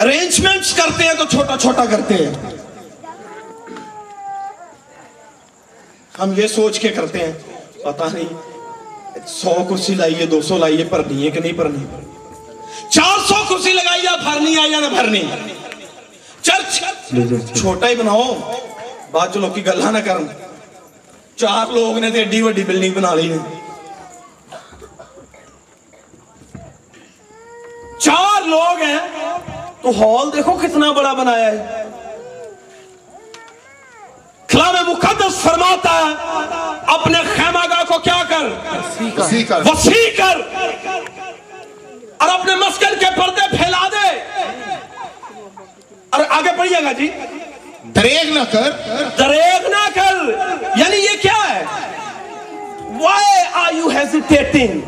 ارینجمنٹس 0.00 0.72
کرتے 0.74 1.04
ہیں 1.04 1.14
تو 1.14 1.24
چھوٹا 1.24 1.56
چھوٹا 1.56 1.84
کرتے 1.84 2.14
ہیں۔ 2.14 2.32
ہم 6.18 6.32
یہ 6.36 6.46
سوچ 6.46 6.80
کے 6.80 6.88
کرتے 6.88 7.18
ہیں 7.18 7.32
پتا 7.84 8.08
نہیں 8.12 8.34
سو 9.26 9.54
کرسی 9.70 9.94
لائیے 9.94 10.26
دو 10.26 10.42
سو 10.42 10.58
لائیے 10.58 10.84
بھرنی 10.84 11.24
ہے 11.26 11.30
کہ 11.30 11.40
نہیں 11.40 11.52
بھرنی 11.52 11.84
چار 12.90 13.18
سو 13.28 13.34
کرسی 13.48 13.72
لگائیے 13.72 14.16
بھرنی 14.24 14.58
آئی 14.58 14.72
یا 14.72 14.80
نہ 14.80 14.86
بھرنی 14.86 15.22
چرچ 16.42 16.80
جی، 17.12 17.22
جی، 17.22 17.36
جی۔ 17.36 17.60
چھوٹا 17.60 17.88
ہی 17.88 17.94
بناؤ۔ 17.94 18.34
بات 19.14 19.34
چلو 19.34 19.48
کی 19.54 19.64
گلہ 19.66 19.90
نہ 19.90 19.98
ਕਰਨ। 20.04 20.26
چار 21.36 21.72
لوگ 21.72 21.98
نے 21.98 22.10
ਤੇ 22.10 22.24
وڈی 22.42 22.62
ਵੱਡੀ 22.64 22.90
بنا 22.90 23.14
لی 23.14 23.28
ਲਈ 23.28 23.38
چار 27.98 28.42
لوگ 28.48 28.82
ہیں 28.82 28.98
تو 29.82 29.90
ہال 30.00 30.32
دیکھو 30.32 30.52
کتنا 30.62 30.90
بڑا 30.92 31.12
بنایا 31.20 31.46
ہے 31.46 31.82
کلام 34.48 34.74
مقدس 34.90 35.40
فرماتا 35.42 35.92
ہے 35.98 36.12
اپنے 36.94 37.18
خیمہ 37.34 37.64
گاہ 37.70 37.84
کو 37.88 37.98
کیا 38.08 38.22
کر 38.28 38.44
وسیع 39.70 40.10
کر 40.16 40.40
اور 42.18 42.28
اپنے 42.28 42.54
مسکن 42.56 42.98
کے 43.00 43.10
پردے 43.16 43.46
پھیلا 43.56 43.86
دے 43.92 44.08
اور 46.10 46.24
آگے 46.30 46.56
پڑھیے 46.58 46.82
گا 46.84 46.92
جی 46.98 47.08
دریغ 47.96 48.32
نہ 48.32 48.40
کر۔ 48.52 48.70
دریغ 49.18 49.68
نہ 49.68 49.88
کر۔ 49.94 50.14
یعنی 50.76 50.96
یہ 50.96 51.22
کیا 51.22 51.54
ہے؟ 51.54 51.64
Why 52.98 53.32
are 53.56 53.74
you 53.74 53.88
hesitating? 53.96 54.80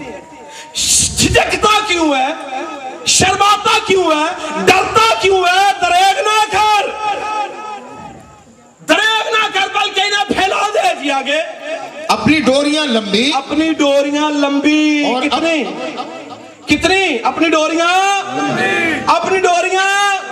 جھجکتا 1.19 1.79
کیوں 1.87 2.14
ہے؟ 2.14 2.33
شرماتا 3.07 3.79
کیوں 3.87 4.05
ہے؟ 4.05 4.51
ڈرتا 4.66 5.14
کیوں 5.21 5.45
ہے؟ 5.45 5.71
دریغ 5.81 6.21
نہ 6.23 6.53
کر۔ 6.53 6.87
دریغ 8.88 9.31
نہ 9.31 9.49
کر 9.55 9.69
بلکہ 9.75 10.01
انہیں 10.01 10.25
پھیلا 10.29 10.69
دے 10.75 11.03
جی 11.03 11.11
آگے۔ 11.11 11.40
اپنی 12.09 12.40
ڈوریاں 12.40 12.87
لمبی۔ 12.87 13.31
اپنی 13.35 13.73
ڈوریاں 13.73 14.31
لمبی۔ 14.31 15.05
کتنی؟ 15.23 15.64
کتنی؟ 16.66 17.19
اپنی 17.23 17.49
ڈوریاں۔ 17.49 18.23
اپنی 19.07 19.38
ڈوریاں۔ 19.38 20.25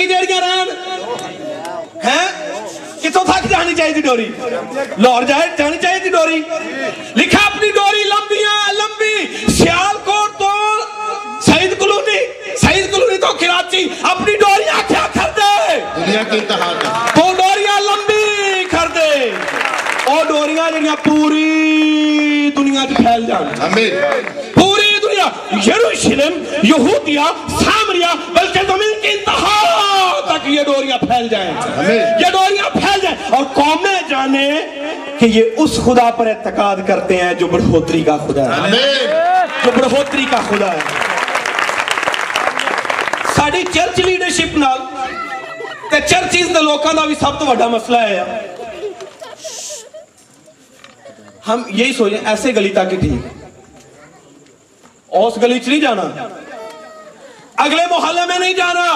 تھکی 0.00 0.06
ڈیڑیاں 0.06 0.40
رہن 0.40 0.68
ہیں؟ 2.04 2.28
کتوں 3.02 3.24
تھک 3.24 3.48
جانی 3.50 3.74
چاہیے 3.74 3.92
تھی 3.92 4.02
ڈوری؟ 4.02 4.28
لاہور 4.98 5.22
جائے 5.22 5.48
جانی 5.58 5.76
چاہیے 5.82 5.98
تھی 5.98 6.10
ڈوری؟ 6.10 6.40
لکھا 7.16 7.38
اپنی 7.46 7.70
ڈوری 7.70 8.02
لمبیاں 8.04 8.72
لمبی 8.72 9.14
سیال 9.56 9.96
کوٹ 10.04 10.38
تو 10.38 10.50
سعید 11.46 11.78
کلونی 11.80 12.18
سعید 12.56 12.90
کلونی 12.94 13.16
تو 13.16 13.32
کراچی 13.40 13.86
اپنی 14.02 14.36
ڈوریاں 14.36 14.82
کیا 14.88 15.06
کر 15.14 15.30
دے؟ 15.36 15.78
دنیا 15.96 16.22
کی 16.22 16.38
انتہا 16.38 16.72
تو 17.14 17.32
ڈوریاں 17.36 17.80
لمبی 17.80 18.64
کر 18.70 18.88
دے۔ 18.94 19.30
اور 20.04 20.24
ڈوریاں 20.24 20.70
جڑیاں 20.70 20.96
پوری 21.04 22.50
دنیا 22.56 22.86
چ 22.90 22.96
پھیل 22.96 23.26
جان۔ 23.26 23.62
امین 23.62 23.90
پوری 24.54 24.98
دنیا 25.02 25.28
یروشلم 25.66 26.42
یہودیہ 26.62 27.28
سامریا 27.60 28.14
بلکہ 28.28 28.60
زمین 28.68 29.00
کی 29.02 29.08
انتہا۔ 29.08 29.59
تاکہ 30.50 30.60
یہ 30.60 30.64
ڈوریاں 30.64 30.98
پھیل 30.98 31.28
جائیں۔ 31.28 31.52
یہ 32.20 32.30
ڈوریاں 32.30 32.70
پھیل 32.70 33.00
جائیں۔ 33.00 33.16
اور 33.30 33.44
قومیں 33.54 34.02
جانے 34.08 34.50
کہ 35.18 35.26
یہ 35.26 35.42
اس 35.56 35.76
خدا 35.84 36.10
پر 36.10 36.26
اعتقاد 36.26 36.76
کرتے 36.86 37.16
ہیں 37.16 37.34
جو 37.34 37.46
بڑھوتری 37.46 38.02
کا 38.02 38.16
خدا 38.16 38.44
ہے۔ 38.44 39.06
جو 39.64 39.70
بڑھوتری 39.76 40.24
کا 40.30 40.36
خدا 40.48 40.72
ہے۔ 40.72 40.78
ساری 43.36 43.62
چرچ 43.72 43.98
لیڈرشپ 43.98 44.56
نال 44.56 44.78
تے 45.90 45.96
چرچز 46.06 46.48
دے 46.48 46.62
لوکاں 46.62 46.92
دا 46.92 47.04
بھی 47.04 47.14
سب 47.14 47.38
تو 47.38 47.44
بڑا 47.44 47.68
مسئلہ 47.68 47.96
ہے۔ 47.96 48.24
ہم 51.48 51.62
یہی 51.68 51.92
سوچیں 51.92 52.18
ایسے 52.26 52.54
گلی 52.54 52.68
تاکہ 52.68 52.96
ٹھیک۔ 52.96 53.26
اس 55.08 55.42
گلی 55.42 55.58
چ 55.58 55.68
نہیں 55.68 55.80
جانا۔ 55.80 56.02
اگلے 57.56 57.82
محلے 57.90 58.20
میں 58.26 58.38
نہیں 58.38 58.54
جانا۔ 58.54 58.86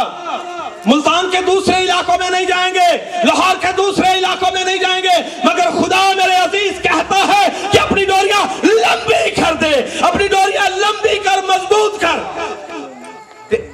ملتان 0.86 1.30
کے 1.30 1.38
دوسرے 1.46 1.76
علاقوں 1.76 2.18
میں 2.18 2.30
نہیں 2.30 2.46
جائیں 2.46 2.74
گے، 2.74 2.96
لاہور 3.24 3.56
کے 3.60 3.72
دوسرے 3.76 4.18
علاقوں 4.18 4.52
میں 4.52 4.64
نہیں 4.64 4.76
جائیں 4.76 5.02
گے، 5.02 5.22
مگر 5.44 5.70
خدا 5.70 6.12
میرے 6.16 6.34
عزیز 6.34 6.82
کہتا 6.82 7.26
ہے 7.26 7.48
کہ 7.72 7.78
اپنی 7.78 8.04
ڈوریاں 8.04 8.64
لمبی 8.64 9.30
کر 9.30 9.54
دے، 9.54 9.82
اپنی 10.00 10.28
ڈوریاں 10.28 10.70
لمبی 10.70 11.18
کر، 11.18 11.42
مضبوط 11.48 12.00
کر۔ 12.00 12.18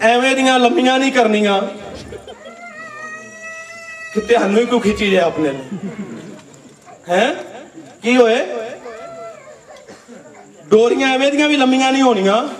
ایویں 0.00 0.34
دیاں 0.34 0.58
لمبیاں 0.58 0.98
نہیں 0.98 1.10
کرنیا 1.10 1.60
کہ 4.14 4.36
ہنوی 4.36 4.64
کو 4.64 4.78
کھینچی 4.78 5.10
جائے 5.10 5.26
اپنے 5.26 5.50
لیے 5.50 5.78
ہیں؟ 7.08 7.34
کی 8.02 8.16
ہوئے؟ 8.16 8.46
ڈوریاں 10.68 11.10
ایویں 11.10 11.30
دیاں 11.30 11.48
بھی 11.48 11.56
لمبیاں 11.56 11.92
نہیں 11.92 12.02
ہونیاں۔ 12.02 12.59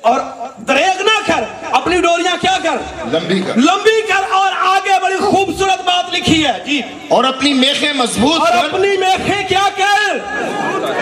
اور 0.00 0.20
دریغ 0.56 1.02
نہ 1.02 1.26
کر 1.26 1.44
اپنی 1.72 2.00
ڈوریاں 2.00 2.36
کیا 2.40 2.56
کر؟ 2.62 3.04
لمبی 3.12 3.40
کر۔ 3.40 3.56
لمبی 3.56 4.02
کر 4.02 4.32
اور 4.32 4.52
آگے 4.60 5.00
بڑی 5.02 5.16
خوبصورت 5.16 5.80
بات 5.84 6.14
لکھی 6.14 6.46
ہے۔ 6.46 6.52
جی۔ 6.66 6.80
اور 7.08 7.24
اپنی 7.24 7.52
میخیں 7.52 7.92
مضبوط 7.92 8.40
اور 8.40 8.64
اپنی 8.64 8.96
میخیں 8.96 9.48
کیا 9.48 9.68
کر؟ 9.76 10.16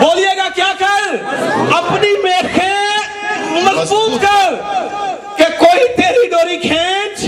بولیے 0.00 0.36
گا 0.36 0.48
کیا 0.54 0.72
کر؟ 0.78 1.14
اپنی 1.72 2.22
میخیں 2.22 2.78
مضبوط 3.50 4.22
کر 4.22 4.54
کہ 5.36 5.44
کوئی 5.58 5.96
تیری 5.96 6.26
ڈوری 6.30 6.56
کھینچ 6.56 7.24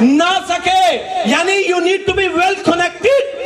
نہ 0.00 0.38
سکے۔ 0.48 0.98
یعنی 1.24 1.52
you 1.52 1.78
need 1.78 2.06
to 2.06 2.12
be 2.12 2.28
well 2.28 2.54
connected 2.54 3.36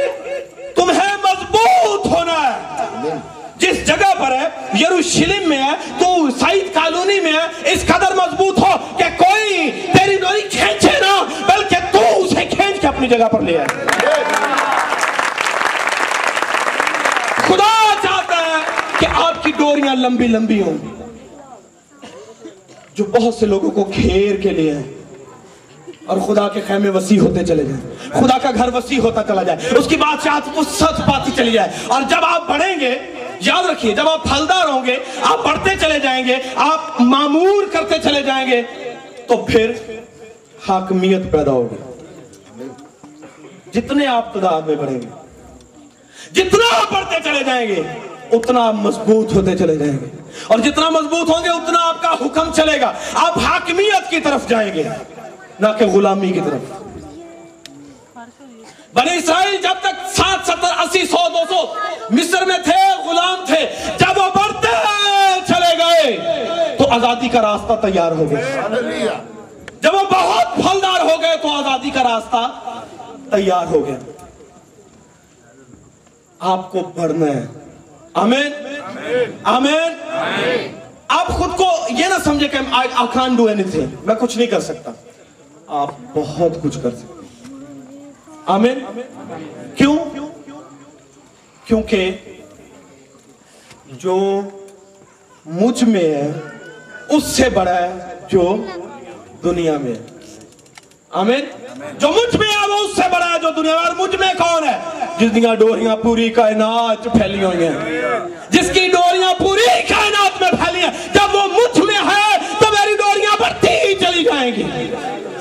یروشلم 4.81 5.49
میں 5.49 5.59
ہے 5.59 5.71
تو 5.99 6.31
سعید 6.31 6.75
کالونی 6.75 7.21
میں 7.21 7.33
ہے 7.33 7.73
اس 7.73 7.85
قدر 7.87 8.15
مضبوط 8.15 8.59
ہو 8.59 8.97
کہ 8.97 9.05
کوئی 9.17 9.71
تیری 9.71 10.17
ڈوری 10.17 10.41
کھینچے 10.41 11.01
نہ، 11.01 11.25
بلکہ 11.47 11.77
تو 11.93 12.25
اسے 12.25 12.45
کھینچ 12.45 12.81
کے 12.81 12.87
اپنی 12.87 13.09
جگہ 13.09 13.29
پر 13.33 13.41
لے 13.41 13.59
آئے۔ 13.59 13.67
خدا 17.37 17.95
چاہتا 18.03 18.37
ہے 18.37 18.63
کہ 18.99 19.07
آپ 19.15 19.45
کی 19.45 19.53
ڈوریاں 19.57 19.95
لمبی 19.95 20.27
لمبی 20.27 20.63
ہوں۔ 20.63 20.79
جو 22.95 23.05
بہت 23.05 23.35
سے 23.35 23.47
لوگوں 23.47 23.71
کو 23.71 23.85
گھیر 23.85 24.37
کے 24.37 24.51
لیے 24.51 24.75
ہیں 24.75 24.83
اور 26.07 26.19
خدا 26.19 26.49
کے 26.49 26.61
خیمے 26.67 26.89
وسیع 26.89 27.21
ہوتے 27.21 27.45
چلے 27.45 27.65
جائیں۔ 27.65 28.11
خدا 28.13 28.39
کا 28.39 28.51
گھر 28.51 28.75
وسیع 28.75 29.01
ہوتا 29.01 29.23
چلا 29.23 29.43
جائے۔ 29.43 29.59
اس 29.77 29.87
کی 29.87 29.97
بادشاہ 29.97 30.59
وسعت 30.59 30.99
پاتی 30.99 31.31
چلی 31.37 31.51
جائے 31.51 31.69
اور 31.87 32.03
جب 32.03 32.19
آپ 32.23 32.49
بڑھیں 32.49 32.81
گے 32.81 32.99
یاد 33.41 33.71
رکھیے، 33.71 33.95
جب 33.95 34.09
آپ 34.09 34.25
پھلدار 34.25 34.69
ہوں 34.69 34.87
گے، 34.87 34.97
آپ 35.23 35.45
بڑھتے 35.45 35.71
چلے 35.81 35.99
جائیں 36.01 36.27
گے، 36.27 36.37
آپ 36.55 37.01
معمور 37.01 37.63
کرتے 37.73 37.99
چلے 37.99 38.23
جائیں 38.23 38.51
گے، 38.51 38.63
تو 39.27 39.37
پھر 39.37 39.73
حاکمیت 40.69 41.33
پیدا 41.33 41.51
ہوگی۔ 41.51 41.77
جتنے 43.73 44.07
آپ 44.07 44.35
تعداد 44.35 44.63
میں 44.63 44.77
بڑھیں 44.77 45.03
گے، 45.03 45.07
جتنا 46.33 46.77
آپ 46.77 46.93
بڑھتے 46.93 47.17
چلے 47.25 47.45
جائیں 47.45 47.69
گے، 47.69 47.83
اتنا 48.33 48.67
آپ 48.67 48.75
مضبوط 48.75 49.33
ہوتے 49.33 49.57
چلے 49.57 49.77
جائیں 49.77 49.93
گے۔ 49.93 50.23
اور 50.47 50.59
جتنا 50.59 50.91
مضبوط 50.91 51.31
ہوں 51.31 51.45
گے، 51.45 51.49
اتنا 51.49 51.89
آپ 51.89 52.03
کا 52.03 52.11
حکم 52.11 52.53
چلے 52.53 52.81
گا۔ 52.81 52.93
آپ 53.15 53.39
حاکمیت 53.39 54.11
کی 54.11 54.21
طرف 54.21 54.49
جائیں 54.49 54.75
گے، 54.75 54.83
نہ 55.61 55.67
کہ 55.79 55.85
غلامی 55.85 56.33
کی 56.33 56.41
طرف۔ 56.45 56.86
بنی 58.97 59.17
اسرائیل 59.17 59.63
جب 59.63 59.75
تک 59.81 60.17
سات 60.17 60.47
ستر 60.47 60.79
اسی 60.79 61.07
سو 61.07 61.29
دو 61.29 61.39
سو 61.49 61.75
مصر 62.11 62.45
میں 62.45 62.59
تھے، 62.65 63.09
غلام 63.09 63.45
تھے، 63.47 63.77
جب 63.99 64.19
وہ 64.19 64.29
بڑھتے 64.35 64.69
چلے 65.49 65.79
گئے، 65.79 66.17
تو 66.79 66.89
آزادی 66.89 67.29
کا 67.29 67.43
راستہ 67.43 67.87
تیار 67.87 68.13
ہو 68.13 68.31
گیا۔ 68.31 68.63
جب 69.81 69.95
وہ 69.95 70.03
بہت 70.11 70.57
پھلدار 70.57 71.01
ہو 71.01 71.23
گئے، 71.23 71.37
تو 71.43 71.49
آزادی 71.53 71.91
کا 71.91 72.03
راستہ 72.03 72.71
تیار 73.31 73.67
ہو 73.67 73.87
گیا۔ 73.87 73.97
آپ 76.41 76.73
کو 76.73 76.81
بڑھنا 76.81 77.27
ہے۔ 77.27 77.47
آمین۔ 78.15 78.53
آمین۔ 79.45 79.93
آپ 81.09 81.29
خود 81.29 81.57
کو 81.57 81.69
یہ 81.91 82.07
نہ 82.07 82.15
سمجھے 82.25 82.49
کہ 82.49 82.59
میں 84.05 84.15
کچھ 84.15 84.39
نہیں 84.39 84.47
کر 84.47 84.61
سکتا۔ 84.61 84.91
آپ 85.67 85.89
بہت 86.15 86.53
کچھ 86.63 86.79
کر 86.83 86.91
سکتے 86.91 87.16
آمین؟ 88.47 88.79
کیوں؟ 89.75 89.97
کیونکہ 91.65 92.11
جو 93.87 94.41
مجھ 95.47 95.85
میں 95.85 96.01
ہے، 96.01 96.33
اس 97.09 97.25
سے 97.25 97.51
بڑا 97.51 97.83
ہے 97.83 97.93
جو 98.29 98.57
دنیا 99.45 99.79
میں 99.79 99.93
ہے۔ 99.93 99.99
آمین؟ 101.11 101.45
جو 101.99 102.09
مجھ 102.09 102.37
میں 102.37 102.49
ہے، 102.49 102.69
وہ 102.69 102.75
اس 102.75 102.97
سے 102.97 103.03
بڑا 103.13 103.27
ہے 103.35 103.39
جو 103.39 103.51
دنیا 103.51 103.75
میں 103.75 103.87
اور 103.87 103.97
مجھ 103.97 104.17
میں 104.17 104.35
کون 104.39 104.65
ہے؟ 104.65 104.79
جس 105.19 105.35
دیا 105.35 105.55
ڈوریاں 105.55 105.97
پوری 105.97 106.29
کائنات 106.29 107.05
پھیلی 107.05 107.45
ہوئی 107.45 107.67
ہیں۔ 107.67 107.99
جس 108.51 108.71
کی 108.75 108.86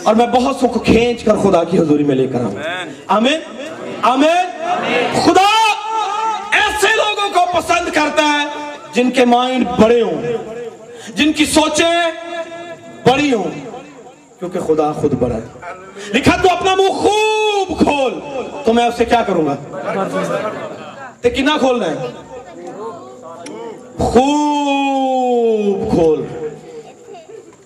اور 0.06 0.16
میں 0.16 0.28
بہت 0.28 0.56
سو 0.56 0.68
کو 0.68 0.80
کھینچ 0.80 1.24
کر 1.24 1.36
خدا 1.36 1.64
کی 1.64 1.80
حضوری 1.80 2.04
میں 2.04 2.16
لے 2.16 2.28
کر 2.28 2.42
آؤں۔ 2.42 2.56
آمین۔ 3.08 3.40
آمین۔ 4.02 4.46
خدا 5.26 5.48
ایسے 6.52 6.88
لوگوں 6.96 7.30
کو 7.34 7.62
پسند 7.62 7.90
کرتا 7.94 8.24
ہے 8.24 8.46
جن 8.94 9.12
کے 9.12 9.26
مائنڈ 9.26 9.68
بڑے 9.84 10.02
ہوں۔ 10.02 10.22
جن 11.16 11.34
کی 11.34 11.46
سوچیں 11.46 12.12
بڑی 13.06 13.34
ہوں۔ 13.34 13.44
کیونکہ 14.40 14.60
خدا 14.60 14.92
خود 14.92 15.14
بڑا 15.14 15.36
ہے۔ 15.36 15.72
لکھا 16.14 16.38
تو 16.42 16.48
اپنا 16.52 16.76
منہ 16.76 16.90
خوب 16.90 17.78
کھول۔ 17.78 18.20
تو 18.66 18.74
میں 18.74 18.86
اسے 18.86 19.06
کیا 19.06 19.22
کروں 19.22 19.46
گا؟ 19.46 19.56
کتنا 21.22 21.58
کھول 21.60 21.84
ہے 21.84 21.96
خوب 23.98 25.92
کھول۔ 25.92 26.26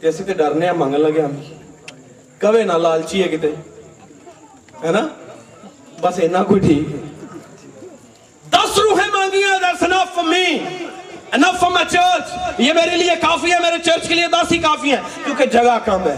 جیسے 0.02 0.24
تو 0.24 0.34
ڈرنے 0.34 0.68
ہم 0.68 0.80
منگل 0.80 1.02
لگے 1.02 1.22
ہم۔ 1.22 1.32
کبھی 2.42 2.64
نہ 2.64 2.74
لالچی 2.80 3.22
ہے 3.24 3.28
کتے 3.28 3.52
ہے 4.84 4.92
نا 4.92 5.08
بس 6.02 6.20
اینا 6.20 6.44
کوئی 6.44 6.60
ٹھیک 6.62 6.92
ہے 6.92 7.08
دس 8.46 8.78
روحیں 8.80 9.10
مانگیاں 9.12 9.58
دس 9.62 9.84
enough 9.84 10.14
for 10.14 10.24
me 10.26 10.46
enough 11.34 11.60
for 11.60 11.70
یہ 12.60 12.74
میرے 12.74 12.96
لیے 12.98 13.16
کافی 13.22 13.52
ہے 13.52 13.60
میرے 13.62 13.78
چرچ 13.84 14.08
کے 14.08 14.16
لیے 14.16 14.28
دس 14.32 14.52
ہی 14.52 14.58
کافی 14.60 14.92
ہے 14.92 15.02
کیونکہ 15.26 15.46
جگہ 15.54 15.78
کم 15.86 16.08
ہے 16.08 16.16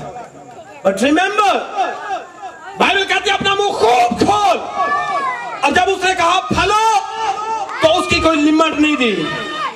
but 0.84 1.03
remember 1.03 1.51
بائبل 2.77 3.03
کہتے 3.05 3.29
ہیں 3.29 3.34
اپنا 3.34 3.53
منہ 3.53 3.71
خوب 3.73 4.19
کھول 4.19 4.57
اور 5.62 5.71
جب 5.71 5.89
اس 5.89 6.03
نے 6.03 6.13
کہا 6.17 6.39
پھلو 6.49 6.81
تو 7.81 7.97
اس 7.99 8.07
کی 8.10 8.19
کوئی 8.19 8.41
لمٹ 8.41 8.79
نہیں 8.79 8.95
دی 8.95 9.15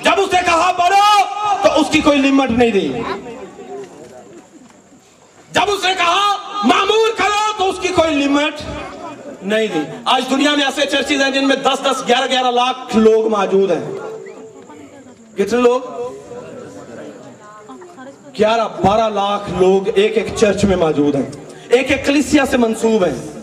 جب 0.02 0.20
اس 0.20 0.32
نے 0.32 0.40
کہا 0.46 0.70
بڑھو 0.78 1.62
تو 1.62 1.80
اس 1.80 1.90
کی 1.92 2.00
کوئی 2.00 2.18
لمٹ 2.20 2.50
نہیں 2.52 2.70
دی 2.70 2.88
جب 5.56 5.70
اس 5.70 5.84
نے 5.84 5.94
کہا 5.94 6.36
معمول 6.64 7.10
کرو 7.16 7.52
تو 7.58 7.70
اس 7.70 7.78
کی 7.80 7.88
کوئی 7.88 8.14
لیمٹ 8.14 8.54
نہیں 9.42 9.66
دی 9.66 9.78
آج 10.04 10.24
دنیا 10.30 10.54
میں 10.54 10.64
ایسے 10.64 10.86
چرچز 10.86 11.22
ہیں 11.22 11.30
جن 11.30 11.48
میں 11.48 11.56
دس 11.56 11.78
دس، 11.82 12.08
گیارہ 12.08 12.26
گیارہ 12.30 12.50
لاکھ 12.50 12.96
لوگ 12.96 13.28
موجود 13.28 13.70
ہیں۔ 13.70 13.92
کتنے 15.34 15.60
لوگ؟ 15.60 15.80
گیارہ، 18.38 18.68
بارہ 18.86 19.10
لاکھ 19.14 19.50
لوگ 19.62 19.88
ایک 19.94 20.18
ایک 20.18 20.36
چرچ 20.36 20.64
میں 20.64 20.76
موجود 20.76 21.14
ہیں۔ 21.14 21.30
ایک 21.68 21.90
ایک 21.90 22.06
کلیسیا 22.06 22.46
سے 22.50 22.56
منسوب 22.56 23.04
ہیں۔ 23.04 23.40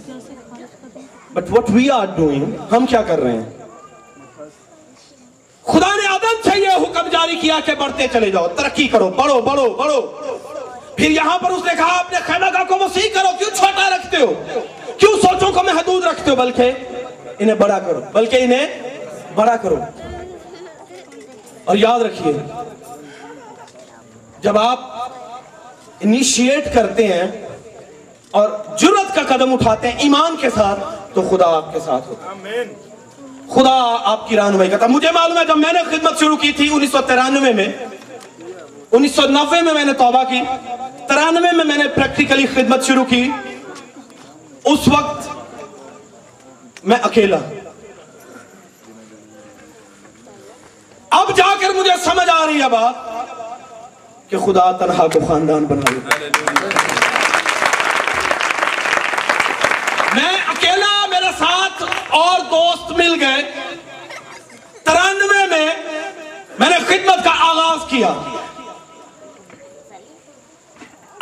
But 1.34 1.44
what 1.52 1.66
we 1.70 1.90
are 1.90 2.06
doing 2.06 2.46
ہم 2.72 2.86
کیا 2.86 3.02
کر 3.02 3.20
رہے 3.20 3.32
ہیں؟ 3.32 3.50
خدا 5.64 5.96
نے 5.96 6.08
آدم 6.08 6.50
سے 6.50 6.60
یہ 6.60 6.76
حکم 6.76 7.08
جاری 7.08 7.36
کیا 7.36 7.60
کہ 7.66 7.76
بڑھتے 7.76 8.08
چلے 8.14 8.32
جاؤ، 8.32 8.48
ترقی 8.48 8.88
کرو، 8.88 9.10
بڑھو 9.10 9.42
بڑھو 9.42 9.70
بڑھو۔ 9.70 10.02
پھر 10.96 11.12
یہاں 11.12 11.40
پر 11.40 11.50
اس 11.50 11.66
نے 11.66 11.72
کہا 11.78 12.00
اپنے 12.00 12.20
خانہ 12.26 12.46
کو 12.70 12.76
وسیع 12.76 13.14
کرو 13.14 13.30
کیوں 13.40 13.50
چھوٹا 13.56 13.90
رکھتے 13.90 14.18
ہو؟ 14.18 14.34
کیوں 14.98 15.22
سوچوں 15.22 15.52
کو 15.52 15.64
میں 15.64 15.74
حدود 15.74 16.04
رکھتے 16.04 16.32
ہو؟ 16.32 16.36
بلکہ 16.36 16.72
انہیں 17.40 17.56
بڑا 17.56 17.80
کرو 17.80 18.02
بلکہ 18.14 18.36
انہیں 18.44 18.68
بڑا 19.36 19.56
کرو۔ 19.56 19.76
اور 21.64 21.76
یاد 21.76 22.00
رکھیے 22.00 22.34
جب 24.40 24.58
آپ 24.58 24.80
انیشیٹ 26.00 26.74
کرتے 26.76 27.08
ہیں 27.08 27.46
اور 28.32 28.50
جرت 28.78 29.16
کا 29.16 29.38
قدم 29.38 29.54
اٹھاتے 29.54 29.88
ہیں 29.88 29.98
ایمان 30.00 30.36
کے 30.42 30.50
ساتھ 30.50 30.80
تو 31.14 31.22
خدا 31.22 31.56
آپ 31.58 31.74
کے 31.74 31.80
ساتھ 31.80 32.08
ہوتا 32.08 32.50
ہے۔ 32.50 32.64
خدا 33.50 33.98
آپ 34.04 34.30
کی 34.30 34.36
رہنمائی 34.36 34.70
کرتا 34.70 34.88
مجھے 34.88 35.12
معلوم 35.12 35.38
ہے 35.38 35.46
جب 35.46 35.58
میں 35.58 35.74
نے 35.74 35.80
خدمت 35.84 36.20
شروع 36.20 36.38
کی 36.38 36.52
تھی 36.52 36.70
انیس 36.74 36.92
سو 36.92 37.02
ترانوے 37.02 37.54
میں 37.54 37.68
انیس 38.92 39.16
سو 39.16 39.22
نوے 39.22 39.62
میں 39.62 39.74
میں 39.74 39.86
نے 39.86 39.94
توبہ 39.94 40.24
کی۔ 40.24 40.42
ترانوے 41.10 41.52
میں 41.52 41.66
میں 41.66 41.78
نے 41.78 41.88
پریکٹیکلی 41.88 42.46
خدمت 42.46 42.84
شروع 42.84 43.06
کی۔ 43.06 43.30
اس 44.66 44.80
وقت 44.88 45.30
میں 46.84 46.98
اکیلا۔ 47.04 47.38
اب 51.10 51.38
جا 51.38 51.56
کر 51.60 51.70
مجھے 51.70 51.92
سمجھ 52.04 52.30
آ 52.30 52.46
رہی 52.46 52.62
ہے 52.62 52.70
بات 52.70 52.94
کہ 54.30 54.38
خدا 54.38 54.72
تنہا 54.72 55.08
کو 55.08 55.20
خاندان 55.28 55.66
بنا 55.66 55.92
لیتا 55.92 56.26
میں 60.14 60.38
اکیلا، 60.48 61.06
میرے 61.08 61.32
ساتھ 61.40 61.84
اور 62.08 62.40
دوست 62.40 62.92
مل 62.92 63.24
گئے۔ 63.24 63.52
ترانوے 64.84 65.48
میں 65.48 65.68
میں 66.60 66.70
نے 66.70 66.78
خدمت 66.88 67.24
کا 67.24 67.32
آغاز 67.38 67.80
کیا۔ 67.90 68.14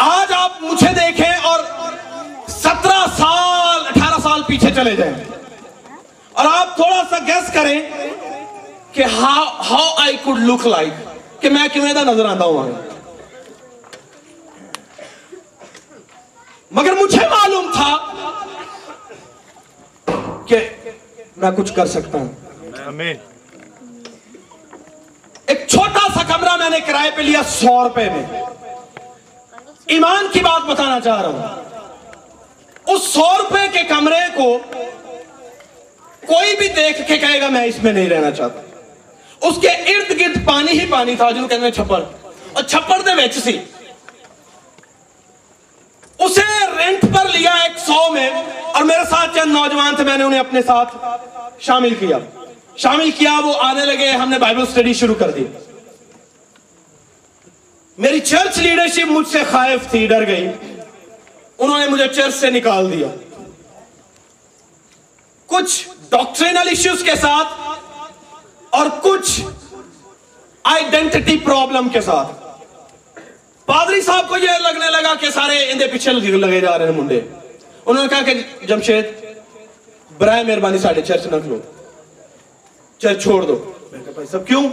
آج 0.03 0.33
آپ 0.33 0.51
مجھے 0.61 0.87
دیکھیں 0.87 1.33
اور 1.43 1.59
سترہ 2.49 3.05
سال 3.17 3.87
اٹھارہ 3.87 4.21
سال 4.21 4.41
پیچھے 4.43 4.71
چلے 4.75 4.95
جائیں۔ 4.95 5.13
اور 6.31 6.45
آپ 6.45 6.75
تھوڑا 6.75 7.01
سا 7.09 7.17
گیس 7.27 7.53
کریں 7.53 7.89
کہ 8.91 9.03
how 9.03 9.45
how 9.69 9.95
I 9.97 10.17
could 10.23 10.39
look 10.39 10.67
like 10.67 10.93
کہ 11.41 11.49
میں 11.49 11.67
کیوں 11.73 11.93
دا 11.93 12.03
نظر 12.03 12.25
آتا 12.25 12.45
ہوں 12.45 12.71
مگر 16.71 16.93
مجھے 16.93 17.27
معلوم 17.29 17.71
تھا 17.73 17.97
کہ 20.45 20.69
میں 21.37 21.51
کچھ 21.51 21.73
کر 21.73 21.85
سکتا 21.85 22.17
ہوں۔ 22.17 22.29
آمین۔ 22.85 23.17
ایک 25.45 25.67
چھوٹا 25.67 26.07
سا 26.13 26.23
کمرہ 26.23 26.55
میں 26.55 26.69
نے 26.69 26.79
کرائے 26.79 27.11
پہ 27.15 27.21
لیا 27.21 27.41
سو 27.43 27.83
روپے 27.83 28.09
میں۔ 28.09 28.41
ایمان 29.91 30.27
کی 30.33 30.39
بات 30.39 30.61
بتانا 30.61 30.99
چاہ 30.99 31.21
رہا 31.21 31.29
ہوں۔ 31.29 31.47
اس 32.87 33.03
سو 33.03 33.37
روپے 33.37 33.67
کے 33.73 33.83
کمرے 33.83 34.35
کو 34.35 34.59
کوئی 36.27 36.55
بھی 36.55 36.67
دیکھ 36.67 37.07
کے 37.07 37.17
کہے 37.17 37.41
گا 37.41 37.47
میں 37.49 37.63
اس 37.63 37.83
میں 37.83 37.93
نہیں 37.93 38.09
رہنا 38.09 38.31
چاہتا۔ 38.31 38.61
اس 39.47 39.55
کے 39.61 39.69
ارد 39.69 40.19
گرد 40.19 40.47
پانی 40.47 40.79
ہی 40.79 40.85
پانی 40.85 41.15
تھا 41.15 41.31
جن 41.31 41.47
کہتے 41.47 41.65
ہیں 41.65 41.71
چھپر۔ 41.71 42.03
اور 42.53 42.63
چھپر 42.63 43.01
دے 43.01 43.13
ویچ 43.13 43.37
سی۔ 43.37 43.59
اسے 46.19 46.65
رینٹ 46.77 47.01
پر 47.15 47.25
لیا 47.25 47.51
ایک 47.51 47.79
سو 47.79 48.11
میں 48.11 48.29
اور 48.61 48.83
میرے 48.83 49.03
ساتھ 49.09 49.35
چند 49.35 49.51
نوجوان 49.51 49.95
تھے، 49.95 50.03
میں 50.03 50.17
نے 50.17 50.23
انہیں 50.23 50.39
اپنے 50.39 50.61
ساتھ 50.61 50.95
شامل 51.59 51.93
کیا۔ 51.93 52.17
شامل 52.77 53.11
کیا، 53.11 53.39
وہ 53.43 53.53
آنے 53.59 53.85
لگے، 53.85 54.11
ہم 54.11 54.29
نے 54.29 54.39
بائبل 54.39 54.65
سٹیڈی 54.65 54.93
شروع 54.93 55.15
کر 55.15 55.31
دی۔ 55.31 55.45
میری 58.01 58.19
چرچ 58.19 58.57
لیڈرشپ 58.57 59.07
مجھ 59.07 59.27
سے 59.27 59.39
خائف 59.51 59.91
تھی، 59.91 60.07
ڈر 60.07 60.27
گئی۔ 60.27 60.47
انہوں 61.57 61.79
نے 61.79 61.87
مجھے 61.87 62.07
چرچ 62.07 62.35
سے 62.35 62.49
نکال 62.49 62.91
دیا۔ 62.91 63.07
کچھ 65.45 65.89
ڈاکٹرینل 66.09 66.67
ایشوز 66.67 67.03
کے 67.03 67.15
ساتھ 67.15 67.47
اور 68.69 68.85
کچھ 69.01 69.41
آئیڈینٹی 70.63 71.37
پرابلم 71.37 71.89
کے 71.89 72.01
ساتھ۔ 72.01 72.31
پادری 73.65 74.01
صاحب 74.01 74.29
کو 74.29 74.37
یہ 74.37 74.57
لگنے 74.59 74.91
لگا 74.91 75.13
کہ 75.15 75.29
سارے 75.29 75.71
اندے 75.71 75.87
پیچھے 75.87 76.11
لگے 76.13 76.59
جا 76.59 76.77
رہے 76.77 76.85
ہیں 76.85 76.93
منڈے۔ 76.93 77.21
انہوں 77.85 78.03
نے 78.03 78.09
کہا 78.09 78.21
کہ 78.21 78.65
جمشید، 78.65 79.05
برائے 80.17 80.43
مہربانی 80.43 80.77
ساڑھے 80.77 81.01
چرچ 81.01 81.25
نہ 81.25 81.35
کھلو۔ 81.41 81.59
چرچ 82.97 83.23
چھوڑ 83.23 83.41
دو۔ 83.41 83.71
میں 83.91 84.03
کہا، 84.03 84.11
بھائی 84.13 84.27
سب 84.27 84.47
کیوں؟ 84.47 84.69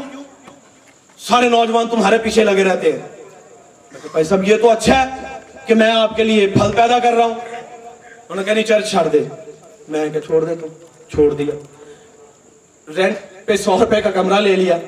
سارے 1.19 1.49
نوجوان 1.49 1.88
تمہارے 1.88 2.19
پیچھے 2.19 2.45
لگے 2.45 2.64
رہتے 2.64 2.93
ہیں۔ 2.93 3.18
بھائی 4.03 4.25
صاحب، 4.25 4.49
یہ 4.49 4.57
تو 4.57 4.71
اچھا 4.71 5.03
ہے 5.03 5.39
کہ 5.67 5.75
میں 5.75 5.93
آپ 5.93 6.17
کے 6.17 6.25
لیے 6.25 6.47
پھل 6.47 6.73
پیدا 6.77 6.99
کر 6.99 7.13
رہا 7.13 7.25
ہوں۔ 7.25 7.35
انہوں 7.35 8.37
نے 8.37 8.45
کہا، 8.45 8.55
نہیں 8.55 8.65
چرچ 8.65 8.91
چھڑ 8.91 9.09
دے۔ 9.09 9.19
میں 9.89 10.09
کہا، 10.09 10.21
چھوڑ 10.21 10.45
دے 10.45 10.55
تو۔ 10.55 10.67
چھوڑ 11.11 11.35
دیا۔ 11.35 11.55
رینٹ 12.97 13.17
پہ 13.47 13.57
سو 13.57 13.79
روپے 13.79 14.01
کا 14.01 14.11
کمرہ 14.11 14.41
لے 14.41 14.57
لیا۔ 14.57 14.79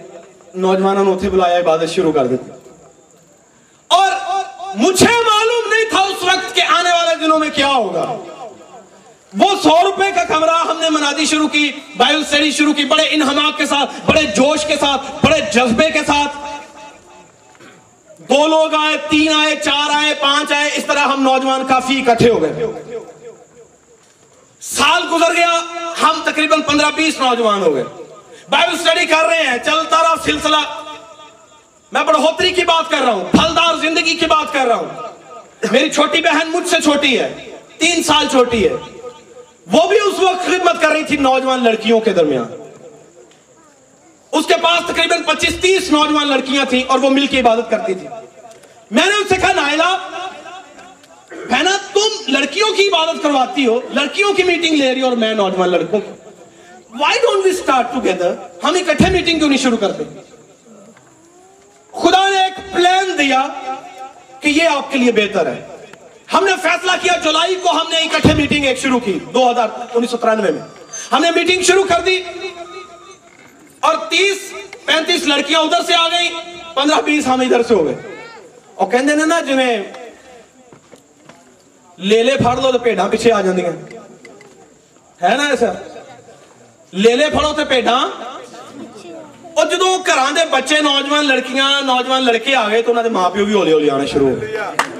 نوجوانوں 0.54 1.04
نے 1.04 1.10
اتنے 1.12 1.30
بلایا، 1.30 1.58
عبادت 1.58 1.88
شروع 1.88 2.12
کر 2.12 2.26
دیتی۔ 2.26 2.50
اور 3.86 4.12
مجھے 4.74 5.06
معلوم 5.06 5.74
نہیں 5.74 5.90
تھا 5.90 6.00
اس 6.00 6.22
وقت 6.22 6.54
کے 6.54 6.62
آنے 6.62 6.90
والے 6.92 7.26
دنوں 7.26 7.38
میں 7.38 7.48
کیا 7.54 7.68
ہوگا۔ 7.68 8.16
وہ 9.38 9.48
سو 9.62 9.84
روپے 9.84 10.10
کا 10.14 10.24
کمرہ 10.24 10.64
ہم 10.68 10.80
نے 10.80 10.90
منادی 10.90 11.26
شروع 11.26 11.48
کی 11.48 11.72
بائبل 11.96 12.20
اسٹڈی 12.20 12.50
شروع 12.50 12.72
کی، 12.72 12.84
بڑے 12.84 13.02
انہماک 13.10 13.58
کے 13.58 13.66
ساتھ، 13.66 13.90
بڑے 14.06 14.22
جوش 14.22 14.64
کے 14.64 14.76
ساتھ، 14.80 15.26
بڑے 15.26 15.40
جذبے 15.52 15.90
کے 15.90 16.00
ساتھ۔ 16.06 16.49
دو 18.30 18.46
لوگ 18.46 18.74
آئے، 18.74 18.96
تین 19.10 19.32
آئے، 19.32 19.56
چار 19.56 19.90
آئے، 19.92 20.14
پانچ 20.20 20.52
آئے، 20.52 20.70
اس 20.74 20.84
طرح 20.84 20.98
ہم 20.98 21.22
نوجوان 21.22 21.66
کافی 21.66 22.02
اکٹھے 22.06 22.30
ہو 22.30 22.42
گئے۔ 22.42 22.66
سال 24.60 25.02
گزر 25.12 25.36
گیا، 25.36 25.62
ہم 26.02 26.20
تقریباً 26.24 26.62
پندرہ 26.62 26.90
بیس 26.94 27.20
نوجوان 27.20 27.62
ہو 27.62 27.74
گئے۔ 27.74 27.84
بائبل 28.50 28.78
سٹڈی 28.78 29.06
کر 29.06 29.26
رہے 29.26 29.42
ہیں، 29.42 29.58
چلتا 29.64 30.02
رہا 30.02 30.14
سلسلہ۔ 30.24 30.56
میں 31.92 32.04
بڑھوتری 32.04 32.50
کی 32.50 32.64
بات 32.64 32.90
کر 32.90 32.98
رہا 32.98 33.12
ہوں، 33.12 33.24
پھلدار 33.30 33.74
زندگی 33.74 34.14
کی 34.14 34.26
بات 34.26 34.52
کر 34.52 34.66
رہا 34.66 34.74
ہوں۔ 34.74 34.88
میری 35.72 35.90
چھوٹی 35.90 36.20
بہن 36.20 36.50
مجھ 36.50 36.68
سے 36.68 36.80
چھوٹی 36.80 37.18
ہے، 37.18 37.56
تین 37.78 38.02
سال 38.02 38.26
چھوٹی 38.30 38.68
ہے۔ 38.68 38.72
وہ 39.72 39.88
بھی 39.88 39.96
اس 39.96 40.20
وقت 40.20 40.46
خدمت 40.46 40.80
کر 40.80 40.88
رہی 40.88 41.04
تھی 41.04 41.16
نوجوان 41.16 41.64
لڑکیوں 41.64 42.00
کے 42.00 42.10
درمیان۔ 42.10 42.46
اس 44.32 44.46
کے 44.46 44.54
پاس 44.62 44.80
تقریباً 44.86 45.22
پچیس 45.22 45.56
تیس 45.60 45.92
نوجوان 45.92 46.28
لڑکیاں 46.28 46.64
تھیں 46.64 46.82
اور 46.86 46.98
وہ 46.98 47.10
مل 47.10 47.26
کے 47.26 47.40
عبادت 47.40 47.70
کرتی 47.70 47.94
تھی۔ 47.94 48.08
میں 48.90 49.06
نے 49.06 49.12
ان 49.12 49.28
سے 49.28 49.36
کہا، 49.36 49.52
نائلہ 49.52 49.96
بہنا 51.50 51.76
تم 51.92 52.32
لڑکیوں 52.32 52.72
کی 52.76 52.86
عبادت 52.88 53.22
کرواتی 53.22 53.66
ہو، 53.66 53.78
لڑکیوں 53.92 54.32
کی 54.34 54.42
میٹنگ 54.42 54.76
لے 54.76 54.92
رہی 54.94 55.02
ہو 55.02 55.08
اور 55.08 55.16
میں 55.16 55.32
نوجوان 55.34 55.68
لڑکوں 55.68 56.00
کی۔ 56.00 56.10
Why 56.98 57.18
don't 57.18 57.44
we 57.44 57.50
start 57.50 57.92
together 57.94 58.34
ہم 58.64 58.74
اکٹھے 58.74 59.10
میٹنگ 59.10 59.38
کیوں 59.38 59.48
نہیں 59.48 59.58
شروع 59.58 59.76
کرتے؟ 59.76 60.04
خدا 61.94 62.28
نے 62.28 62.42
ایک 62.42 62.74
پلان 62.74 63.18
دیا 63.18 63.46
کہ 64.40 64.48
یہ 64.48 64.68
آپ 64.68 64.90
کے 64.92 64.98
لیے 64.98 65.12
بہتر 65.12 65.46
ہے۔ 65.46 65.60
ہم 66.32 66.44
نے 66.44 66.52
فیصلہ 66.62 66.92
کیا، 67.02 67.16
جولائی 67.24 67.54
کو 67.54 67.70
ہم 67.70 67.90
نے 67.90 67.96
اکٹھے 67.96 68.34
میٹنگ 68.34 68.64
ایک 68.64 68.78
شروع 68.78 69.00
کی، 69.00 69.18
دو 69.34 69.50
ہزار 69.50 69.68
انیس 69.94 70.10
سو 70.10 70.16
ترانوے 70.16 70.50
میں۔ 70.50 70.62
ہم 71.12 71.22
نے 71.22 71.30
میٹنگ 71.30 71.62
شروع 71.62 71.84
کر 71.84 72.00
دی 72.00 72.22
اور 73.80 73.94
تیس 74.08 74.52
پینتیس 74.84 75.26
لڑکیاں 75.26 75.60
ادھر 75.60 75.82
سے 75.86 75.94
آ 75.94 76.08
گئی 76.08 76.28
پندرہ 76.74 77.00
بیس 77.00 77.26
ہم 77.26 77.40
ادھر 77.40 77.62
سے 77.62 77.74
ہو 77.74 77.84
گئے۔ 77.84 78.09
لے 81.98 82.36
دو 82.36 82.70
تو 82.72 82.78
پچھے 83.10 83.32
آ 83.32 83.40
جا 83.40 83.52
اس 85.52 85.64
لے 86.92 87.14
لے 87.16 87.28
پڑو 87.32 87.52
تو 87.52 87.64
پیڈ 87.68 87.88
جدو 89.70 89.96
دے 90.36 90.44
بچے 90.50 90.80
نوجوان 90.80 91.24
لڑکیاں 91.26 91.70
نوجوان 91.82 92.22
لڑکے 92.24 92.54
آگئے 92.56 92.82
تو 92.82 92.90
انہوں 92.90 93.04
نے 93.04 93.10
ماں 93.10 93.28
پیو 93.30 93.44
بھی 93.44 93.54
ہولے 93.54 93.72
ہولے 93.72 93.90
آنے 93.90 94.06
شروع 94.06 94.28
ہو 94.28 94.99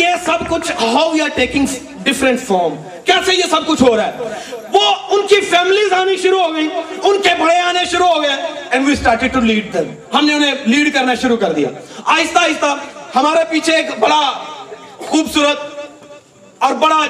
یہ 0.00 0.14
سب 0.26 0.48
کچھ 0.48 0.70
how 0.82 1.14
you 1.14 1.24
are 1.24 1.28
taking 1.34 1.66
different 2.04 2.40
form 2.46 2.74
کیسے 3.04 3.34
یہ 3.34 3.44
سب 3.50 3.66
کچھ 3.66 3.82
ہو 3.82 3.96
رہا 3.96 4.06
ہے؟ 4.06 4.12
وہ 4.72 4.80
ان 5.10 5.26
کی 5.26 5.40
فیملیز 5.40 5.92
آنی 5.92 6.16
شروع 6.16 6.42
ہو 6.42 6.54
گئی 6.54 6.68
ان 7.02 7.20
کے 7.22 7.30
بڑے 7.38 7.56
آنے 7.58 7.84
شروع 7.90 8.06
ہو 8.06 8.22
گئے 8.22 8.36
and 8.70 8.86
we 8.86 8.92
started 8.92 9.32
to 9.32 9.40
lead 9.40 9.72
them 9.74 9.90
ہم 10.14 10.26
نے 10.26 10.34
انہیں 10.34 10.54
لیڈ 10.66 10.92
کرنا 10.94 11.14
شروع 11.14 11.36
کر 11.36 11.52
دیا۔ 11.52 11.68
آہستہ 12.04 12.38
آہستہ 12.38 12.74
ہمارے 13.14 13.44
پیچھے 13.50 13.76
ایک 13.76 13.98
بڑا 14.00 14.20
خوبصورت 15.06 15.58
اور 16.58 16.72
بڑا 16.72 17.00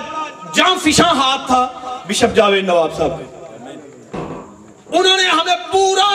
جام 0.55 0.79
فشاں 0.79 1.15
ہاتھ 1.15 1.47
تھا، 1.47 1.67
بشپ 2.09 2.35
جاوید 2.37 2.65
نواب 2.65 2.97
صاحب۔ 2.97 3.13
انہوں 4.93 5.17
نے 5.17 5.29
ہمیں 5.29 5.57
پورا 5.73 6.09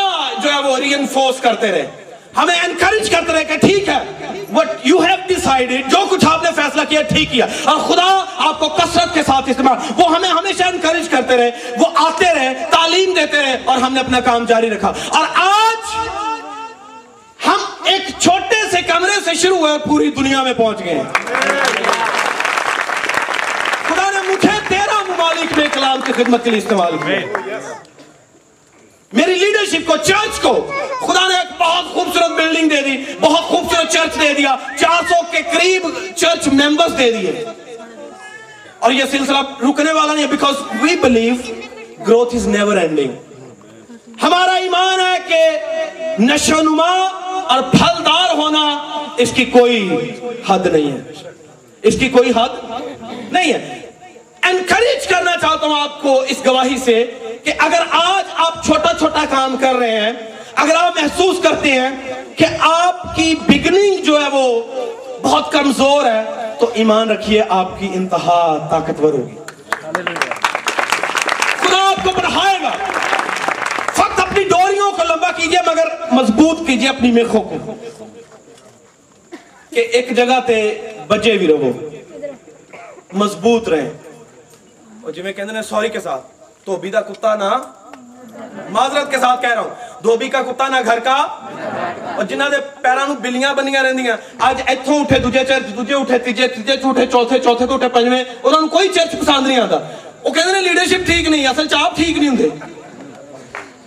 جو 0.44 0.54
ہے 0.54 0.60
وہ 0.60 0.78
ری 0.78 0.94
انفورس 0.94 1.42
کرتے 1.42 1.72
رہے۔ 1.72 2.05
ہمیں 2.38 2.56
انکریج 2.56 3.10
کرتے 3.10 3.34
رہے 3.34 3.44
کہ 3.44 3.58
ٹھیک 3.58 3.90
ہے، 3.90 4.00
what 4.56 4.66
یو 4.84 4.98
ہیو 5.00 5.16
decided 5.32 5.90
جو 5.90 6.06
کچھ 6.10 6.26
آپ 6.26 6.44
نے 6.44 6.50
فیصلہ 6.56 6.82
کیا، 6.90 7.02
ٹھیک 7.02 7.32
کیا۔ 7.32 7.46
اور 7.64 7.78
خدا 7.78 8.26
آپ 8.38 8.60
کو 8.60 8.70
کثرت 8.70 9.14
کے 9.14 9.24
ساتھ 9.24 9.50
استعمال، 9.50 9.78
وہ 9.98 10.16
ہمیں 10.16 10.30
ہمیشہ 10.30 10.64
انکریج 10.64 11.10
کرتے 11.10 11.38
رہے، 11.38 11.52
وہ 11.80 11.86
آتے 11.96 12.26
رہے، 12.36 12.54
تعلیم 12.72 13.14
دیتے 13.14 13.42
رہے، 13.42 13.58
اور 13.66 13.78
ہم 13.78 13.94
نے 13.94 14.00
اپنا 14.00 14.20
کام 14.20 14.46
جاری 14.46 14.70
رکھا۔ 14.70 14.94
اور 15.08 15.26
آج 15.36 15.96
ہم 17.48 17.58
ایک 17.84 18.02
چھوٹے 18.20 18.70
سے 18.72 18.82
کمرے 18.82 19.20
سے 19.26 19.34
شروع 19.34 19.58
ہوئے، 19.58 19.78
پوری 19.88 20.12
دنیا 20.12 20.44
میں 20.44 20.54
پہنچ 20.54 20.80
گئے۔ 20.86 21.02
خدا 23.88 24.10
نے 24.12 24.28
مجھے 24.28 24.60
تیرہ 24.68 25.04
ممالک 25.08 25.58
میں 25.58 25.68
کلام 25.74 26.00
کی 26.06 26.14
خدمت 26.14 26.44
کے 26.44 26.50
لیے 26.50 26.60
استعمال 26.60 26.98
کیا۔ 26.98 27.20
میری 29.16 29.34
لیڈرشپ 29.36 29.88
کو 29.88 29.98
چرچ 29.98 30.40
کو 30.42 30.72
خدا 31.08 31.28
نے 31.28 31.36
ایک 31.36 31.62
بہت 31.62 31.94
خوبصورت 31.94 32.32
بلڈنگ 32.32 32.70
دے 32.70 32.82
دی، 32.82 33.14
بہت 33.20 33.44
خوبصورت 33.44 33.92
چرچ 33.92 34.22
دے 34.22 34.34
دیا، 34.34 34.56
چار 34.76 35.04
سو 35.10 35.22
کے 35.32 35.38
قریب 35.54 35.82
چرچ 36.16 36.48
ممبرز 36.48 36.98
دے 36.98 37.12
دیے۔ 37.12 37.46
اور 38.80 38.92
یہ 38.92 39.04
سلسلہ 39.12 39.38
رکنے 39.38 39.92
والا 39.92 40.14
نہیں 40.14 40.28
because 40.28 40.56
we 40.82 40.96
believe 40.96 41.34
growth 42.08 42.36
is 42.36 42.48
never 42.48 42.78
ending 42.78 43.12
ہمارا 44.24 44.54
ایمان 44.54 45.00
ہے 45.00 45.18
کہ 45.28 45.42
نشو 46.20 46.62
نما 46.62 46.90
اور 47.44 47.62
پھلدار 47.62 48.36
ہونا 48.36 48.66
اس 49.18 49.32
کی 49.36 49.46
کوئی 49.46 49.90
حد 50.48 50.66
نہیں 50.66 50.92
ہے۔ 50.92 51.12
اس 51.82 52.00
کی 52.00 52.10
کوئی 52.10 52.30
حد 52.30 52.72
نہیں 53.32 53.54
ہے۔ 53.54 53.85
انکریج 54.46 55.08
کرنا 55.08 55.32
چاہتا 55.32 55.66
ہوں 55.66 55.80
آپ 55.80 56.02
کو 56.02 56.22
اس 56.22 56.46
گواہی 56.46 56.78
سے 56.78 57.06
کہ 57.44 57.52
اگر 57.58 57.82
آج 57.92 58.26
آپ 58.36 58.66
چھوٹا 58.66 58.94
چھوٹا 59.00 59.26
کام 59.30 59.58
کر 59.58 59.76
رہے 59.76 60.00
ہیں، 60.02 60.12
اگر 60.56 60.76
آپ 60.76 60.94
محسوس 60.96 61.44
کرتے 61.44 61.72
ہیں 61.72 61.90
کہ 62.36 62.46
آپ 62.60 63.16
کی 63.16 63.36
بگننگ 63.48 64.04
جو 64.04 64.22
ہے 64.22 64.28
وہ 64.32 64.64
بہت 65.22 65.52
کمزور 65.52 66.06
ہے، 66.06 66.24
تو 66.60 66.70
ایمان 66.74 67.10
رکھیے 67.10 67.44
آپ 67.50 67.80
کی 67.80 67.90
انتہا 67.94 68.68
طاقتور 68.72 69.14
ہوگی۔ 69.14 69.36
خدا 71.48 71.90
آپ 71.90 72.04
کو 72.04 72.10
بڑھائے 72.16 72.60
گا۔ 72.64 72.72
فقط 73.94 74.20
اپنی 74.20 74.44
ڈوریوں 74.44 74.92
کو 74.92 75.04
لمبا 75.04 75.32
کیجیے، 75.32 75.60
مگر 75.68 75.86
مضبوط 76.12 76.68
کیجیے 76.68 76.90
اپنی 76.90 77.12
میخوں 77.12 77.42
کو۔ 77.42 77.76
کہ 79.70 79.80
ایک 79.80 80.16
جگہ 80.16 80.40
تے 80.46 80.82
بجے 81.08 81.32
بھی 81.32 81.48
رہو۔ 81.48 81.72
مضبوط 83.14 83.70
رہیں۔ 83.70 83.90
ਉਹ 85.06 85.12
ਜਿਵੇਂ 85.12 85.34
ਕਹਿੰਦੇ 85.34 85.54
ਨੇ 85.54 85.62
ਸੌਰੀ 85.62 85.90
ਕੇ 85.90 86.00
ਸਾਥ 86.00 86.22
ਧੋਬੀ 86.66 86.90
ਦਾ 86.92 87.02
ਕੁੱਤਾ 87.08 87.34
ਨਾ 87.36 87.50
ਮਾਜ਼ਰਤ 88.72 89.10
ਕੇ 89.10 89.18
ਸਾਥ 89.20 89.42
ਕਹਿ 89.42 89.56
ਰਹਾ 89.56 89.62
ਹੂੰ 89.62 89.72
ਧੋਬੀ 90.04 90.30
ਦਾ 90.30 90.42
کا 90.42 90.52
کتا 90.52 90.68
نہ 90.68 90.80
گھر 90.86 91.00
کا 91.00 91.16
اور 92.16 92.24
ਦੇ 92.24 92.36
دے 92.52 92.58
پیرانو 92.86 93.14
بلیاں 93.26 93.54
بنیاں 93.56 93.84
رہن 93.84 93.98
دیاں 93.98 94.16
آج 94.48 94.62
ਉੱਠੇ 94.62 94.96
اٹھے 95.00 95.20
دجھے 95.20 95.44
چرچ 95.50 95.68
دجھے 95.78 95.96
اٹھے 95.96 96.18
تیجے 96.26 96.48
تیجے 96.56 96.78
چھوٹے 96.78 97.06
چوتھے 97.14 97.40
چوتھے 97.40 97.66
ਉੱਠੇ 97.76 97.88
ਪੰਜਵੇਂ 97.90 98.24
ਉਹਨਾਂ 98.44 98.60
اور 98.60 98.68
ਕੋਈ 98.70 98.78
کوئی 98.78 98.90
چرچ 98.96 99.12
پسند 99.20 99.48
نہیں 99.48 99.60
آتا 99.60 99.80
وہ 100.24 100.30
کہتے 100.30 100.56
ہیں 100.56 100.62
لیڈرشپ 100.62 101.06
ٹھیک 101.08 101.28
نہیں، 101.28 101.48
اصل 101.48 101.68
چاپ 101.68 101.96
ٹھیک 101.96 102.18
نہیں 102.18 102.30
ਹੁੰਦੇ 102.30 102.50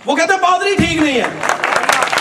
وہ 0.05 0.15
کہتے 0.15 0.33
ہیں 0.33 0.41
پادری 0.41 0.75
ٹھیک 0.75 1.01
نہیں 1.01 1.19
ہے۔ 1.21 1.27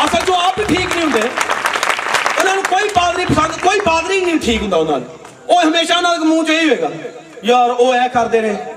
اصل 0.07 0.27
جو 0.27 0.35
آپ 0.47 0.57
ٹھیک 0.57 0.97
نہیں 0.97 1.05
ہوتے 1.05 1.21
انہوں 1.21 2.57
نے 2.57 2.63
کوئی 2.69 2.89
پادری 2.95 3.25
پسند، 3.29 3.63
کوئی 3.63 3.81
پادری 3.85 4.21
نہیں 4.25 4.39
ٹھیک 4.45 4.63
ہوتا 4.63 4.77
انہوں 4.77 4.99
نے 4.99 5.55
وہ 5.55 5.63
ہمیشہ 5.63 6.01
نہ 6.03 6.17
منہ 6.25 6.43
چ 6.47 6.81
گا۔ 6.83 6.89
یار 7.51 7.71
وہ 7.79 7.95
یہ 7.97 8.09
کرتے 8.13 8.41
رہے 8.41 8.77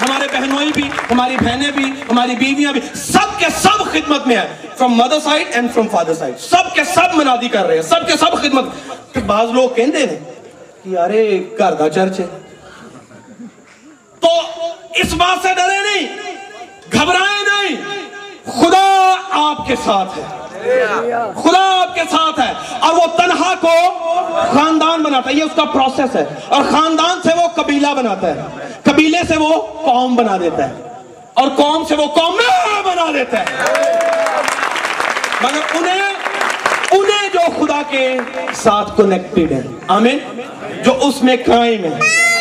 ہمارے 0.00 0.28
بہنوئی 0.32 0.70
بھی، 0.74 0.88
ہماری 1.10 1.36
بہنیں 1.36 1.70
بھی، 1.70 1.84
ہماری 2.10 2.36
بیویاں 2.36 2.72
بھی، 2.72 2.80
سب 2.94 3.38
کے 3.38 3.46
سب 3.54 3.84
خدمت 3.92 4.26
میں 4.26 4.36
ہیں۔ 4.36 4.48
From 4.76 4.94
mother 4.94 5.20
side 5.20 5.46
and 5.50 5.74
from 5.74 5.88
father 5.88 6.14
side 6.14 6.40
سب 6.40 6.74
کے 6.74 6.84
سب 6.84 7.14
منادی 7.14 7.48
کر 7.48 7.66
رہے 7.66 7.74
ہیں۔ 7.74 7.82
سب 7.82 8.06
کے 8.06 8.12
سب 8.12 8.32
خدمت۔ 8.42 8.64
پھر 9.12 9.22
بعض 9.22 9.50
لوگ 9.50 9.68
کہندے 9.70 9.98
ہیں 9.98 10.18
کہ 10.84 10.88
یارے 10.88 11.42
گھر 11.58 11.72
دا 11.72 11.88
چرچ 11.88 12.20
ہے۔ 12.20 12.26
تو 14.20 14.28
اس 14.94 15.14
بات 15.14 15.38
سے 15.42 15.48
ڈرے 15.54 15.78
نہیں۔ 15.78 16.16
گھبرائے 16.92 17.44
نہیں۔ 17.44 18.09
خدا 18.50 19.14
آپ 19.30 19.66
کے 19.66 19.74
ساتھ 19.84 20.18
ہے۔ 20.18 20.24
خدا 21.42 21.80
آپ 21.82 21.94
کے 21.94 22.00
ساتھ 22.10 22.40
ہے۔ 22.40 22.52
اور 22.80 22.92
وہ 22.92 23.06
تنہا 23.16 23.54
کو 23.60 23.68
خاندان 24.34 25.02
بناتا 25.02 25.30
ہے۔ 25.30 25.34
یہ 25.34 25.42
اس 25.42 25.50
کا 25.56 25.64
پروسیس 25.64 26.16
ہے۔ 26.16 26.24
اور 26.48 26.62
خاندان 26.70 27.22
سے 27.22 27.28
وہ 27.42 27.48
قبیلہ 27.54 27.86
بناتا 27.86 28.26
ہے۔ 28.26 28.42
قبیلے 28.82 29.18
سے 29.28 29.36
وہ 29.36 29.62
قوم 29.62 30.14
بنا 30.14 30.36
دیتا 30.40 30.68
ہے۔ 30.68 30.74
اور 31.34 31.48
قوم 31.56 31.84
سے 31.88 31.94
وہ 31.94 32.06
قوم 32.06 32.34
میں 32.34 32.82
بنا 32.82 33.06
دیتا 33.14 33.40
ہے۔ 33.40 33.44
مگر 35.42 35.60
انہیں 35.74 36.12
انہیں 36.90 37.28
جو 37.32 37.66
خدا 37.66 37.82
کے 37.88 38.16
ساتھ 38.54 38.96
کنیکٹڈ 38.96 39.52
ہے 39.52 39.62
آمین۔ 39.88 40.18
جو 40.84 40.92
اس 41.00 41.22
میں 41.22 41.36
قائم 41.46 41.84
ہے 41.84 41.98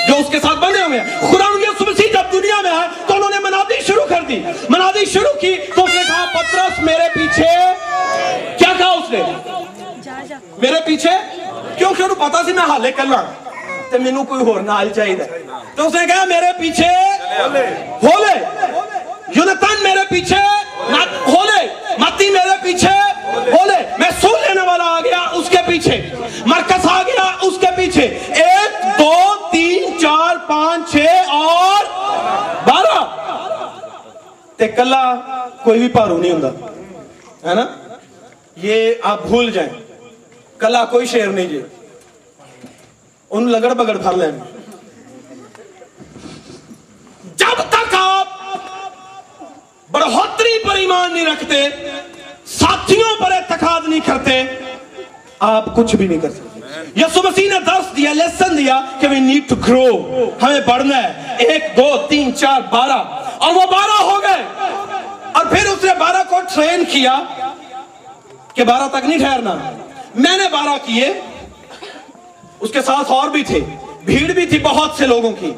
جو 0.08 0.16
اس 0.16 0.32
کے 0.32 0.40
ساتھ 0.40 0.60
بنے 0.60 0.84
ہوئے 0.84 1.00
ہیں 1.00 1.22
خدا 1.32 1.46
ان 1.46 1.62
کے 1.62 1.84
جب 2.32 2.44
دنیا 2.44 2.62
میں 2.62 2.72
آئے 2.72 2.88
تو 3.08 3.16
انہوں 3.16 3.30
نے 3.30 3.40
منادی 3.40 3.82
شروع 3.88 4.06
کر 4.10 4.22
دی۔ 4.22 4.44
منادی 4.70 5.06
شروع 5.06 5.40
کی 5.42 5.56
تو 5.76 5.84
اس 5.84 5.96
نے 5.96 6.02
کہا، 6.08 6.26
پترس، 6.34 6.80
میرے 6.80 7.10
پیچھے 7.14 7.48
کیا 8.58 8.74
کہا 8.78 8.88
اس 8.88 9.12
نے؟ 9.12 9.22
میرے 10.58 10.80
پیچھے؟ 10.86 11.10
کیوں؟ 11.78 11.94
کہ 11.94 12.04
انہوں 12.04 12.30
پتا 12.30 12.44
سی 12.44 12.54
میں 12.54 12.64
حالے 12.64 12.92
کرنا 12.92 13.24
تو 13.92 14.00
مینوں 14.00 14.24
کوئی 14.26 14.42
ہور 14.42 14.62
نال 14.62 14.90
چاہیے 14.94 15.16
تو 15.76 15.88
اس 15.88 15.94
نے 15.94 16.08
کہا، 16.08 16.24
میرے 16.24 16.46
پیچھے 16.60 16.90
ہولے۔ 18.04 18.46
یونتن، 19.36 19.84
میرے 19.84 20.02
پیچھے 20.10 20.42
ہولے۔ 21.28 21.68
متی، 21.98 22.30
میرے 22.30 22.56
پیچھے 22.64 22.94
ہولے۔ 23.34 23.96
میں 24.00 24.10
سن 24.22 24.28
لینے 24.28 24.62
والا 24.62 24.84
آ 24.84 25.00
گیا 25.00 25.20
اس 25.20 25.50
کے 25.50 25.58
پیچھے۔ 25.68 26.10
مرکز 26.46 26.86
آ 26.92 27.02
گیا 27.04 27.36
اس 27.42 27.54
کے 27.62 27.68
پیچھے۔ 27.76 28.20
ایک، 28.28 29.00
دو، 29.00 29.14
تین، 29.52 30.00
چار، 30.00 30.36
پانچ، 30.48 30.92
چھ 30.92 30.98
اور 31.28 31.99
تے 34.60 34.68
کلا 34.68 35.04
کوئی 35.64 35.80
بھی 35.80 35.88
پارو 35.88 36.18
نہیں 36.18 36.32
ہوں 36.32 36.42
ہے 37.46 37.54
نا؟ 37.56 37.66
یہ 38.56 38.94
آپ 39.04 39.26
بھول 39.28 39.52
جائیں۔ 39.52 39.70
کلا 40.58 40.86
کوئی 40.86 41.06
شیر 41.06 41.28
نہیں 41.28 41.46
جی۔ 41.46 41.62
ان 43.30 43.52
لگڑ 43.52 43.74
بگڑ 43.74 43.98
پھر 43.98 44.18
لیں 44.18 44.32
جب 47.36 47.62
تک 47.70 47.96
آپ 48.00 48.28
بڑھوتری 49.92 50.58
پر 50.68 50.76
ایمان 50.76 51.14
نہیں 51.14 51.26
رکھتے، 51.26 51.68
ساتھیوں 52.46 53.16
پر 53.20 53.32
اعتقاد 53.32 53.88
نہیں 53.88 54.00
کرتے، 54.06 54.44
آپ 55.40 55.76
کچھ 55.76 55.96
بھی 55.96 56.08
نہیں 56.08 56.20
کر 56.20 56.30
سکتے۔ 56.30 56.60
یسو 56.96 57.22
مسیح 57.24 57.50
نے 57.54 57.60
درس 57.60 57.98
دیا، 57.98 58.14
لیسن 58.14 58.58
دیا 58.58 58.86
کہ 59.00 59.08
we 59.08 59.14
need 59.14 59.48
to 59.54 59.58
grow 59.70 60.00
ہمیں 60.42 60.60
بڑھنا 60.68 61.04
ہے۔ 61.04 61.36
ایک، 61.40 61.64
دو، 61.78 61.98
تین، 62.10 62.36
چار، 62.36 62.62
بارہ۔ 62.70 63.19
اور 63.40 63.56
وہ 63.56 63.62
بارہ 63.62 64.02
ہو 64.02 64.22
گئے۔ 64.22 64.44
اور 65.34 65.46
پھر 65.46 65.66
اس 65.66 65.84
نے 65.84 65.92
بارہ 66.00 66.24
کو 66.30 66.40
ٹرین 66.56 66.84
کیا 66.86 67.20
کہ 68.54 68.64
بارہ 68.64 68.88
تک 68.88 69.06
نہیں 69.06 69.20
ٹھہرنا۔ 69.20 69.56
میں 70.16 70.38
نے 70.38 70.50
بارہ 70.52 70.78
کیے۔ 70.86 71.14
اس 72.60 72.70
کے 72.72 72.82
ساتھ 72.82 73.12
اور 73.12 73.30
بھی 73.30 73.44
تھے۔ 73.44 73.60
بھیڑ 74.06 74.32
بھی 74.32 74.46
تھی 74.46 74.60
بہت 74.60 74.92
سے 74.98 75.08
لوگوں 75.08 75.32
کی۔ 75.32 75.52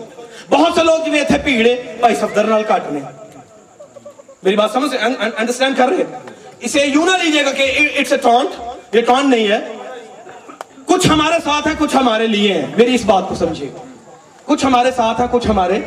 بہت 0.49 0.73
سے 0.75 0.83
لوگ 0.83 0.97
تھے 1.27 1.37
بھیڑے۔ 1.43 1.81
بھائی 1.99 2.15
صفدر 2.15 2.43
نال 2.43 2.63
کاٹنے۔ 2.63 2.99
میری 4.43 4.55
بات 4.55 4.71
سمجھ 4.71 4.95
انڈرسٹینڈ 5.37 5.77
کر 5.77 5.87
رہے 5.89 6.03
اسے 6.59 6.85
یوں 6.85 7.05
نہ 7.05 7.23
لیجیے 7.23 7.45
گا 7.45 7.51
کہ 7.51 7.89
اٹس 7.97 8.11
اے 8.11 8.17
ٹانٹ 8.17 8.61
یہ 8.95 9.01
ٹانٹ 9.01 9.25
نہیں 9.25 9.47
ہے۔ 9.47 9.59
کچھ 10.85 11.07
ہمارے 11.07 11.35
ساتھ 11.43 11.67
ہے 11.67 11.73
کچھ 11.79 11.95
ہمارے 11.95 12.27
لیے 12.27 12.53
ہیں۔ 12.53 12.65
میری 12.77 12.95
اس 12.95 13.05
بات 13.05 13.29
کو 13.29 13.35
سمجھیے۔ 13.35 13.71
کچھ 14.45 14.65
ہمارے 14.65 14.91
ساتھ 14.95 15.21
ہے 15.21 15.25
کچھ 15.31 15.47
ہمارے 15.47 15.79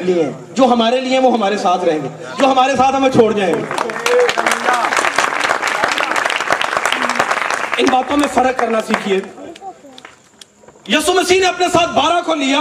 لیے۔ 0.00 0.22
ہیں 0.22 0.32
جو 0.54 0.64
ہمارے 0.64 1.00
لیے 1.00 1.18
ہیں 1.18 1.24
وہ 1.24 1.32
ہمارے 1.32 1.58
ساتھ 1.58 1.84
رہیں 1.84 1.98
گے۔ 2.02 2.08
جو 2.38 2.46
ہمارے 2.52 2.76
ساتھ 2.76 2.96
ہمیں 2.96 3.10
چھوڑ 3.10 3.32
جائیں 3.32 3.54
گے۔ 3.54 3.64
ان 7.76 7.86
باتوں 7.92 8.16
میں 8.16 8.28
فرق 8.34 8.58
کرنا 8.58 8.80
سیکھیے۔ 8.80 9.20
یسو 10.88 11.12
مسیح 11.12 11.40
نے 11.40 11.46
اپنے 11.46 11.66
ساتھ 11.72 11.90
بارہ 11.90 12.22
کو 12.26 12.34
لیا 12.34 12.58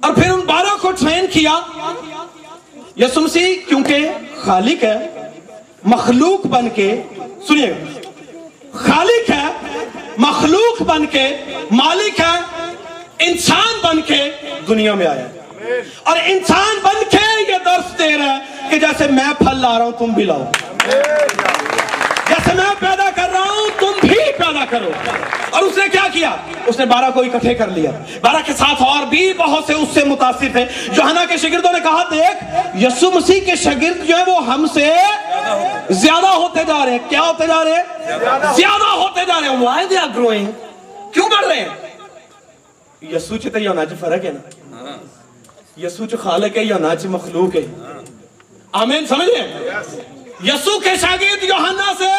اور 0.00 0.14
پھر 0.14 0.30
ان 0.30 0.40
بارہ 0.40 0.76
کو 0.80 0.92
ٹرین 0.92 1.26
کیا۔ 1.26 1.60
یسو 2.96 3.20
مسیح 3.20 3.56
کیونکہ 3.68 4.08
خالق 4.44 4.84
ہے، 4.84 5.30
مخلوق 5.84 6.46
بن 6.46 6.68
کے، 6.68 7.02
سنیے 7.48 7.70
گا 7.70 8.00
خالق 8.72 9.30
ہے، 9.30 9.46
مخلوق 10.18 10.82
بن 10.82 11.06
کے، 11.06 11.36
مالک 11.70 12.20
ہے 12.20 12.55
انسان 13.18 13.80
بن 13.82 14.02
کے 14.02 14.30
دنیا 14.68 14.94
میں 14.94 15.06
آیا 15.06 15.22
ہے۔ 15.22 15.38
اور 16.02 16.16
انسان 16.24 16.78
بن 16.82 17.02
کے 17.10 17.52
یہ 17.52 17.56
درس 17.64 17.98
دے 17.98 18.18
رہا 18.18 18.32
ہے 18.32 18.38
کہ 18.70 18.78
جیسے 18.78 19.06
میں 19.10 19.32
پھل 19.38 19.60
لا 19.60 19.78
رہا 19.78 19.84
ہوں، 19.84 19.92
تم 19.92 20.04
بھی 20.04 20.24
لاؤ۔ 20.24 20.44
جیسے 22.28 22.54
میں 22.54 22.74
پیدا 22.78 23.10
کر 23.14 23.30
رہا 23.32 23.40
ہوں، 23.40 23.80
تم 23.80 23.92
بھی 24.00 24.32
پیدا 24.38 24.64
کرو۔ 24.70 24.90
اور 25.50 25.62
اس 25.62 25.78
نے 25.78 25.88
کیا 25.88 26.02
کیا؟ 26.12 26.36
اس 26.66 26.78
نے 26.78 26.84
بارہ 26.84 27.10
کو 27.14 27.20
اکٹھے 27.20 27.54
کر 27.54 27.68
لیا۔ 27.68 27.90
بارہ 28.20 28.36
کے 28.44 28.52
ساتھ 28.52 28.82
اور 28.82 29.06
بھی 29.06 29.32
بہت 29.32 29.64
سے 29.66 29.72
اس 29.72 29.88
سے 29.94 30.04
متاثر 30.04 30.46
تھے۔ 30.52 30.64
جوہنا 30.88 31.24
کے 31.24 31.36
شاگردوں 31.36 31.72
نے 31.72 31.80
کہا، 31.80 32.02
دیکھ 32.10 32.44
یسو 32.84 33.10
مسیح 33.10 33.40
کے 33.40 33.56
شاگرد 33.56 34.08
جو 34.08 34.16
ہے 34.18 34.22
وہ 34.26 34.46
ہم 34.46 34.66
سے 34.74 34.92
زیادہ 35.90 36.26
ہوتے 36.26 36.64
جا 36.66 36.84
رہے 36.84 36.92
ہیں۔ 36.92 36.98
کیا 37.08 37.20
ہوتے 37.20 37.46
جا 37.46 37.64
رہے 37.64 37.72
ہیں؟ 37.72 37.82
زیادہ 38.56 38.84
ہوتے 38.84 39.20
جا 39.26 39.40
رہے 39.40 39.48
ہیں۔ 39.48 39.56
Why 39.56 39.76
they 39.76 40.04
are 40.04 40.18
growing 40.18 40.50
کیوں 41.12 41.28
بڑھ 41.28 41.46
رہے 41.46 41.60
ہیں؟ 41.60 41.95
یسو 43.12 43.36
چ 43.36 43.46
تے 43.52 43.60
یونا 43.60 43.84
چ 43.84 43.92
فرق 44.00 44.24
ہے 44.24 44.30
نا؟ 44.32 44.42
یسو 45.76 46.06
چ 46.06 46.14
خالق 46.22 46.56
ہے 46.56 46.64
یونا 46.64 46.94
چ 46.96 47.06
مخلوق 47.16 47.56
ہے؟ 47.56 47.64
آمین 48.72 49.06
سمجھے 49.06 49.42
یسو 50.44 50.78
کے 50.80 50.96
شاگرد 51.00 51.44
یوحنا 51.44 51.92
سے 51.98 52.10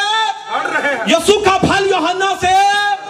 یسو 1.11 1.39
کا 1.39 1.57
پھل 1.61 1.87
یوحنا 1.89 2.33
سے 2.41 2.53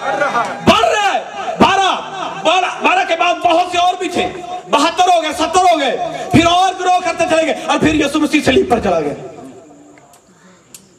بڑھ 0.02 0.86
رہا 0.86 1.14
ہے۔ 1.14 1.24
بارہ 1.60 2.72
بارہ 2.84 3.04
کے 3.08 3.16
بعد 3.20 3.34
بہت 3.46 3.72
سے 3.72 3.78
اور 3.78 3.94
بھی 4.00 4.10
تھے۔ 4.10 4.28
بہتر 4.70 5.10
ہو 5.16 5.22
گئے 5.24 5.32
ستر 5.34 5.64
ہو 5.72 5.80
گئے۔ 5.80 5.96
پھر 6.32 6.46
اور 6.46 6.74
گروہ 6.80 7.00
کرتے 7.06 7.24
چلے 7.30 7.46
گئے۔ 7.46 7.56
اور 7.66 7.80
پھر 7.80 7.94
یسو 7.96 8.20
مسیح 8.20 8.42
سلیب 8.46 8.70
پر 8.70 8.80
چلا 8.80 9.00
گیا۔ 9.00 9.14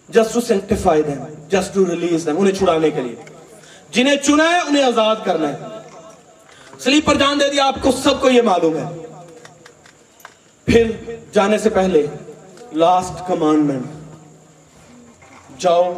Just 0.09 0.35
to 0.35 0.41
sanctify 0.41 1.03
them 1.03 1.25
just 1.49 1.75
to 1.75 1.87
release 1.87 2.27
them 2.27 2.39
انہیں 2.39 2.55
چھڑانے 2.55 2.91
کے 2.91 3.01
لیے۔ 3.01 3.15
جنہیں 3.91 4.17
چنا 4.17 4.45
ہے 4.45 4.59
انہیں 4.59 4.85
آزاد 4.85 5.17
کرنا 5.25 5.49
ہے۔ 5.49 5.68
سلیب 6.81 7.05
پر 7.05 7.15
جان 7.15 7.41
دے 7.41 7.49
دیا، 7.49 7.67
آپ 7.67 7.75
کو 7.83 7.91
سب 7.91 8.21
کو 8.21 8.31
یہ 8.31 8.43
معلوم 8.43 8.77
ہے۔ 8.77 8.85
پھر 10.65 10.91
جانے 11.33 11.59
سے 11.59 11.71
پہلے 11.71 12.07
لاسٹ 12.73 13.29
کمانڈمنٹ 13.29 13.87
جاؤ، 15.59 15.95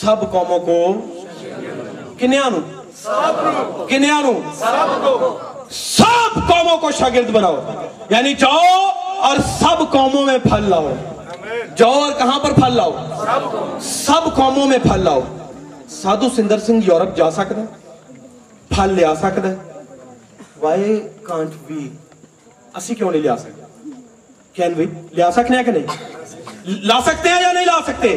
سب 0.00 0.32
قوموں 0.32 0.58
کو 0.58 0.92
کنیانو 2.18 2.58
کنیانو 3.86 4.32
سب 5.70 6.34
قوموں 6.34 6.76
کو 6.78 6.90
شاگرد 6.90 7.30
بناؤ۔ 7.30 7.56
یعنی 8.10 8.34
جاؤ 8.34 8.90
اور 9.18 9.36
سب 9.36 9.92
قوموں 9.92 10.22
میں 10.22 10.38
پھل 10.38 10.70
لاؤ۔ 10.70 10.92
جاؤ 11.76 11.92
اور 11.92 12.12
کہاں 12.12 12.38
پر 12.38 12.52
پھل 12.52 12.76
لاؤ؟ 12.76 12.92
سب 13.80 14.36
قوموں 14.36 14.66
میں 14.66 14.78
پھل 14.78 15.04
لاؤ۔ 15.04 15.20
سادھو 15.88 16.28
سندر 16.36 16.58
سنگھ 16.58 16.86
یورپ 16.86 17.16
جا 17.16 17.30
سکتا 17.30 17.60
ہے؟ 17.60 17.83
پھل 18.74 18.94
لیا 18.94 19.14
سکتا 19.14 19.48
ہے 19.48 19.54
وائی 20.60 21.00
کانٹ 21.22 21.70
وی، 21.70 21.88
اسی 22.74 22.94
کیوں 22.94 23.10
نہیں 23.10 23.22
لیا 23.22 23.36
سکتے؟ 23.36 23.62
کین 24.52 24.72
وی، 24.76 24.86
لیا 25.10 25.30
سکتے 25.32 25.54
ہیں 25.54 25.62
کہ 25.62 25.72
نہیں؟ 25.72 25.86
لا 26.64 27.00
سکتے 27.06 27.28
ہیں 27.28 27.42
یا 27.42 27.52
نہیں 27.52 27.66
لا 27.66 27.80
سکتے؟ 27.86 28.16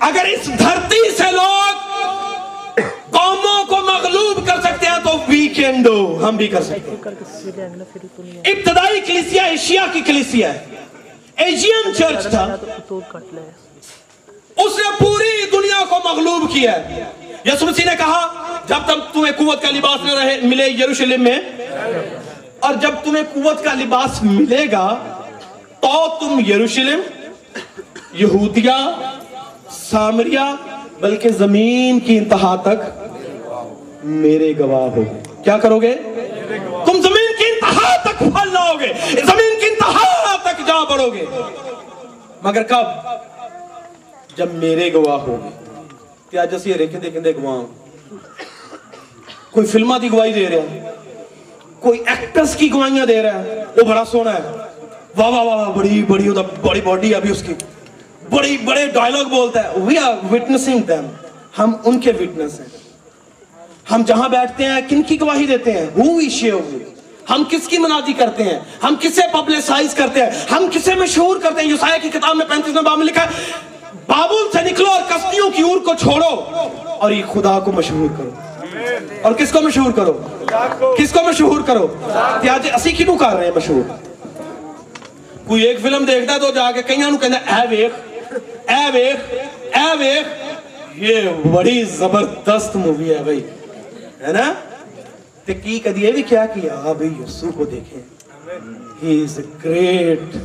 اگر 0.00 0.24
اس 0.24 0.46
دھرتی 0.58 1.10
سے 1.10 1.32
لوگ 1.32 1.74
قوموں 3.10 3.64
کو 3.64 3.76
مغلوب 3.76 4.46
کر 4.46 4.60
سکتے 4.60 4.86
ہیں 4.86 4.98
تو 5.04 5.10
وی 5.28 5.48
کین 5.48 5.82
ڈو 5.82 6.28
ہم 6.28 6.36
بھی 6.36 6.48
کر 6.48 6.62
سکتے 6.62 6.90
ہیں۔ 6.90 6.96
ابتدائی 8.44 9.00
کلیسیا 9.00 9.44
ایشیا 9.44 9.86
کی 9.92 10.00
کلیسیا 10.00 10.54
ہے۔ 10.54 10.64
ایشین 11.36 11.94
چرچ 11.98 12.26
تھا۔ 12.30 12.56
اس 14.56 14.78
نے 14.78 14.90
پوری 14.98 15.50
دنیا 15.52 15.84
کو 15.88 15.96
مغلوب 16.04 16.52
کیا 16.52 16.72
ہے۔ 16.72 17.04
یسو 17.44 17.66
مسیح 17.66 17.84
نے 17.84 17.96
کہا، 17.98 18.20
جب 18.68 18.86
تک 18.86 19.12
تمہیں 19.12 19.32
قوت 19.32 19.62
کا 19.62 19.70
لباس 19.70 20.04
نہ 20.04 20.14
رہے 20.14 20.36
ملے 20.42 20.66
یروشلم 20.68 21.22
میں، 21.22 21.38
اور 22.60 22.74
جب 22.74 22.94
تمہیں 23.04 23.22
قوت 23.34 23.64
کا 23.64 23.74
لباس 23.74 24.22
ملے 24.22 24.64
گا، 24.72 24.86
تو 25.80 26.06
تم 26.20 26.40
یروشلم، 26.48 27.00
یہودیہ 28.12 28.78
سامریہ 29.70 30.46
بلکہ 31.00 31.28
زمین 31.38 32.00
کی 32.00 32.18
انتہا 32.18 32.54
تک 32.64 34.04
میرے 34.04 34.52
گواہ 34.58 34.88
ہو۔ 34.96 35.04
کیا 35.44 35.58
کرو 35.58 35.80
گے؟ 35.82 35.94
تم 36.86 37.00
زمین 37.02 37.30
بڑھوگے 38.80 38.92
زمین 39.26 39.58
کی 39.60 39.66
انتہا 39.66 40.36
تک 40.42 40.66
جا 40.66 40.78
بڑھوگے 40.90 41.24
مگر 42.42 42.62
کب؟ 42.62 44.36
جب 44.36 44.54
میرے 44.54 44.92
گواہ 44.92 45.18
ہوگے 45.18 45.48
کہ 46.30 46.36
آج 46.36 46.54
اسی 46.54 46.74
رکھیں 46.74 47.00
دیکھیں 47.00 47.20
دے 47.20 47.32
گواہ 47.34 47.60
کوئی 49.50 49.66
فلمہ 49.66 49.94
دی 50.02 50.12
گواہی 50.12 50.32
دے 50.32 50.48
رہا 50.48 50.74
ہے 50.74 50.90
کوئی 51.80 52.02
ایکٹرز 52.06 52.56
کی 52.56 52.72
گواہیاں 52.72 53.06
دے 53.06 53.22
رہا 53.22 53.42
ہے 53.42 53.64
وہ 53.76 53.82
بڑا 53.82 54.04
سونا 54.04 54.34
ہے۔ 54.34 54.40
واہ 55.16 55.30
واہ 55.30 55.44
واہ، 55.44 55.68
بڑی 55.68 56.02
بڑی 56.02 56.28
ہوتا 56.28 56.40
بڑی 56.60 56.80
باڈی 56.80 57.14
ابھی 57.14 57.30
اس 57.30 57.42
کی۔ 57.42 57.54
بڑی، 58.30 58.56
بڑے 58.56 58.86
ڈائلوگ 58.86 59.26
بولتا 59.26 59.64
ہے۔ 59.64 59.68
وی 59.76 59.98
آر 59.98 60.14
وٹنسنگ 60.32 60.78
دیم 60.78 61.06
ہم 61.58 61.72
ان 61.84 62.00
کے 62.00 62.12
وٹنس 62.20 62.60
ہیں۔ 62.60 62.66
ہم 63.90 64.02
جہاں 64.06 64.28
بیٹھتے 64.28 64.64
ہیں، 64.64 64.80
کن 64.88 65.02
کی 65.02 65.20
گواہی 65.20 65.46
دیتے 65.46 65.72
ہیں؟ 65.72 65.86
Who 65.98 66.06
we 66.06 66.44
share 66.44 66.78
ہم 67.30 67.42
کس 67.50 67.68
کی 67.68 67.78
منادی 67.78 68.12
کرتے 68.12 68.44
ہیں؟ 68.44 68.58
ہم 68.82 68.94
کسے 69.00 69.22
پبلسائز 69.32 69.94
کرتے 69.94 70.22
ہیں؟ 70.22 70.30
ہم 70.50 70.66
کسے 70.72 70.94
مشہور 70.94 71.36
کرتے 71.36 71.62
ہیں؟ 71.62 71.68
یوسایہ 71.68 71.98
کی 72.02 72.08
کتاب 72.08 72.36
میں 72.36 72.46
پینتیس 72.46 72.74
میں 72.74 72.82
باب 72.82 72.98
میں 72.98 73.06
لکھا 73.06 73.24
ہے 73.24 73.28
بابل 74.10 74.50
سے 74.52 74.70
نکلو 74.70 74.90
اور 74.90 75.02
کستیوں 75.08 75.50
کی 75.50 75.62
اور 75.62 75.80
کو 75.80 75.94
چھوڑو۔ 75.94 76.58
اور 76.84 77.10
یہ 77.10 77.22
خدا 77.32 77.60
کو 77.60 77.72
مشہور 77.72 78.08
کرو۔ 78.18 78.30
اور 79.22 79.32
کس 79.32 79.52
کو 79.52 79.60
مشہور 79.60 79.92
کرو؟ 79.92 80.12
کس 80.98 81.12
کو 81.12 81.22
مشہور 81.24 81.60
کرو؟ 81.66 81.86
کہ 82.42 82.48
اسی 82.48 82.92
کی 82.92 83.04
کر 83.04 83.36
رہے 83.36 83.44
ہیں 83.44 83.52
مشہور۔ 83.56 83.92
کوئی 85.46 85.62
ایک 85.62 85.80
فلم 85.80 86.04
دیکھتا 86.04 86.38
تو 86.38 86.50
جا 86.50 86.72
کے 86.72 86.82
کئیاں 86.82 87.10
نو 87.10 87.16
کہندا 87.16 87.38
ہے، 87.38 87.60
اے 87.60 87.66
ویکھ 87.70 87.94
اے 88.70 88.90
ویکھ 88.92 89.34
اے 89.76 89.96
ویکھ 89.98 90.28
یہ 90.96 91.20
بڑی 91.52 91.84
زبردست 91.84 92.76
مووی 92.76 93.14
ہے 93.14 93.22
بھائی۔ 93.22 93.46
ہے 94.26 94.32
نا؟ 94.32 94.52
تے 95.44 95.54
کی 95.54 95.78
کدی 95.78 96.06
یہ 96.06 96.12
بھی 96.12 96.22
کیا 96.22 96.46
کیا 96.46 96.74
ہاں 96.74 96.94
بھائی 96.94 97.10
یسوع 97.22 97.50
کو 97.50 97.64
دیکھیں۔ 97.64 98.02
He 99.02 99.24
is 99.24 99.38
a 99.38 99.44
great 99.64 100.36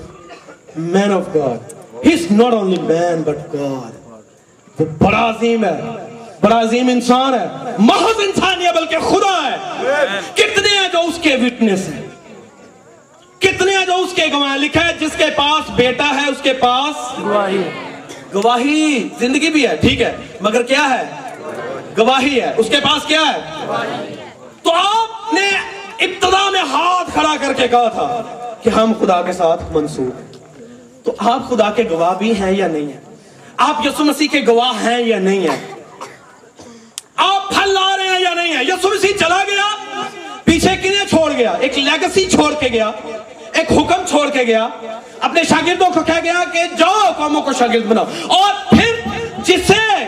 man 0.76 1.14
of 1.14 1.36
God 1.36 1.75
he 2.06 2.14
is 2.14 2.32
not 2.32 2.54
only 2.54 2.82
man 2.82 3.22
but 3.22 3.54
God 3.54 3.96
وہ 4.80 4.86
بڑا 5.00 5.30
عظیم 5.30 5.66
ہے، 5.66 5.82
بڑا 6.42 6.62
عظیم 6.62 6.88
انسان 6.88 7.34
ہے۔ 7.34 7.48
محض 7.78 8.22
انسان 8.26 8.62
ہے، 8.62 8.68
بلکہ 8.76 9.00
خدا 9.00 9.50
ہے۔ 9.52 9.58
کتنے 10.34 10.80
ہیں 10.80 10.88
جو 10.94 11.00
اس 11.00 11.20
کے 11.22 11.36
وٹنس 11.36 11.90
ہیں؟ 11.90 12.02
کتنے 13.40 13.78
ہیں 13.78 13.86
جو 13.86 13.96
اس 13.96 14.14
کے 14.14 14.22
گواہ 14.34 14.58
لکھا 14.58 14.88
ہے 14.88 14.94
جس 15.00 15.12
کے 15.18 15.26
پاس 15.36 15.70
بیٹا 15.70 16.10
ہے، 16.16 16.30
اس 16.30 16.42
کے 16.42 16.54
پاس 16.54 17.20
گواہی 18.34 19.08
زندگی 19.20 19.50
بھی 19.50 19.68
ہے، 19.68 19.76
ٹھیک 19.76 20.02
ہے۔ 20.02 20.16
مگر 20.42 20.64
کیا 20.64 20.90
ہے؟ 20.90 21.04
گواہی 21.98 22.42
ہے۔ 22.42 22.54
اس 22.58 22.68
کے 22.70 22.78
پاس 22.84 23.06
کیا 23.06 23.22
ہے؟ 23.22 23.40
تو 24.64 24.74
آپ 24.74 25.34
نے 25.34 25.48
ابتدا 26.00 26.50
میں 26.50 26.62
ہاتھ 26.62 27.12
کھڑا 27.14 27.36
کر 27.42 27.54
کے 27.54 27.68
کہا 27.68 27.88
تھا 27.88 28.22
کہ 28.64 28.70
ہم 28.70 28.94
خدا 29.00 29.22
کے 29.22 29.34
ساتھ 29.34 29.64
منسوخ 29.72 30.20
ہیں۔ 30.20 30.35
تو 31.06 31.16
آپ 31.18 31.50
خدا 31.50 31.72
کے 31.72 31.84
گواہ 31.90 32.14
بھی 32.14 32.42
ہیں 32.42 32.52
یا 32.52 32.68
نہیں 32.68 32.94
ہیں؟ 32.94 33.00
آپ 33.58 33.86
یسو 33.86 34.04
مسیح 34.04 34.28
کے 34.32 34.42
گواہ 34.48 34.84
ہیں 34.84 35.00
یا 35.00 35.20
نہیں 35.20 35.40
ہیں؟ 35.40 35.74
آپ 37.16 37.50
پھل 37.50 37.74
لا 37.74 37.98
رہے 37.98 38.08
ہیں 38.08 38.20
یا 38.20 38.34
نہیں 38.34 38.58
ہیں؟ 38.58 38.64
یسو 38.64 38.90
مسیح 38.90 39.14
چلا 39.20 39.44
گیا، 39.48 39.76
پیچھے 40.44 40.76
کنہیں 40.76 41.06
چھوڑ 41.06 41.32
گیا، 41.32 41.52
ایک 41.52 41.80
لیگسی 41.80 42.26
چھوڑ 42.26 42.54
کے 42.54 42.68
گیا، 42.68 42.92
ایک 43.54 43.72
حکم 43.72 44.06
چھوڑ 44.08 44.30
کے 44.30 44.44
گیا۔ 44.44 44.68
اپنے 45.20 45.44
شاگردوں 45.44 45.88
کو 45.94 46.02
کہہ 46.02 46.24
گیا 46.24 46.44
کہ 46.54 46.60
جاؤ، 46.78 47.12
قوموں 47.18 47.42
کو 47.42 47.54
شاگرد 47.54 47.86
بناؤ۔ 47.86 48.06
اور 48.28 48.54
پھر 48.70 48.96
جسے 49.38 50.04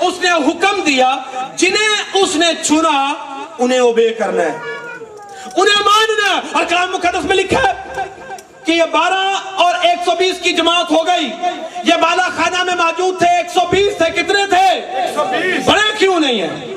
اس 0.00 0.14
نے 0.22 0.30
حکم 0.30 0.80
دیا، 0.86 1.16
جنہیں 1.56 2.22
اس 2.22 2.36
نے 2.36 2.46
چنا، 2.62 3.14
انہیں 3.58 3.78
اوبے 3.78 4.10
کرنا 4.10 4.42
ہے۔ 4.42 4.58
انہیں 5.56 5.82
ماننا 5.84 6.40
اور 6.52 6.64
کلام 6.64 6.92
مقدس 6.92 7.24
میں 7.24 7.36
لکھا 7.36 7.62
ہے 7.68 7.72
کہ 8.66 8.72
یہ 8.72 8.82
بارہ 8.92 9.36
اور 9.54 9.74
ایک 9.82 9.98
سو 10.04 10.10
بیس 10.18 10.38
کی 10.42 10.52
جماعت 10.52 10.90
ہو 10.90 11.06
گئی۔ 11.06 11.26
یہ 11.84 11.94
بالا 12.02 12.28
خانہ 12.28 12.64
میں 12.64 12.74
موجود 12.74 13.18
تھے 13.18 13.26
ایک 13.36 13.50
سو 13.50 13.60
بیس 13.70 13.98
تھے 13.98 14.22
کتنے 14.22 14.46
تھے؟ 14.48 14.96
بڑے 15.66 15.92
کیوں 15.98 16.20
نہیں 16.20 16.42
ہیں؟ 16.42 16.74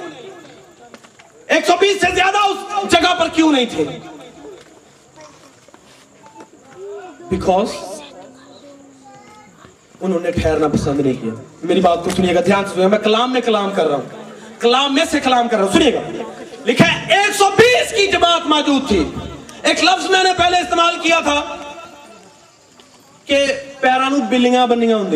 ایک 1.47 1.67
سو 1.67 1.73
بیس 1.79 2.01
سے 2.01 2.15
زیادہ 2.15 2.37
اس 2.37 2.91
جگہ 2.91 3.13
پر 3.19 3.27
کیوں 3.27 3.51
نہیں 3.51 3.65
تھے؟ 3.65 3.83
بیکاز 7.29 7.67
انہوں 10.01 10.19
نے 10.19 10.31
ٹھہرنا 10.31 10.67
پسند 10.67 10.99
نہیں 10.99 11.13
کیا۔ 11.21 11.33
میری 11.63 11.81
بات 11.81 12.03
کو 12.03 12.09
سنیے 12.09 12.35
گا 12.35 12.39
دھیان 12.45 12.65
سے 12.65 12.73
سنیے 12.73 12.87
میں 12.87 12.99
کلام 12.99 13.33
میں 13.33 13.41
کلام 13.41 13.71
کر 13.75 13.87
رہا 13.87 13.95
ہوں۔ 13.95 14.23
کلام 14.59 14.95
میں 14.95 15.05
سے 15.11 15.19
کلام 15.19 15.47
کر 15.47 15.57
رہا 15.57 15.65
ہوں۔ 15.65 15.71
سنیے 15.71 15.93
گا۔ 15.93 15.99
لکھا 16.65 16.85
ہے 16.85 17.13
ایک 17.17 17.35
سو 17.35 17.49
بیس 17.57 17.91
کی 17.91 18.07
جماعت 18.07 18.41
موجود 18.45 18.87
تھی۔ 18.87 19.09
ایک 19.61 19.83
لفظ 19.83 20.09
میں 20.09 20.23
نے 20.23 20.29
پہلے 20.37 20.57
استعمال 20.57 20.95
کیا 21.01 21.19
تھا۔ 21.19 21.55
کہ 23.29 23.45
پیرانو 23.79 24.17
بلیاں 24.29 24.67
بنیاں 24.67 24.97
ہوں 24.97 25.11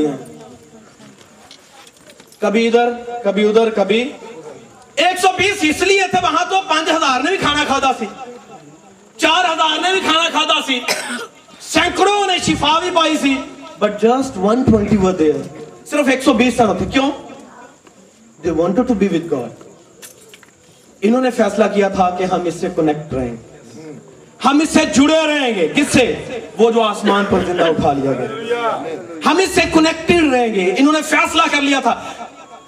کبھی 2.40 2.68
ادھر 2.68 2.90
کبھی 3.24 3.50
ادھر، 3.50 3.70
کبھی۔ 3.70 4.12
ایک 4.96 5.20
سو 5.20 5.28
بیس 5.38 5.58
اس 5.62 5.82
لیے 5.82 6.02
تھے 6.12 6.20
وہاں 6.24 6.46
تو 6.50 6.62
پانچ 6.70 6.90
ہزار 6.90 7.20
نے 7.20 7.30
بھی 7.30 7.38
کھانا 7.38 7.64
کھادا 7.68 7.92
سی۔ 8.00 8.06
چار 9.18 9.46
ہزار 9.46 9.82
نے 9.82 9.92
بھی 9.92 10.00
کھانا 10.00 10.30
کھادا 10.30 10.62
سی۔ 10.68 10.80
سینکڑوں 11.60 12.28
نے 12.28 12.38
شفا 12.38 12.80
بھی 12.80 12.90
پائی 12.94 13.18
سی۔ 13.22 13.36
But 13.80 14.02
just 14.02 14.38
one 14.38 14.64
twenty 14.64 14.98
were 14.98 15.12
there 15.12 15.36
صرف 15.86 16.08
ایک 16.08 16.24
سو 16.24 16.34
بیس 16.34 16.60
تھے 16.74 16.86
کیوں؟ 16.86 17.12
They 18.44 18.52
wanted 18.52 18.88
to 18.88 18.94
be 18.94 19.08
with 19.08 19.34
God 19.34 19.64
انہوں 21.02 21.22
نے 21.22 21.32
فیصلہ 21.32 21.66
کیا 21.74 21.88
تھا 21.88 22.10
کہ 22.10 22.24
ہم 22.24 22.42
اس 22.46 22.54
سے 22.54 22.68
کنیکٹ 22.76 23.14
رہیں۔ 23.14 23.36
گے 23.36 23.92
ہم 24.46 24.60
اس 24.60 24.70
سے 24.70 24.80
جڑے 24.86 25.28
رہیں 25.28 25.56
گے۔ 25.56 25.68
کس 25.76 25.88
سے؟ 25.92 26.16
وہ 26.58 26.72
جو 26.72 26.82
آسمان 26.82 27.26
پر 27.30 27.40
زندہ 27.46 27.64
اٹھا 27.64 27.94
لیا 27.94 28.12
گیا۔ 28.12 28.84
ہم 29.26 29.38
اس 29.38 29.50
سے 29.50 29.62
کنیکٹڈ 29.74 30.34
رہیں 30.34 30.54
گے۔ 30.54 30.76
انہوں 30.78 30.94
نے 30.94 31.02
فیصلہ 31.02 31.42
کر 31.52 31.62
لیا 31.62 31.80
تھا۔ 31.80 32.04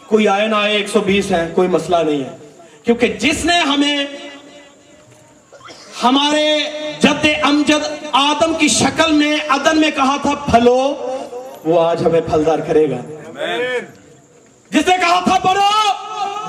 کوئی 0.08 0.28
آئے 0.28 0.48
نہ 0.48 0.56
آئے، 0.56 0.76
ایک 0.76 0.88
سو 0.88 1.00
بیس 1.00 1.32
ہے 1.32 1.52
کوئی 1.56 1.68
مسئلہ 1.68 1.96
نہیں 2.06 2.24
ہے۔ 2.24 2.38
کیونکہ 2.84 3.08
جس 3.08 3.46
نے 3.46 3.60
ہمیں، 3.60 4.06
ہمارے 6.04 6.60
جد 7.00 7.26
امجد 7.42 8.06
آدم 8.12 8.54
کی 8.54 8.68
شکل 8.68 9.12
میں، 9.12 9.38
عدن 9.50 9.80
میں 9.80 9.92
کہا 9.92 10.18
تھا، 10.22 10.36
پھلو، 10.52 10.94
وہ 11.66 11.82
آج 11.82 12.06
ہمیں 12.06 12.22
پھلدار 12.22 12.60
کرے 12.60 12.90
گا۔ 12.90 12.98
جس 14.70 14.88
نے 14.88 14.98
کہا 14.98 15.20
تھا، 15.20 15.38
بڑھو، 15.44 15.94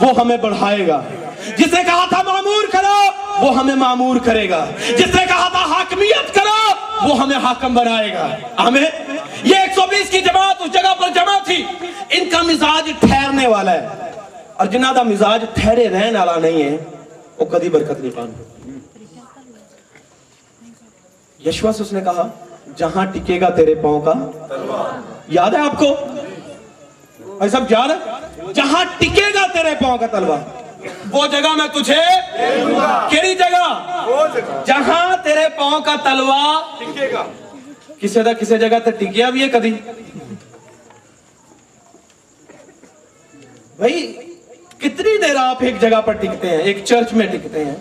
وہ 0.00 0.20
ہمیں 0.20 0.36
بڑھائے 0.36 0.86
گا۔ 0.86 1.02
جس 1.56 1.72
نے 1.72 1.84
کہا 1.84 2.06
تھا، 2.08 2.22
معمور 2.22 2.64
کرو، 2.72 3.10
وہ 3.46 3.56
ہمیں 3.56 3.74
معمور 3.74 4.16
کرے 4.16 4.50
گا۔ 4.50 4.66
جس 4.88 5.14
نے 5.14 5.26
کہا 5.28 5.48
تھا، 5.48 5.64
حاکمیت 5.64 6.34
کرو 6.34 6.85
وہ 7.02 7.18
ہمیں 7.18 7.36
حاکم 7.36 7.74
بنائے 7.74 8.12
گا۔ 8.14 8.36
ہمیں 8.58 8.82
یہ 9.42 9.56
ایک 9.56 9.74
سو 9.74 9.80
بیس 9.90 10.10
کی 10.10 10.20
جماعت 10.20 10.56
اس 10.60 10.72
جگہ 10.72 10.94
پر 11.00 11.08
جمع 11.08 11.38
تھی۔ 11.44 11.64
ان 12.10 12.30
کا 12.30 12.42
مزاج 12.42 12.90
ٹھہرنے 13.00 13.46
والا 13.46 13.72
ہے۔ 13.72 13.88
اور 14.54 14.66
جنہ 14.66 14.86
کا 14.94 15.02
مزاج 15.02 15.44
ٹھہرے 15.54 15.88
رہنے 15.88 16.18
والا 16.18 16.36
نہیں 16.36 16.62
ہے، 16.62 16.76
وہ 17.38 17.44
کدی 17.44 17.68
برکت 17.68 18.00
نہیں 18.00 18.16
پانا 18.16 18.42
یشوا 21.48 21.72
سے 21.72 21.82
اس 21.82 21.92
نے 21.92 22.00
کہا، 22.00 22.28
جہاں 22.76 23.06
ٹکے 23.06 23.40
گا 23.40 23.48
تیرے 23.48 23.74
پاؤں 23.74 24.00
کا۔ 24.00 24.12
یاد 25.28 25.50
ہے 25.50 25.58
آپ 25.58 25.78
کو؟ 25.78 25.96
بھائی 27.18 27.50
صاحب 27.50 27.64
یاد 27.70 27.88
ہے؟ 27.88 28.52
جہاں 28.54 28.84
ٹکے 28.98 29.34
گا 29.34 29.46
تیرے 29.52 29.74
پاؤں 29.84 29.98
کا 29.98 30.06
تلوار۔ 30.06 30.55
وہ 31.12 31.26
جگہ 31.32 31.54
میں 31.56 31.66
تجھے 31.74 32.00
کیڑی 33.10 33.34
جگہ؟ 33.34 33.64
جہاں 34.66 35.16
تیرے 35.24 35.48
پاؤں 35.56 35.80
کا 35.86 35.94
تلوار 36.04 36.84
کسی 38.00 38.22
دا 38.22 38.32
کسی 38.40 38.58
جگہ 38.58 38.78
تے 38.84 38.90
ٹکیا 38.98 39.30
بھی 39.30 39.42
ہے 39.42 39.48
کدی۔ 39.48 39.70
بھائی 43.78 44.00
کتنی 44.78 45.16
دیر 45.22 45.36
آپ 45.36 45.62
ایک 45.64 45.80
جگہ 45.80 46.00
پر 46.06 46.12
ٹکتے 46.22 46.48
ہیں؟ 46.48 46.58
ایک 46.58 46.84
چرچ 46.84 47.12
میں 47.12 47.26
ٹکتے 47.26 47.64
ہیں 47.64 47.74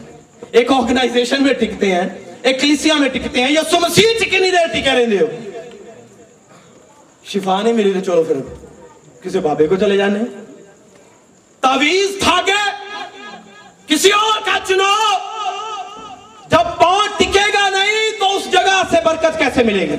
ایک 0.52 0.72
آرگنائزیشن 0.72 1.44
میں 1.44 1.54
ٹکتے 1.60 1.92
ہیں 1.92 2.08
ایک 2.42 2.60
کلیسیا 2.62 2.94
میں 3.00 3.10
ٹکتے 3.10 3.42
ہیں 3.44 3.52
یا 3.52 3.62
سو 3.72 3.80
مسیح 3.80 4.20
کتنی 4.20 4.50
دیر 4.52 4.68
ٹکے 4.74 4.92
رہتے 4.96 5.18
ہو؟ 5.20 5.28
شفا 7.32 7.62
نہیں 7.62 7.74
ملی 7.74 7.92
تو 7.94 8.00
چلو 8.06 8.24
پھر 8.24 8.40
کسی 9.22 9.40
بابے 9.40 9.68
کو 9.68 9.76
چلے 9.76 9.98
جانے۔ 9.98 10.20
تعویز 11.64 12.10
تھا 12.22 12.40
کہ 12.46 12.54
کسی 13.88 14.12
اور 14.12 14.42
کا 14.46 14.58
چناؤ 14.68 15.14
جب 16.50 16.66
پاؤں 16.80 17.08
ٹکے 17.18 17.46
گا 17.54 17.68
نہیں 17.70 18.20
تو 18.20 18.36
اس 18.38 18.52
جگہ 18.52 18.82
سے 18.90 18.98
برکت 19.06 19.38
کیسے 19.40 19.64
ملے 19.64 19.88
گی؟ 19.90 19.96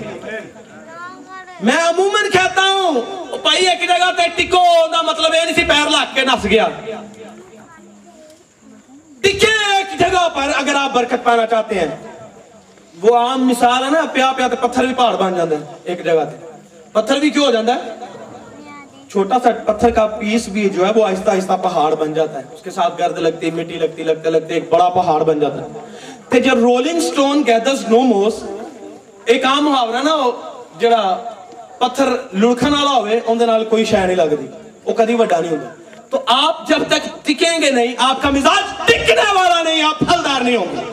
میں 1.66 1.76
عموماً 1.82 2.30
کہتا 2.32 2.62
ہوں 2.62 3.01
بھائی، 3.43 3.66
ایک 3.68 3.87
جگہ 3.89 4.11
تے 4.16 4.28
ٹکو 4.37 4.64
دا 4.93 5.03
مطلب 5.03 5.34
یہ 5.34 5.45
نہیں 5.45 5.55
سی 5.55 5.64
پیر 5.68 5.91
لگ 5.91 6.14
کے 6.14 6.24
نس 6.24 6.45
گیا۔ 6.45 6.66
ٹکے 9.20 9.53
ایک 9.76 9.99
جگہ 10.01 10.28
پر 10.34 10.51
اگر 10.57 10.74
آپ 10.80 10.93
برکت 10.95 11.24
پانا 11.24 11.47
چاہتے 11.47 11.78
ہیں۔ 11.78 11.97
وہ 13.03 13.16
عام 13.18 13.47
مثال 13.49 13.84
ہے 13.84 13.91
نا، 13.91 14.05
پیا 14.12 14.32
پیا 14.37 14.49
تے 14.49 14.57
پتھر 14.61 14.87
بھی 14.87 14.95
پہاڑ 14.95 15.14
بن 15.16 15.37
جاتے 15.37 15.57
ہیں 15.57 15.64
ایک 15.84 16.05
جگہ 16.05 16.24
تے۔ 16.30 16.37
پتھر 16.93 17.18
بھی 17.20 17.30
کیوں 17.30 17.45
ہو 17.47 17.51
جاتا 17.51 17.74
ہے؟ 17.74 17.80
چھوٹا 19.16 19.36
سا 19.42 19.72
پتھر 19.72 19.90
کا 19.90 20.06
پیس 20.06 20.48
بھی 20.48 20.68
جو 20.68 20.86
ہے 20.86 20.90
وہ 20.96 21.04
آہستہ 21.04 21.30
آہستہ 21.30 21.52
پہاڑ 21.62 21.94
بن 21.94 22.12
جاتا 22.14 22.38
ہے۔ 22.38 22.44
اس 22.52 22.62
کے 22.62 22.70
ساتھ 22.70 22.98
گرد 22.98 23.18
لگتی 23.18 23.50
مٹی 23.50 23.78
لگتی، 23.78 24.02
لگتے 24.02 24.30
لگتے 24.30 24.54
ایک 24.54 24.64
بڑا 24.70 24.88
پہاڑ 24.88 25.22
بن 25.22 25.40
جاتا 25.40 25.62
ہے۔ 25.62 25.68
تو 26.28 26.38
جب 26.38 26.58
رولنگ 26.58 27.00
سٹون 27.00 27.42
گیدرز 27.46 27.84
نو 27.88 28.00
موس 28.00 28.42
ایک 29.24 29.44
عام 29.44 29.64
محاورہ 29.64 30.02
نا، 30.02 30.16
جڑا 30.80 31.32
پتھر 31.78 32.04
لڑکھن 32.32 32.74
والا 32.74 32.96
ہوئے 32.96 33.20
ان 33.26 33.40
دے 33.40 33.46
نال 33.46 33.64
کوئی 33.64 33.84
شے 33.84 33.96
نہیں 33.96 34.16
لگدی 34.16 34.46
وہ 34.84 34.92
کدی 34.92 35.14
وڈا 35.14 35.40
نہیں 35.40 35.50
ہوندا۔ 35.50 35.68
تو 36.10 36.20
آپ 36.26 36.68
جب 36.68 36.78
تک 36.88 37.08
ٹکیں 37.26 37.62
گے 37.62 37.70
نہیں، 37.70 37.94
آپ 37.98 38.22
کا 38.22 38.30
مزاج 38.30 38.86
ٹکنے 38.86 39.32
والا 39.34 39.62
نہیں، 39.62 39.82
آپ 39.82 39.98
پھلدار 39.98 40.40
نہیں 40.40 40.56
ہوں 40.56 40.76
گے۔ 40.76 40.84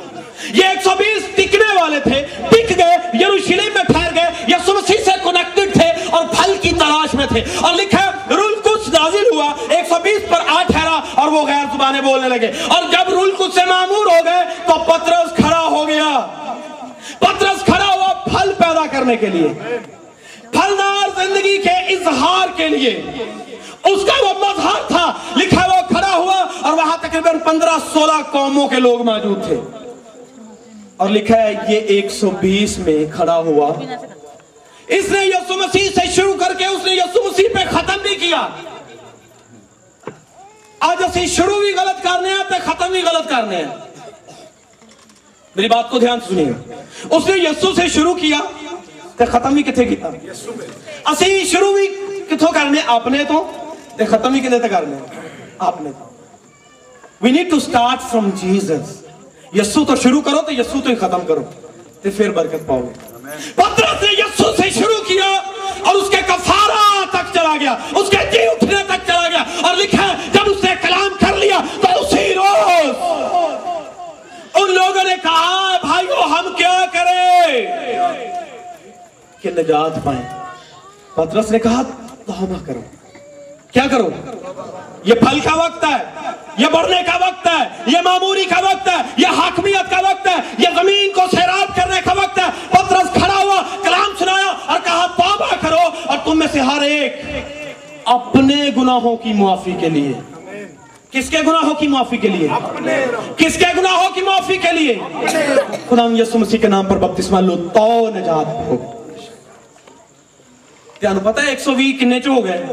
یہ 0.53 0.65
120 0.65 1.35
ٹکنے 1.35 1.81
والے 1.81 1.99
تھے، 1.99 2.25
ٹک 2.49 2.77
گئے، 2.77 3.23
یروشلم 3.23 3.73
میں 3.73 3.83
پھیر 3.83 4.15
گئے 4.15 4.29
یا 4.47 4.57
سرسی 4.65 5.03
سے 5.05 5.11
کنیکٹڈ 5.23 5.72
اور 6.13 6.25
پھل 6.25 6.55
کی 6.61 6.69
تلاش 6.69 7.13
میں 7.13 7.25
تھے۔ 7.25 7.43
اور 7.61 7.73
لکھا 7.73 8.11
رول 8.29 8.53
کچھ 8.63 8.89
نازل 8.89 9.23
ہوا، 9.33 9.53
ایک 9.69 9.89
سو 9.89 9.95
بیس 10.03 10.29
پر 10.29 10.39
آ 10.47 10.63
ٹھہرا 10.63 10.99
اور 11.15 11.27
وہ 11.27 11.45
غیر 11.45 11.65
زبانیں 11.73 12.01
بولنے 12.01 12.29
لگے۔ 12.29 12.51
اور 12.67 12.83
جب 12.91 13.09
رول 13.09 13.31
کچھ 13.37 13.53
سے 13.53 13.65
معمور 13.65 14.05
ہو 14.05 14.25
گئے 14.25 14.43
تو 14.67 14.73
پترس 14.83 15.35
کھڑا 15.35 15.59
ہو 15.59 15.87
گیا۔ 15.87 16.27
پترس 17.19 17.63
کھڑا 17.65 17.85
ہوا 17.85 18.13
پھل 18.13 18.53
پیدا 18.53 18.85
کرنے 18.91 19.15
کے 19.15 19.25
لیے۔ 19.25 19.47
پھلدار 20.51 21.25
زندگی 21.25 21.57
کے 21.57 21.69
اظہار 21.69 22.47
کے 22.55 22.67
لیے۔ 22.67 23.01
اس 23.83 24.01
کا 24.05 24.27
وہ 24.27 24.33
مظہر 24.39 24.87
تھا۔ 24.87 25.13
لکھا 25.35 25.65
وہ 25.65 25.81
کھڑا 25.87 26.15
ہوا 26.15 26.45
اور 26.61 26.73
وہاں 26.73 26.97
تقریباً 27.01 27.37
پندرہ 27.39 27.77
سولہ 27.93 28.21
قوموں 28.31 28.67
کے 28.67 28.75
لوگ 28.75 29.01
موجود 29.01 29.47
تھے۔ 29.47 29.61
اور 30.97 31.09
لکھا 31.09 31.41
ہے، 31.41 31.53
یہ 31.67 31.79
ایک 31.79 32.11
سو 32.11 32.29
بیس 32.29 32.79
میں 32.79 33.15
کھڑا 33.15 33.37
ہوا۔ 33.37 33.73
اس 34.87 35.09
نے 35.09 35.25
یسو 35.25 35.53
مسیح 35.57 35.89
سے 35.89 36.11
شروع 36.11 36.33
کر 36.39 36.53
کے 36.53 36.65
اس 36.65 36.85
نے 36.85 36.91
یسو 36.91 37.23
مسیح 37.23 37.47
پہ 37.53 37.59
ختم 37.71 37.97
بھی 38.01 38.15
کیا۔ 38.15 38.47
آج 40.79 41.03
اسی 41.03 41.27
شروع 41.27 41.59
بھی 41.59 41.73
غلط 41.73 42.03
کرنے 42.03 42.29
ہیں، 42.29 42.43
پہ 42.49 42.55
ختم 42.65 42.91
بھی 42.91 43.01
غلط 43.01 43.29
کرنے 43.29 43.55
ہیں۔ 43.55 43.75
میری 45.55 45.67
بات 45.67 45.89
کو 45.89 45.99
دھیان 45.99 46.19
سنیے۔ 46.27 46.51
اس 47.09 47.27
نے 47.27 47.37
یسو 47.37 47.73
سے 47.73 47.87
شروع 47.87 48.13
کیا 48.13 48.39
تے 49.17 49.25
ختم 49.25 49.53
بھی 49.53 49.63
کتنے 49.63 49.85
کیتا 49.85 50.07
اسی 51.11 51.45
شروع 51.45 51.73
بھی 51.73 51.87
کتھو 52.29 52.47
کرنے 52.53 52.79
اپنے 52.85 53.23
تو؟ 53.23 53.51
تے 53.97 54.05
ختم 54.05 54.31
بھی 54.31 54.39
کتنے 54.39 54.59
تے 54.59 54.69
کرنے 54.69 54.95
اپنے 55.57 55.91
تو۔ 55.99 56.05
We 57.25 57.31
need 57.31 57.49
to 57.51 57.59
start 57.59 57.99
from 58.11 58.25
Jesus 58.43 58.85
یسو 59.53 59.85
تو 59.85 59.95
شروع 59.95 60.21
کرو 60.21 60.41
تے 60.41 60.53
یسو 60.53 60.81
تو 60.83 60.89
ہی 60.89 60.95
ختم 60.95 61.25
کرو۔ 61.27 61.43
تے 62.01 62.09
پھر 62.09 62.31
برکت 62.31 62.67
پاؤ 62.67 62.81
گے۔ 62.81 63.12
پترس 63.55 64.01
نے 64.01 64.11
یسو 64.11 64.55
سے 64.55 64.69
شروع 64.69 65.03
کیا 65.07 65.29
اور 65.85 65.95
اس 65.95 66.09
کے 66.09 66.17
کفارہ 66.27 67.05
تک 67.11 67.33
چلا 67.33 67.55
گیا، 67.59 67.77
اس 67.95 68.09
کے 68.09 68.17
جی 68.31 68.47
اٹھنے 68.47 68.83
تک 68.83 69.07
چلا 69.07 69.27
گیا 69.29 69.43
اور 69.61 69.75
لکھا 69.75 70.07
ہے 70.07 70.13
جب 70.33 70.41
اس 70.45 70.63
نے 70.63 70.71
کلام 70.81 71.09
کر 71.19 71.35
لیا 71.35 71.57
تو 71.81 71.99
اسی 71.99 72.33
روز 72.33 72.95
ان 74.53 74.73
لوگوں 74.73 75.03
نے 75.03 75.15
کہا 75.23 75.77
بھائیو، 75.81 76.23
ہم 76.23 76.53
کیا 76.57 76.85
کریں؟ 76.93 77.61
کہ 79.41 79.51
نجات 79.51 80.03
پائیں۔ 80.03 80.21
پترس 81.15 81.51
نے 81.51 81.59
کہا 81.59 81.81
تو 81.81 82.15
توبہ 82.25 82.65
کرو۔ 82.65 82.81
کیا 83.71 83.83
کرو؟ 83.91 84.09
یہ 85.03 85.13
پھل 85.13 85.39
کا 85.39 85.53
وقت 85.55 85.83
ہے، 85.83 86.31
یہ 86.57 86.67
بڑھنے 86.73 87.01
کا 87.05 87.15
وقت 87.15 87.47
ہے، 87.47 87.63
یہ 87.85 87.97
معموری 88.03 88.45
کا 88.45 88.59
وقت 88.59 88.87
ہے، 88.87 89.01
یہ 89.17 89.27
حاکمیت 89.27 89.89
کا 89.89 89.97
وقت 89.97 90.27
ہے، 90.27 90.35
یہ 90.57 90.67
زمین 90.75 91.11
کو 91.13 91.21
سیراب 91.31 91.75
کرنے 91.75 91.99
کا 92.05 92.13
وقت 92.13 92.39
ہے۔ 92.39 92.43
پترس 92.69 93.13
کھڑا 93.13 93.43
ہوا، 93.43 93.61
کلام 93.83 94.11
سنایا 94.19 94.53
اور 94.65 94.79
کہا، 94.83 95.05
توبہ 95.17 95.55
کرو 95.61 95.89
اور 96.05 96.17
تم 96.23 96.39
میں 96.39 96.47
سے 96.51 96.59
ہر 96.59 96.81
ایک 96.81 97.21
اپنے 98.05 98.55
گناہوں 98.77 99.15
کی 99.17 99.33
معافی 99.33 99.75
کے 99.79 99.89
لیے۔ 99.89 100.13
کس 101.11 101.29
کے 101.29 101.37
گناہوں 101.47 101.73
کی 101.73 101.87
معافی 101.87 102.17
کے 102.17 102.27
لیے؟ 102.27 102.47
کس 103.37 103.57
کے 103.57 103.65
گناہوں 103.77 104.09
کی 104.09 104.21
معافی 104.21 104.57
کے 104.57 104.71
لیے؟ 104.71 104.93
خدا 105.89 106.07
یسو 106.19 106.39
مسیح 106.39 106.59
کے 106.59 106.67
نام 106.67 106.85
پر 106.85 106.97
بپتسمہ 106.97 107.39
لو، 107.39 107.55
تو 107.73 108.09
نجات 108.15 108.47
ہو۔ 108.47 108.77
پتہ 111.23 111.41
ہے، 111.41 111.49
ایک 111.49 111.59
سو 111.59 111.71
وی 111.71 111.91
کنے 111.91 112.19
چو 112.19 112.33
ہو 112.33 112.45
گئے 112.45 112.65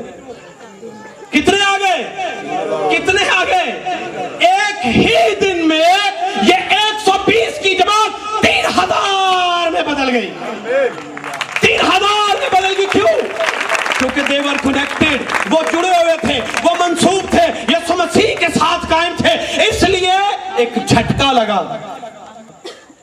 جھٹکا 21.00 21.32
لگا 21.32 21.60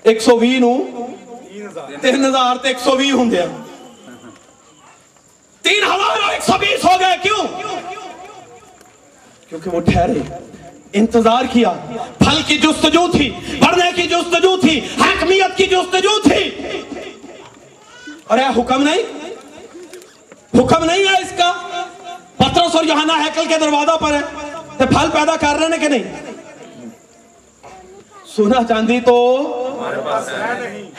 ایک 0.03 0.21
سو 0.21 0.35
بھی 0.37 0.57
نو 0.59 0.73
تین 2.01 2.25
ہزار 2.25 2.55
تے 2.55 2.67
ایک 2.67 2.79
سو 2.79 2.95
ਤੇ 2.97 3.11
ہوں 3.11 3.19
ਹੁੰਦੇ 3.19 3.45
تین 5.63 5.83
ہزار 5.83 6.21
اور 6.21 6.33
120 6.33 6.83
ہو 6.83 6.99
گئے 6.99 7.17
کیوں 7.23 7.45
کیونکہ 9.51 9.69
وہ 9.69 9.79
ٹھہرے 9.81 10.21
انتظار 10.93 11.45
کیا 11.51 11.73
پھل 12.19 12.41
کی 12.47 12.57
جستجو 12.57 13.07
تھی 13.11 13.29
بڑھنے 13.59 13.91
کی 13.95 14.07
جستجو 14.07 14.55
تھی 14.61 14.79
حکمیت 15.01 15.57
کی 15.57 15.65
جستجو 15.65 16.19
تھی 16.23 16.43
اور 18.25 18.37
اے 18.37 18.45
حکم 18.57 18.83
نہیں 18.83 19.15
حکم 20.53 20.83
نہیں 20.83 21.07
ہے 21.07 21.21
اس 21.21 21.31
کا 21.37 21.51
پترس 22.37 22.75
اور 22.75 22.83
یہانا 22.85 23.17
ہیکل 23.23 23.47
کے 23.49 23.57
دروازہ 23.59 23.97
پر 23.97 24.13
ہے 24.13 24.85
پھل 24.85 25.09
پیدا 25.13 25.35
کر 25.35 25.55
رہے 25.55 25.67
ہیں 25.67 25.79
کہ 25.79 25.87
نہیں 25.87 26.35
سونا 28.37 28.61
چاندی 28.69 28.99
تو 29.05 29.13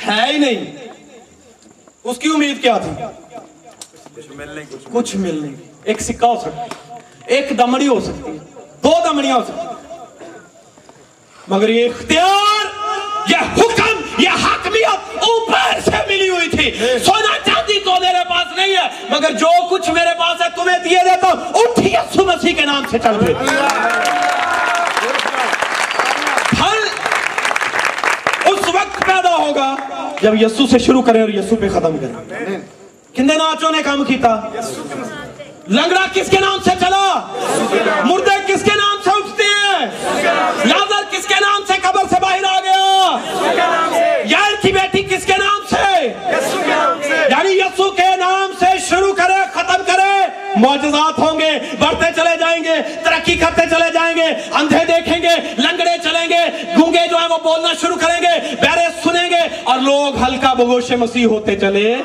ہے 0.06 0.24
ہی 0.32 0.38
نہیں۔ 0.38 0.64
اس 2.04 2.18
کی 2.18 2.28
امید 2.34 2.62
کیا 2.62 2.76
تھی؟ 2.78 2.92
کچھ 4.92 5.14
ملنے 5.16 5.48
کی 5.48 5.62
ایک 5.84 6.00
سکہ 6.02 6.24
ہو 6.24 6.38
سکتا 6.40 6.96
ایک 7.34 7.50
دمڑی 7.58 7.88
ہو 7.88 7.98
سکتی 8.00 8.32
دو 8.82 8.92
دمڑیاں 9.04 9.36
ہو 9.36 9.44
سکتی 9.48 10.24
مگر 11.48 11.68
یہ 11.68 11.88
اختیار 11.88 12.66
یہ 13.30 13.54
حکم 13.58 14.02
یہ 14.22 14.44
حاکمیت 14.44 15.16
اوپر 15.28 15.78
سے 15.84 15.96
ملی 16.08 16.28
ہوئی 16.28 16.48
تھی۔ 16.50 16.70
سونا 17.04 17.38
چاندی 17.46 17.78
تو 17.84 18.00
میرے 18.00 18.24
پاس 18.28 18.56
نہیں 18.56 18.76
ہے 18.76 18.88
مگر 19.10 19.32
جو 19.40 19.50
کچھ 19.70 19.90
میرے 19.90 20.18
پاس 20.18 20.40
ہے 20.42 20.48
تمہیں 20.56 20.78
دیے 20.84 21.04
دیتا 21.04 21.32
ہوں 21.32 21.62
اٹھیے 21.62 22.24
مسیح 22.26 22.54
کے 22.56 22.64
نام 22.64 22.82
سے 22.90 22.98
چل 22.98 23.24
پھر۔ 23.24 23.34
زیادہ 29.22 29.40
ہوگا 29.42 29.74
جب 30.22 30.34
یسو 30.42 30.66
سے 30.66 30.78
شروع 30.78 31.02
کریں 31.02 31.20
اور 31.20 31.28
یسو 31.28 31.56
پہ 31.56 31.68
ختم 31.68 31.96
کریں۔ 31.98 32.58
کندے 33.14 33.34
ناچوں 33.34 33.70
نے 33.70 33.82
کام 33.82 34.04
کیتا؟ 34.04 34.34
لنگڑا 35.68 36.04
کس 36.12 36.30
کے 36.30 36.38
نام 36.40 36.58
سے 36.64 36.70
چلا؟ 36.80 37.06
مردے 38.04 38.36
کس 38.46 38.62
کے 38.62 38.74
نام 38.76 38.96
سے 39.04 39.10
اٹھتے 39.10 39.44
ہیں؟ 39.44 39.86
لازر 40.64 41.02
کس 41.10 41.26
کے 41.26 41.34
نام 41.40 41.64
سے 41.66 41.72
قبر 41.82 42.04
سے 42.10 42.20
باہر 42.20 42.44
آ 42.44 42.58
گیا؟ 42.64 44.22
یار 44.24 44.52
کی 44.62 44.72
بیٹی 44.72 45.02
کس 45.02 45.26
کے 45.26 45.36
نام 45.38 45.66
سے؟ 45.70 46.06
یعنی 47.30 47.58
یسو 47.58 47.90
کے 47.90 48.16
نام 48.16 48.52
سے 48.58 48.78
شروع 48.88 48.97
معجزات 50.58 51.18
ہوں 51.18 51.40
گے، 51.40 51.50
بڑھتے 51.78 52.06
چلے 52.16 52.36
جائیں 52.40 52.64
گے، 52.64 52.94
ترقی 53.04 53.36
کرتے 53.36 53.62
چلے 53.70 53.92
جائیں 53.92 54.16
گے، 54.16 54.26
اندھے 54.52 54.78
دیکھیں 54.88 55.22
گے، 55.22 55.54
لنگڑے 55.58 55.98
چلیں 56.04 56.28
گے، 56.28 56.72
گونگے 56.80 57.08
جو 57.10 57.16
ہیں 57.16 57.28
وہ 57.28 57.38
بولنا 57.38 57.68
شروع 57.80 57.96
کریں 57.96 58.22
گے، 58.22 58.54
بیرے 58.54 58.86
سنیں 59.04 59.30
گے 59.30 59.56
اور 59.64 59.78
لوگ 59.78 60.22
ہلکا 60.22 60.52
بگوش 60.52 60.92
مسیح 60.92 61.26
ہوتے 61.26 61.56
چلے۔ 61.56 61.96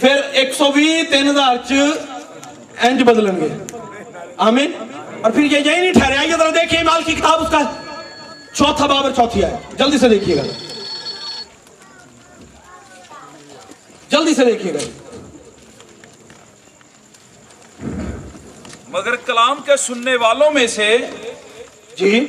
پھر 0.00 0.16
ایک 0.32 0.54
سو 0.54 0.72
بھی 0.72 1.02
تین 1.10 1.30
ہزار 1.30 1.56
چینج 1.68 3.02
بدلیں 3.02 3.40
گے۔ 3.40 3.48
آمین۔ 4.36 4.72
اور 5.20 5.32
پھر 5.32 5.42
یہ 5.42 5.58
یہی 5.64 5.80
نہیں 5.80 5.92
ٹھہرے، 5.92 6.16
آئیے 6.16 6.32
ذرا 6.32 6.50
دیکھیے 6.50 6.82
مال 6.82 7.02
کی 7.02 7.12
کتاب، 7.12 7.42
اس 7.42 7.50
کا 7.50 7.58
چوتھا 8.52 8.86
باب 8.86 9.02
اور 9.02 9.12
چوتھی 9.16 9.44
آئے 9.44 9.56
جلدی 9.78 9.98
سے 9.98 10.08
دیکھیے 10.08 10.36
گا۔ 10.36 10.42
جلدی 14.08 14.34
سے 14.34 14.44
دیکھیے 14.44 14.74
گا۔ 14.74 15.03
مگر 18.94 19.14
کلام 19.16 19.60
کے 19.66 19.76
سننے 19.76 20.16
والوں 20.16 20.50
میں 20.50 20.66
سے 20.66 20.96
جی 21.96 22.26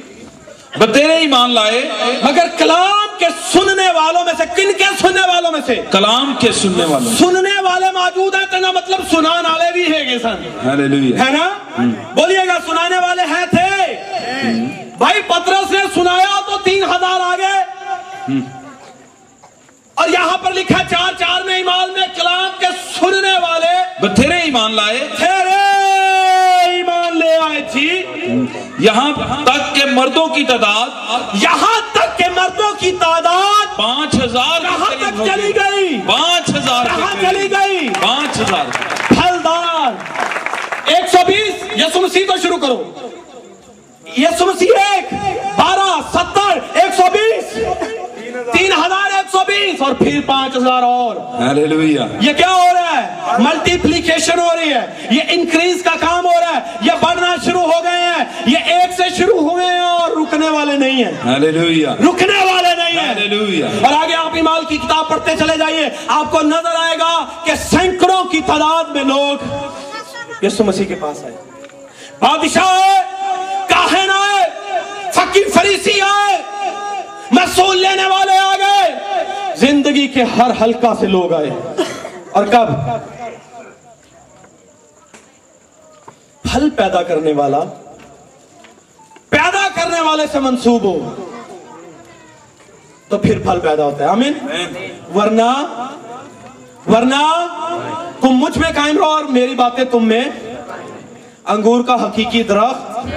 بدیر 0.80 1.10
ایمان 1.10 1.52
لائے 1.54 1.82
مگر 2.24 2.48
کلام 2.58 3.08
کے 3.20 3.26
سننے 3.52 3.88
والوں 3.96 4.24
میں 4.26 4.34
سے 4.38 4.44
کن 4.56 4.72
کے 4.78 4.84
سننے 5.02 5.22
والوں 5.28 5.52
میں 5.52 5.60
سے؟ 5.66 5.76
کلام 5.92 6.34
کے 6.40 6.52
سننے 6.52 6.86
والوں 6.86 7.16
سننے 7.16 7.62
والے 7.62 7.92
موجود 7.94 8.36
ہیں 8.36 8.46
تنا 8.52 8.72
مطلب 8.72 9.00
سنان 9.12 9.46
والے 9.46 9.72
بھی 9.74 9.84
ہیں 9.94 10.04
گے 10.10 10.18
سن 10.20 10.44
ہے 11.22 11.30
نا؟ 11.32 11.48
بولیے 12.14 12.48
گا 12.48 12.58
سنانے 12.66 13.00
والے 13.00 13.24
ہیں 13.34 13.46
تھے۔ 13.46 13.94
بھائی 14.98 15.22
پترس 15.28 15.72
نے 15.72 15.84
سنایا 15.96 16.40
تو 16.46 16.58
تین 16.64 16.84
ہزار 16.84 17.20
آگے 17.32 17.56
اور 19.94 20.08
یہاں 20.10 20.38
پر 20.38 20.54
لکھا 20.54 20.84
چار 20.90 21.14
چار 21.20 21.42
میں 21.42 21.56
ایمان 21.56 21.94
میں 21.94 22.08
کلام 22.16 22.50
کے 22.60 22.68
سننے 23.00 23.38
والے 23.42 23.76
بتھیرے 24.02 24.40
ایمان 24.40 24.74
لائے۔ 24.74 25.08
تھے۔ 25.18 25.45
آئے 27.46 27.62
تھی 27.72 27.88
یہاں 28.80 29.12
تک 29.46 29.76
کہ 29.76 29.86
مردوں 29.86 30.28
کی 30.28 30.44
تعداد 30.44 30.90
یہاں 31.34 31.80
تک 31.92 32.18
کہ 32.18 32.26
مردوں 32.36 32.72
کی 32.80 32.92
تعداد 32.92 33.78
پانچ 33.78 34.16
ہزار 34.16 34.62
یہاں 34.62 34.90
تک 34.90 35.24
چلی 35.26 35.52
گئی۔ 35.56 36.00
پانچ 36.08 36.50
ہزار 36.50 36.86
یہاں 36.86 37.14
چلی 37.22 37.52
گئی۔ 37.52 37.90
پانچ 38.02 38.40
ہزار۔ 38.40 38.66
پھلدار۔ 39.08 39.92
ایک 40.86 41.10
سو 41.12 41.18
بیس 41.28 41.64
یسمسی 41.76 42.24
تو 42.24 42.34
شروع 42.44 42.58
کرو۔ 42.58 42.84
یسمسی 44.18 44.66
ایک 44.66 45.14
بارہ 45.58 46.02
ستر 46.14 46.60
ایک 46.74 46.94
سو 46.94 47.04
بیس۔ 47.14 47.58
تین 48.66 48.74
ہزار 48.86 49.12
ایک 49.16 49.32
سو 49.32 49.38
بیس 49.48 49.82
اور 49.82 49.92
پھر 49.94 50.20
پانچ 50.26 50.58
ہزار 50.58 50.84
اور۔ 50.84 51.16
یہ 52.22 52.34
کیا 52.34 52.50
ہو 52.50 52.74
رہا 52.74 53.04
ہے؟ 53.04 53.38
ملٹیپلیکیشن 53.40 54.40
ہو 54.40 54.48
رہی 54.56 54.74
ہے۔ 54.74 55.08
یہ 55.12 55.22
انکریز 55.30 55.84
کا 55.84 55.92
کام 56.00 56.26
ہو 56.26 56.40
رہا 56.42 56.50
ہے۔ 56.50 56.60
یہ 56.82 56.92
بڑھنا 57.02 57.36
شروع 57.46 57.62
ہو 57.62 57.84
گئے 57.84 57.92
ہیں۔ 57.92 58.26
یہ 58.46 58.58
ایک 58.58 58.92
سے 58.98 59.04
شروع 59.18 59.40
ہوئے 59.40 59.66
ہیں 59.66 59.80
اور 59.80 60.12
رکنے 60.12 60.50
والے 60.50 60.78
نہیں 60.78 61.04
ہیں۔ 61.04 61.12
رکنے 61.98 62.54
والے 62.54 62.76
نہیں 62.76 63.00
ہیں۔ 63.00 63.14
اور 63.84 64.04
آگے 64.04 64.16
آپ 64.16 64.30
ایمال 64.34 64.66
کی 64.66 64.78
کتاب 64.78 65.10
پڑھتے 65.10 65.32
چلے 65.40 65.58
جائیے۔ 65.58 65.90
آپ 66.08 66.32
کو 66.32 66.42
نظر 66.42 66.76
آئے 66.80 66.98
گا 67.00 67.26
کہ 67.44 67.56
سینکڑوں 67.56 68.24
کی 68.24 68.42
تعداد 68.46 68.84
میں 68.84 69.04
لوگ 69.04 69.38
یسو 70.42 70.64
مسیح 70.64 70.86
کے 70.86 70.96
پاس 70.96 71.24
آئے۔ 71.24 71.36
بادشاہ 72.20 72.68
آئے 72.68 73.04
کاہن 73.68 74.10
آئے 74.10 74.50
فقیر 75.12 75.44
فریسی 75.54 76.02
آئے۔ 76.02 76.36
مسئول 77.42 77.78
لینے 77.78 78.06
والے 78.06 78.38
آ 78.38 78.56
گئے۔ 78.56 78.96
زندگی 79.56 80.08
کے 80.08 80.24
ہر 80.24 80.52
حلقہ 80.62 80.88
سے 81.00 81.08
لوگ 81.08 81.34
آئے۔ 81.34 81.50
اور 82.32 82.46
کب؟ 82.46 82.68
پھل 86.44 86.70
پیدا 86.70 87.04
کرنے 87.04 87.34
والا، 87.34 87.60
پیدا 89.30 89.68
کرنے 89.76 90.02
والے 90.02 90.24
سے 90.32 90.40
منسوب 90.40 90.84
ہو۔ 90.84 91.16
تو 93.08 93.18
پھر 93.18 93.40
پھل 93.40 93.60
پیدا 93.60 93.84
ہوتا 93.84 94.04
ہے۔ 94.04 94.10
آمین۔ 94.10 94.34
ورنہ 95.16 95.76
ورنہ 96.92 97.48
تم 98.22 98.30
مجھ 98.30 98.58
میں 98.58 98.72
قائم 98.76 98.98
رہو 98.98 99.06
اور 99.06 99.24
میری 99.24 99.56
باتیں 99.56 99.84
تم 99.84 100.06
میں۔ 100.06 100.24
انگور 101.46 101.84
کا 101.84 102.04
حقیقی 102.04 102.44
درخت۔ 102.44 103.08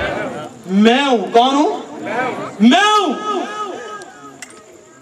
میں 0.66 1.04
ہوں۔ 1.04 1.18
کون 1.32 1.54
ہوں؟ 1.54 1.98
میں 2.60 2.80
ہوں۔ 2.80 3.27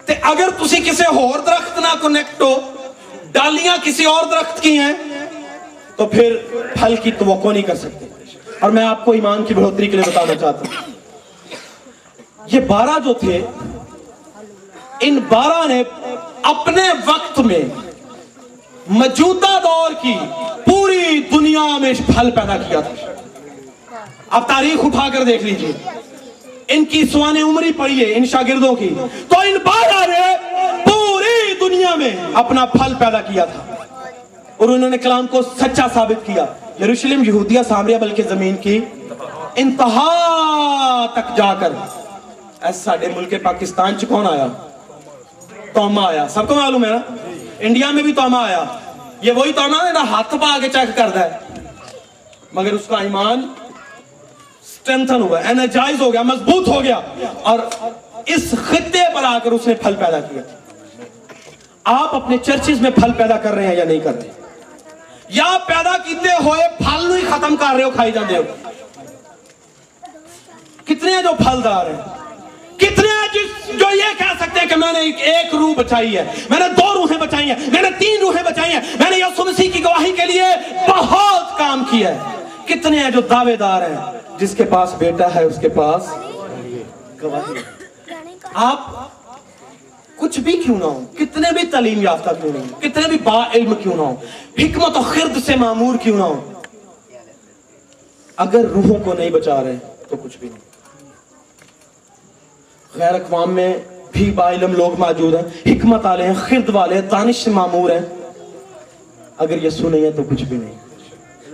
تے 0.07 0.13
اگر 0.21 0.49
تسی 0.59 0.77
کسی 0.77 1.03
اور 1.03 1.39
درخت 1.39 1.79
نہ 1.79 1.87
کنیکٹ 2.01 2.41
ہو، 2.41 2.59
ڈالیاں 3.31 3.77
کسی 3.83 4.05
اور 4.05 4.25
درخت 4.25 4.61
کی 4.61 4.77
ہیں، 4.79 4.93
تو 5.95 6.05
پھر 6.05 6.37
پھل 6.79 6.95
کی 6.95 7.11
توقع 7.11 7.47
نہیں 7.47 7.63
کر 7.63 7.75
سکتے۔ 7.75 8.05
اور 8.59 8.71
میں 8.71 8.83
آپ 8.83 9.05
کو 9.05 9.11
ایمان 9.11 9.45
کی 9.45 9.53
بڑھوتری 9.53 9.87
کے 9.87 9.97
لیے 9.97 10.09
بتانا 10.09 10.35
چاہتا 10.35 10.59
ہوں۔ 10.59 10.91
یہ 12.51 12.59
بارہ 12.59 12.99
جو 12.99 13.13
تھے، 13.13 13.45
ان 14.99 15.19
بارہ 15.27 15.67
نے 15.67 15.83
اپنے 16.43 16.81
وقت 17.05 17.39
میں 17.39 17.59
موجودہ 18.87 19.59
دور 19.63 19.91
کی 20.01 20.13
پوری 20.65 21.23
دنیا 21.31 21.77
میں 21.77 21.93
پھل 21.93 22.31
پیدا 22.31 22.57
کیا 22.57 22.81
تھا۔ 22.81 23.11
آپ 24.29 24.47
تاریخ 24.47 24.85
اٹھا 24.85 25.09
کر 25.09 25.23
دیکھ 25.23 25.43
لیجیے۔ 25.43 25.71
ان 26.67 26.85
کی 26.85 27.05
سوان 27.05 27.37
عمری 27.37 27.71
پڑھیے 27.71 28.15
ان 28.15 28.25
شاگردوں 28.25 28.75
کی۔ 28.75 28.89
تو 29.27 29.39
ان 29.39 29.57
بارہ 29.65 30.07
نے 30.07 30.35
پوری 30.85 31.53
دنیا 31.59 31.95
میں 31.95 32.09
اپنا 32.33 32.65
پھل 32.65 32.93
پیدا 32.99 33.21
کیا 33.21 33.45
تھا۔ 33.45 33.75
اور 34.57 34.69
انہوں 34.69 34.89
نے 34.89 34.97
کلام 34.97 35.27
کو 35.27 35.41
سچا 35.41 35.87
ثابت 35.93 36.25
کیا۔ 36.25 36.45
یروشلم 36.81 37.23
یہودیہ 37.23 37.59
سامریہ 37.67 37.97
بلکہ 37.97 38.23
زمین 38.23 38.55
کی 38.55 38.79
انتہا 39.55 41.05
تک 41.13 41.37
جا 41.37 41.53
کر۔ 41.53 41.73
ایسا 42.61 42.79
ساڑھے 42.83 43.07
ملک 43.15 43.33
پاکستان 43.43 43.99
چ 43.99 44.03
کون 44.09 44.27
آیا؟ 44.27 44.47
توما 45.73 46.07
آیا۔ 46.07 46.27
سب 46.27 46.47
کو 46.47 46.55
معلوم 46.55 46.85
ہے 46.85 46.89
نا؟ 46.89 47.15
انڈیا 47.59 47.91
میں 47.91 48.03
بھی 48.03 48.11
توما 48.13 48.45
آیا۔ 48.45 48.63
یہ 49.21 49.31
وہی 49.31 49.53
توما 49.53 49.87
ہے 49.87 49.93
نا 49.93 50.01
ہاتھ 50.01 50.35
پا 50.41 50.53
آگے 50.53 50.69
چیک 50.69 50.97
کرتا 50.97 51.19
ہے۔ 51.19 51.29
مگر 52.53 52.73
اس 52.73 52.81
کا 52.87 52.97
ایمان 52.97 53.47
سٹرنتھن 54.87 55.21
ہوا 55.21 55.39
انرجائز 55.49 56.01
ہو 56.01 56.11
گیا 56.13 56.21
مضبوط 56.21 56.67
ہو 56.67 56.83
گیا 56.83 56.99
اور 57.43 57.59
اس 58.25 58.53
خطے 58.65 59.03
پر 59.15 59.23
آ 59.23 59.37
کر 59.43 59.51
اس 59.51 59.67
نے 59.67 59.73
پھل 59.73 59.95
پیدا 59.95 60.19
کیا 60.19 60.41
آپ 61.83 62.15
اپنے 62.15 62.37
چرچز 62.37 62.81
میں 62.81 62.91
پھل 62.91 63.11
پیدا 63.17 63.37
کر 63.37 63.55
رہے 63.55 63.67
ہیں 63.67 63.75
یا 63.75 63.83
نہیں 63.83 63.99
کر 63.99 64.13
رہے 64.13 64.31
یا 65.29 65.57
پیدا 65.67 65.95
کیتے 65.97 66.33
ہوئے 66.43 66.67
پھل 66.77 67.05
نہیں 67.05 67.29
ختم 67.29 67.55
کر 67.55 67.75
رہے 67.75 67.83
ہو 67.83 67.89
کھائی 67.91 68.11
جاندے 68.11 68.37
ہو 68.37 68.43
کتنے 70.85 71.11
ہیں 71.11 71.21
جو 71.21 71.33
پھلدار 71.37 71.85
ہیں 71.85 72.01
کتنے 72.77 73.07
ہیں 73.07 73.27
جس 73.33 73.79
جو 73.79 73.85
یہ 73.95 74.17
کہہ 74.17 74.33
سکتے 74.39 74.59
ہیں 74.59 74.67
کہ 74.67 74.75
میں 74.75 74.91
نے 74.93 74.99
ایک, 74.99 75.55
روح 75.55 75.73
بچائی 75.77 76.17
ہے 76.17 76.23
میں 76.49 76.59
نے 76.59 76.67
دو 76.77 76.93
روحیں 76.93 77.17
بچائی 77.17 77.49
ہیں 77.49 77.55
میں 77.73 77.81
نے 77.81 77.89
تین 77.97 78.19
روحیں 78.21 78.43
بچائی 78.43 78.73
ہیں 78.73 78.81
میں 78.99 79.09
نے 79.09 79.17
یسوع 79.17 79.45
مسیح 79.45 79.69
کی 79.73 79.83
گواہی 79.83 80.11
کے 80.11 80.25
لیے 80.25 80.43
بہت 80.87 81.57
کام 81.57 81.83
کیا 81.89 82.13
ہے 82.15 82.35
کتنے 82.67 82.99
ہیں 82.99 83.11
جو 83.11 83.21
دعوے 83.29 83.55
دار 83.55 83.81
ہیں 83.81 84.16
جس 84.39 84.55
کے 84.55 84.63
پاس 84.63 84.93
بیٹا 84.97 85.27
ہے، 85.35 85.43
اس 85.43 85.57
کے 85.61 85.69
پاس 85.69 86.07
گواہی 87.23 87.61
آپ 88.53 88.79
کچھ 90.15 90.39
بھی 90.39 90.53
کیوں 90.65 90.77
نہ 90.77 90.83
ہو 90.83 91.03
کتنے 91.15 91.51
بھی 91.53 91.67
تعلیم 91.67 92.01
یافتہ 92.01 92.29
کیوں 92.41 92.53
نہ 92.53 92.59
ہو 92.59 92.79
کتنے 92.79 93.07
بھی 93.09 93.17
با 93.23 93.47
علم 93.53 93.73
کیوں 93.75 93.95
نہ 93.95 94.01
ہو 94.01 94.15
حکمت 94.59 94.97
و 94.97 95.01
خرد 95.01 95.45
سے 95.45 95.55
معمور 95.55 95.95
کیوں 95.97 96.17
نہ 96.17 96.23
ہو 96.23 96.51
اگر 98.37 98.65
روحوں 98.65 99.03
کو 99.03 99.13
نہیں 99.13 99.29
بچا 99.29 99.63
رہے 99.63 99.77
تو 100.09 100.15
کچھ 100.23 100.37
بھی 100.37 100.49
نہیں۔ 100.49 100.59
غیر 102.95 103.13
اقوام 103.13 103.53
میں 103.53 103.77
بھی 104.11 104.31
با 104.31 104.51
علم 104.51 104.73
لوگ 104.73 104.99
موجود 104.99 105.33
ہیں، 105.33 105.73
حکمت 105.73 106.05
والے 106.05 106.23
ہیں، 106.23 106.33
خرد 106.33 106.69
والے 106.69 106.95
ہیں، 106.95 107.01
دانش 107.01 107.43
سے 107.43 107.51
معمور 107.51 107.89
ہیں۔ 107.89 108.01
اگر 109.37 109.63
یسو 109.63 109.89
نہیں 109.89 110.03
ہے 110.03 110.11
تو 110.11 110.23
کچھ 110.23 110.43
بھی 110.43 110.57
نہیں۔ 110.57 110.77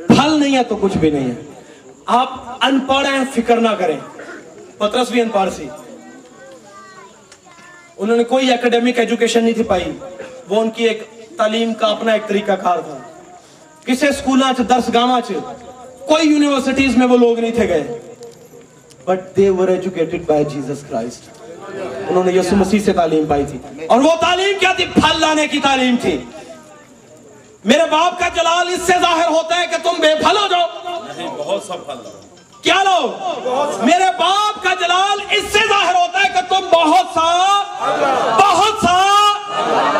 پھل 0.07 0.39
نہیں 0.39 0.57
ہے 0.57 0.63
تو 0.63 0.77
کچھ 0.81 0.97
بھی 0.97 1.09
نہیں 1.09 1.31
ہے۔ 1.31 1.52
آپ 2.05 2.33
ان 2.61 2.79
پڑھ 2.79 3.07
ہیں، 3.07 3.23
فکر 3.33 3.57
نہ 3.57 3.69
کریں۔ 3.79 3.97
پترس 4.77 5.11
بھی 5.11 5.21
ان 5.21 5.29
پڑھ 5.29 5.49
سی۔ 5.53 5.67
انہوں 7.97 8.17
نے 8.17 8.23
کوئی 8.23 8.53
اکیڈیمک 8.53 8.99
ایجوکیشن 8.99 9.43
نہیں 9.43 9.53
تھی 9.53 9.63
پائی۔ 9.63 9.97
وہ 10.49 10.61
ان 10.61 10.71
کی 10.71 10.83
ایک 10.83 11.09
تعلیم 11.37 11.73
کا 11.73 11.87
اپنا 11.87 12.11
ایک 12.11 12.27
طریقہ 12.27 12.51
کار 12.51 12.77
تھا۔ 12.79 12.97
کسی 13.85 14.07
سکولوں 14.11 14.53
چ 14.53 14.69
درس 14.69 14.93
گاواں 14.93 15.21
چ، 15.27 15.31
کوئی 16.07 16.27
یونیورسٹیز 16.27 16.97
میں 16.97 17.07
وہ 17.07 17.17
لوگ 17.17 17.39
نہیں 17.39 17.51
تھے 17.51 17.69
گئے۔ 17.69 17.99
But 19.05 19.19
they 19.37 19.49
were 19.49 19.67
educated 19.67 20.23
by 20.25 20.45
Jesus 20.45 20.83
Christ 20.89 21.29
انہوں 22.09 22.23
نے 22.23 22.31
یسوع 22.31 22.57
مسیح 22.57 22.79
سے 22.79 22.93
تعلیم 22.93 23.25
پائی 23.25 23.43
تھی۔ 23.45 23.85
اور 23.87 23.99
وہ 23.99 24.11
تعلیم 24.21 24.59
کیا 24.59 24.73
تھی؟ 24.73 24.85
پھل 24.85 25.19
لانے 25.19 25.47
کی 25.47 25.59
تعلیم 25.59 25.95
تھی۔ 26.01 26.17
میرے 27.65 27.83
باپ 27.91 28.19
کا 28.19 28.27
جلال 28.27 28.67
اس 28.67 28.79
سے 28.85 28.93
ظاہر 29.01 29.27
ہوتا 29.27 29.59
ہے 29.59 29.65
کہ 29.67 29.75
تم 29.83 30.01
بے 30.01 30.15
پھل 30.15 30.37
ہو 30.37 30.47
جاؤ۔ 30.47 30.82
بہت 31.17 31.63
سا 31.63 31.75
پھل 31.75 31.97
کیا 32.61 32.83
لو 32.83 33.07
میرے 33.83 34.09
باپ 34.19 34.63
کا 34.63 34.73
جلال 34.73 35.19
اس 35.29 35.43
سے 35.53 35.59
ظاہر 35.69 35.95
ہوتا 35.95 36.19
ہے 36.19 36.29
کہ 36.33 36.41
تم 36.49 36.67
بہت 36.71 37.05
سا 37.13 37.27
بہت 38.39 38.85
سا، 38.85 38.97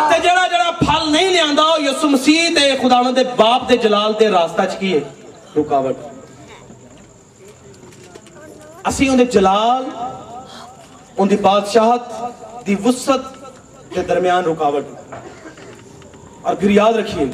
تے 0.09 0.19
جڑا 0.23 0.47
جڑا 0.47 0.71
پھل 0.79 1.11
نہیں 1.11 1.29
لے 1.29 1.39
آندا 1.39 1.63
یسوع 1.79 2.09
مسیح 2.09 2.49
تے 2.55 2.71
خداوند 2.81 3.17
دے 3.17 3.23
باپ 3.35 3.69
دے 3.69 3.77
جلال 3.77 4.13
دے 4.19 4.29
راستہ 4.29 4.61
چ 4.71 4.79
کی 4.79 4.93
ہے؟ 4.93 4.99
رکاوٹ۔ 5.57 5.97
اسی 8.85 9.07
اون 9.07 9.19
دے 9.19 9.25
جلال، 9.25 9.83
اون 11.15 11.29
دی 11.29 11.37
بادشاہت، 11.37 12.65
دی 12.67 12.75
وسعت 12.85 13.19
کے 13.93 14.01
درمیان 14.01 14.45
رکاوٹ۔ 14.45 14.85
اور 16.41 16.55
پھر 16.55 16.69
یاد 16.69 16.93
رکھیے، 16.93 17.25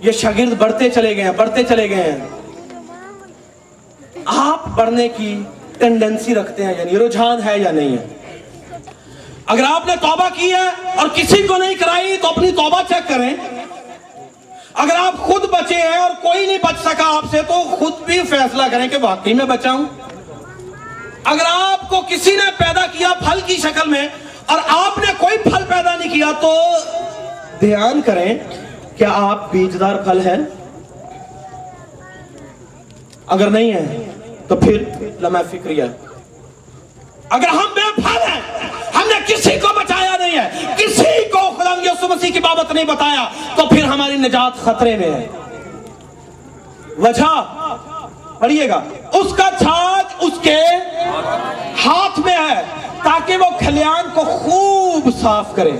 یہ 0.00 0.12
شاگرد 0.12 0.52
بڑھتے 0.58 0.90
چلے 0.90 1.16
گئے 1.16 1.24
ہیں، 1.24 1.32
بڑھتے 1.36 1.62
چلے 1.62 1.90
گئے 1.90 2.12
ہیں۔ 2.12 2.39
آپ 4.26 4.68
بڑھنے 4.68 5.08
کی 5.08 5.42
ٹینڈنسی 5.78 6.34
رکھتے 6.34 6.64
ہیں 6.64 6.74
یعنی 6.78 6.98
رجحان 6.98 7.42
ہے 7.42 7.58
یا 7.58 7.70
نہیں 7.70 7.96
ہے؟ 7.96 8.06
اگر 9.46 9.64
آپ 9.64 9.86
نے 9.86 9.96
توبہ 10.00 10.28
کی 10.34 10.52
ہے 10.52 10.66
اور 10.96 11.08
کسی 11.14 11.42
کو 11.42 11.56
نہیں 11.56 11.74
کرائی 11.74 12.16
تو 12.16 12.28
اپنی 12.28 12.50
توبہ 12.50 12.82
چیک 12.88 13.08
کریں۔ 13.08 13.34
اگر 14.74 14.96
آپ 14.96 15.16
خود 15.18 15.44
بچے 15.44 15.74
ہیں 15.74 15.96
اور 15.96 16.10
کوئی 16.22 16.46
نہیں 16.46 16.58
بچ 16.62 16.80
سکا 16.82 17.04
آپ 17.16 17.24
سے 17.30 17.42
تو 17.42 17.62
خود 17.78 17.92
بھی 18.04 18.20
فیصلہ 18.30 18.62
کریں 18.70 18.88
کہ 18.88 18.96
واقعی 19.00 19.34
میں 19.34 19.44
بچا 19.44 19.72
ہوں 19.72 19.84
اگر 21.24 21.44
آپ 21.46 21.88
کو 21.88 22.00
کسی 22.08 22.36
نے 22.36 22.50
پیدا 22.58 22.86
کیا 22.86 23.12
پھل 23.20 23.40
کی 23.46 23.56
شکل 23.56 23.90
میں 23.90 24.08
اور 24.46 24.58
آپ 24.68 24.98
نے 24.98 25.12
کوئی 25.18 25.38
پھل 25.38 25.64
پیدا 25.68 25.96
نہیں 25.96 26.12
کیا 26.14 26.30
تو 26.40 26.54
دھیان 27.60 28.00
کریں، 28.02 28.34
کیا 28.96 29.08
آپ 29.12 29.52
بیجدار 29.52 29.96
پھل 29.96 30.20
ہیں؟ 30.26 30.36
اگر 33.30 33.50
نہیں 33.50 33.72
ہے، 33.72 34.10
تو 34.48 34.56
پھر 34.56 34.84
لمحہ 35.20 35.42
فکریہ 35.50 35.84
اگر 37.30 37.48
ہم 37.48 37.64
بے 37.74 38.02
پھل 38.02 38.22
ہیں، 38.22 38.40
ہم 38.94 39.08
نے 39.08 39.34
کسی 39.34 39.50
کو 39.50 39.68
بچایا 39.80 40.16
نہیں 40.16 40.38
ہے، 40.38 40.74
کسی 40.76 41.28
کو 41.28 41.50
خدا 41.58 41.74
یسوع 41.82 42.08
مسیح 42.08 42.30
کی 42.30 42.40
بابت 42.40 42.72
نہیں 42.72 42.84
بتایا، 42.84 43.28
تو 43.56 43.66
پھر 43.66 43.84
ہماری 43.84 44.16
نجات 44.16 44.64
خطرے 44.64 44.96
میں 44.96 45.10
ہے۔ 45.10 45.26
وجہ 46.98 47.56
پڑھیے 48.38 48.68
گا۔ 48.68 48.80
اس 49.12 49.34
کا 49.36 49.48
چھاج 49.58 50.04
اس 50.20 50.32
کے 50.42 50.56
ہاتھ 51.86 52.20
میں 52.20 52.36
ہے، 52.36 52.62
تاکہ 53.02 53.36
وہ 53.36 53.58
کھلیان 53.58 54.04
کو 54.14 54.20
خوب 54.20 55.08
صاف 55.22 55.54
کرے۔ 55.54 55.70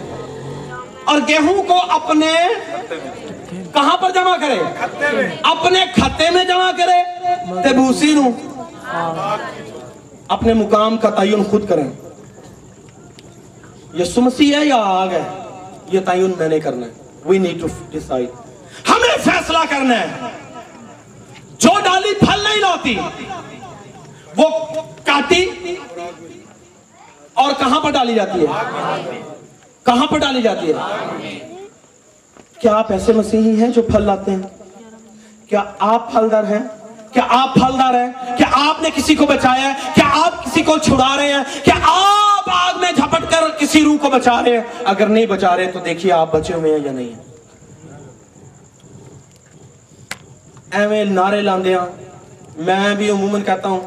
اور 1.04 1.18
گیہوں 1.28 1.62
کو 1.62 1.80
اپنے 1.88 2.32
کہاں 3.74 3.96
پر 3.96 4.10
جمع 4.10 4.36
کرے؟ 4.36 4.60
اپنے 5.42 5.84
کھتے 5.94 6.30
میں 6.30 6.44
جمع 6.44 6.70
کرے 6.70 7.02
تبوسی 7.62 8.14
نو۔ 8.14 8.30
اپنے 10.28 10.54
مقام 10.54 10.96
کا 10.96 11.10
تعین 11.10 11.44
خود 11.44 11.68
کریں۔ 11.68 11.90
یہ 13.92 14.04
سمسی 14.04 14.54
ہے 14.54 14.64
یا 14.64 14.76
آگ 14.76 15.08
ہے؟ 15.08 15.22
یہ 15.92 16.00
تعین 16.00 16.32
میں 16.38 16.48
نے 16.48 16.60
کرنا 16.60 16.86
ہے۔ 16.86 16.90
وی 17.24 17.38
نیڈ 17.38 17.60
ٹو 17.60 17.66
ڈیسائڈ 17.90 18.28
ہمیں 18.88 19.16
فیصلہ 19.24 19.58
کرنا 19.70 20.00
ہے۔ 20.00 20.06
جو 21.58 21.80
ڈالی 21.84 22.14
پھل 22.14 22.40
نہیں 22.40 22.56
لاتی، 22.56 22.96
وہ 24.36 24.48
کاٹی 25.04 25.46
اور 27.34 27.52
کہاں 27.58 27.80
پر 27.80 27.90
ڈالی 27.90 28.14
جاتی 28.14 28.40
ہے؟ 28.40 28.46
کہاں 29.82 30.06
پر 30.06 30.18
ڈالی 30.18 30.42
جاتی 30.42 30.72
ہے؟ 30.72 30.74
کیا 32.60 32.76
آپ 32.76 32.92
ایسے 32.92 33.12
مسیحی 33.12 33.60
ہیں 33.60 33.68
جو 33.68 33.82
پھل 33.82 34.02
لاتے 34.02 34.30
ہیں؟ 34.30 34.42
کیا 35.48 35.62
آپ 35.78 36.12
پھلدار 36.12 36.44
ہیں؟ 36.44 36.58
کیا 37.12 37.22
آپ 37.28 37.54
پھلدار 37.54 37.94
ہیں؟ 37.94 38.36
کیا 38.36 38.46
آپ 38.52 38.82
نے 38.82 38.88
کسی 38.94 39.14
کو 39.14 39.26
بچایا 39.26 39.62
ہے؟ 39.62 39.72
کیا 39.94 40.26
آپ 40.26 40.44
کسی 40.44 40.62
کو 40.62 40.78
چھڑا 40.78 41.16
رہے 41.16 41.32
ہیں؟ 41.32 41.42
کیا 41.64 41.74
آپ 41.82 42.50
آگ 42.52 42.80
میں 42.80 42.92
جھپٹ 42.92 43.30
کر 43.30 43.58
کسی 43.58 43.84
روح 43.84 43.96
کو 44.00 44.10
بچا 44.10 44.44
رہے 44.44 44.52
ہیں؟ 44.52 44.60
اگر 44.84 45.06
نہیں 45.06 45.26
بچا 45.26 45.56
رہے 45.56 45.66
تو 45.66 45.78
دیکھیے 45.78 46.12
آپ 46.12 46.34
بچے 46.34 46.54
ہوئے 46.54 46.72
ہیں 46.72 46.78
یا 46.84 46.92
نہیں 46.92 47.08
ہیں۔ 47.08 47.30
ایویں 50.70 51.04
نعرے 51.04 51.40
لاندے 51.40 51.74
ہاں۔ 51.74 51.86
میں 52.56 52.94
بھی 52.94 53.10
عموماً 53.10 53.42
کہتا 53.42 53.68
ہوں، 53.68 53.80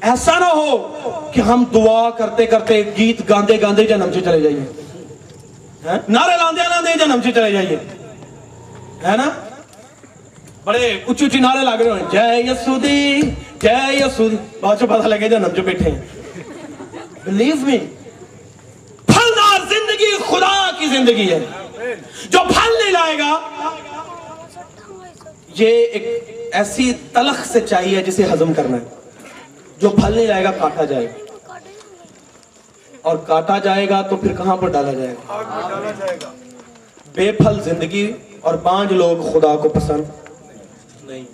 ایسا 0.00 0.38
نہ 0.38 0.44
ہو 0.44 0.94
کہ 1.32 1.40
ہم 1.40 1.64
دعا 1.74 2.10
کرتے 2.10 2.46
کرتے 2.46 2.82
گیت 2.98 3.28
گاندے 3.28 3.60
گاندے 3.62 3.84
جنم 3.84 4.12
سے 4.14 4.20
چلے 4.20 4.40
جائیے۔ 4.40 4.85
نعرے 5.86 6.36
لاندے 6.36 6.62
لاندے 6.68 6.98
جنم 6.98 7.20
سے 7.24 7.32
چلے 7.32 7.52
جائیے۔ 7.52 7.76
ہے 9.04 9.16
نا؟ 9.16 9.30
بڑے 10.64 10.98
اچھی 11.08 11.26
اچھی 11.26 11.40
نعرے 11.40 11.64
لگ 11.64 11.82
رہے 11.82 11.90
ہیں۔ 11.90 12.10
جے 12.10 12.50
یسودی 12.50 13.22
جے 13.60 13.92
یسودی۔ 13.92 14.36
بہت 14.60 14.78
چھو 14.78 14.86
پتہ 14.86 15.08
لگے 15.08 15.28
جنم 15.28 15.48
جو 15.48 15.62
بیٹھے 15.62 15.90
ہیں۔ 15.90 16.00
بلیو 17.24 17.56
می 17.56 17.78
پھلدار 19.06 19.60
زندگی 19.60 20.16
خدا 20.26 20.70
کی 20.78 20.86
زندگی 20.86 21.32
ہے۔ 21.32 21.38
جو 22.30 22.38
پھل 22.38 22.72
نہیں 22.82 22.92
لائے 22.92 23.18
گا، 23.18 23.48
یہ 25.54 25.66
ایک 25.66 26.36
ایسی 26.52 26.92
تلخ 27.12 27.46
سے 27.46 27.60
چاہیے 27.60 28.02
جسے 28.02 28.24
ہضم 28.32 28.52
کرنا 28.52 28.76
ہے۔ 28.76 28.84
جو 29.78 29.90
پھل 29.90 30.16
نہیں 30.16 30.26
لائے 30.26 30.44
گا، 30.44 30.50
کاٹا 30.50 30.84
جائے 30.84 31.06
گا۔ 31.06 31.25
اور 33.06 33.16
کاٹا 33.16 33.58
جائے 33.58 33.88
گا 33.88 34.02
تو 34.02 34.16
پھر 34.16 34.36
کہاں 34.36 34.56
پر 34.56 34.68
ڈالا 34.68 34.92
جائے 34.92 35.14
گا؟ 35.14 35.42
بے 37.14 37.32
پھل 37.32 37.60
زندگی 37.62 38.12
اور 38.40 38.54
بانج 38.54 38.92
لوگ 38.92 39.32
خدا 39.32 39.56
کو 39.56 39.68
پسند 39.68 40.04
نہیں۔ 41.04 41.24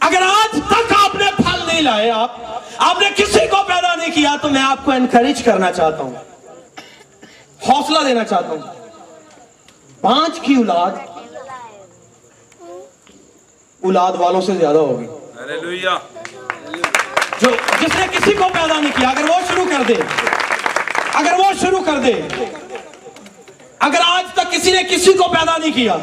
اگر 0.00 0.22
آج 0.22 0.58
تک 0.70 0.92
آپ 1.04 1.14
نے 1.14 1.24
پھل 1.36 1.66
نہیں 1.66 1.82
لائے 1.82 2.10
آپ 2.10 2.36
آپ 2.76 2.96
نے 3.00 3.08
کسی 3.16 3.46
کو 3.50 3.56
پیدا 3.66 3.94
نہیں 3.94 4.10
کیا 4.14 4.36
تو 4.42 4.48
میں 4.50 4.62
آپ 4.62 4.84
کو 4.84 4.90
انکریج 4.90 5.42
کرنا 5.42 5.72
چاہتا 5.72 6.02
ہوں۔ 6.02 6.14
حوصلہ 7.68 7.98
دینا 8.08 8.24
چاہتا 8.24 8.48
ہوں۔ 8.48 8.58
بانج 10.00 10.40
کی 10.40 10.54
اولاد 10.54 10.90
اولاد 13.82 14.12
والوں 14.18 14.40
سے 14.40 14.52
زیادہ 14.54 14.78
ہوگی۔ 14.78 15.06
جو 17.40 17.50
جس 17.80 17.96
نے 17.98 18.06
کسی 18.12 18.32
کو 18.32 18.44
پیدا 18.52 18.80
نہیں 18.80 18.92
کیا 18.96 19.08
اگر 19.08 19.30
وہ 19.30 19.34
شروع 19.48 19.64
کر 19.64 19.82
دے 19.88 19.94
اگر 21.16 21.32
وہ 21.38 21.52
شروع 21.60 21.80
کر 21.86 21.98
دے، 21.98 22.12
اگر 23.78 24.00
آج 24.06 24.32
تک 24.32 24.52
کسی 24.52 24.72
نے 24.72 24.82
کسی 24.90 25.12
کو 25.12 25.28
پیدا 25.28 25.56
نہیں 25.56 25.72
کیا، 25.72 25.96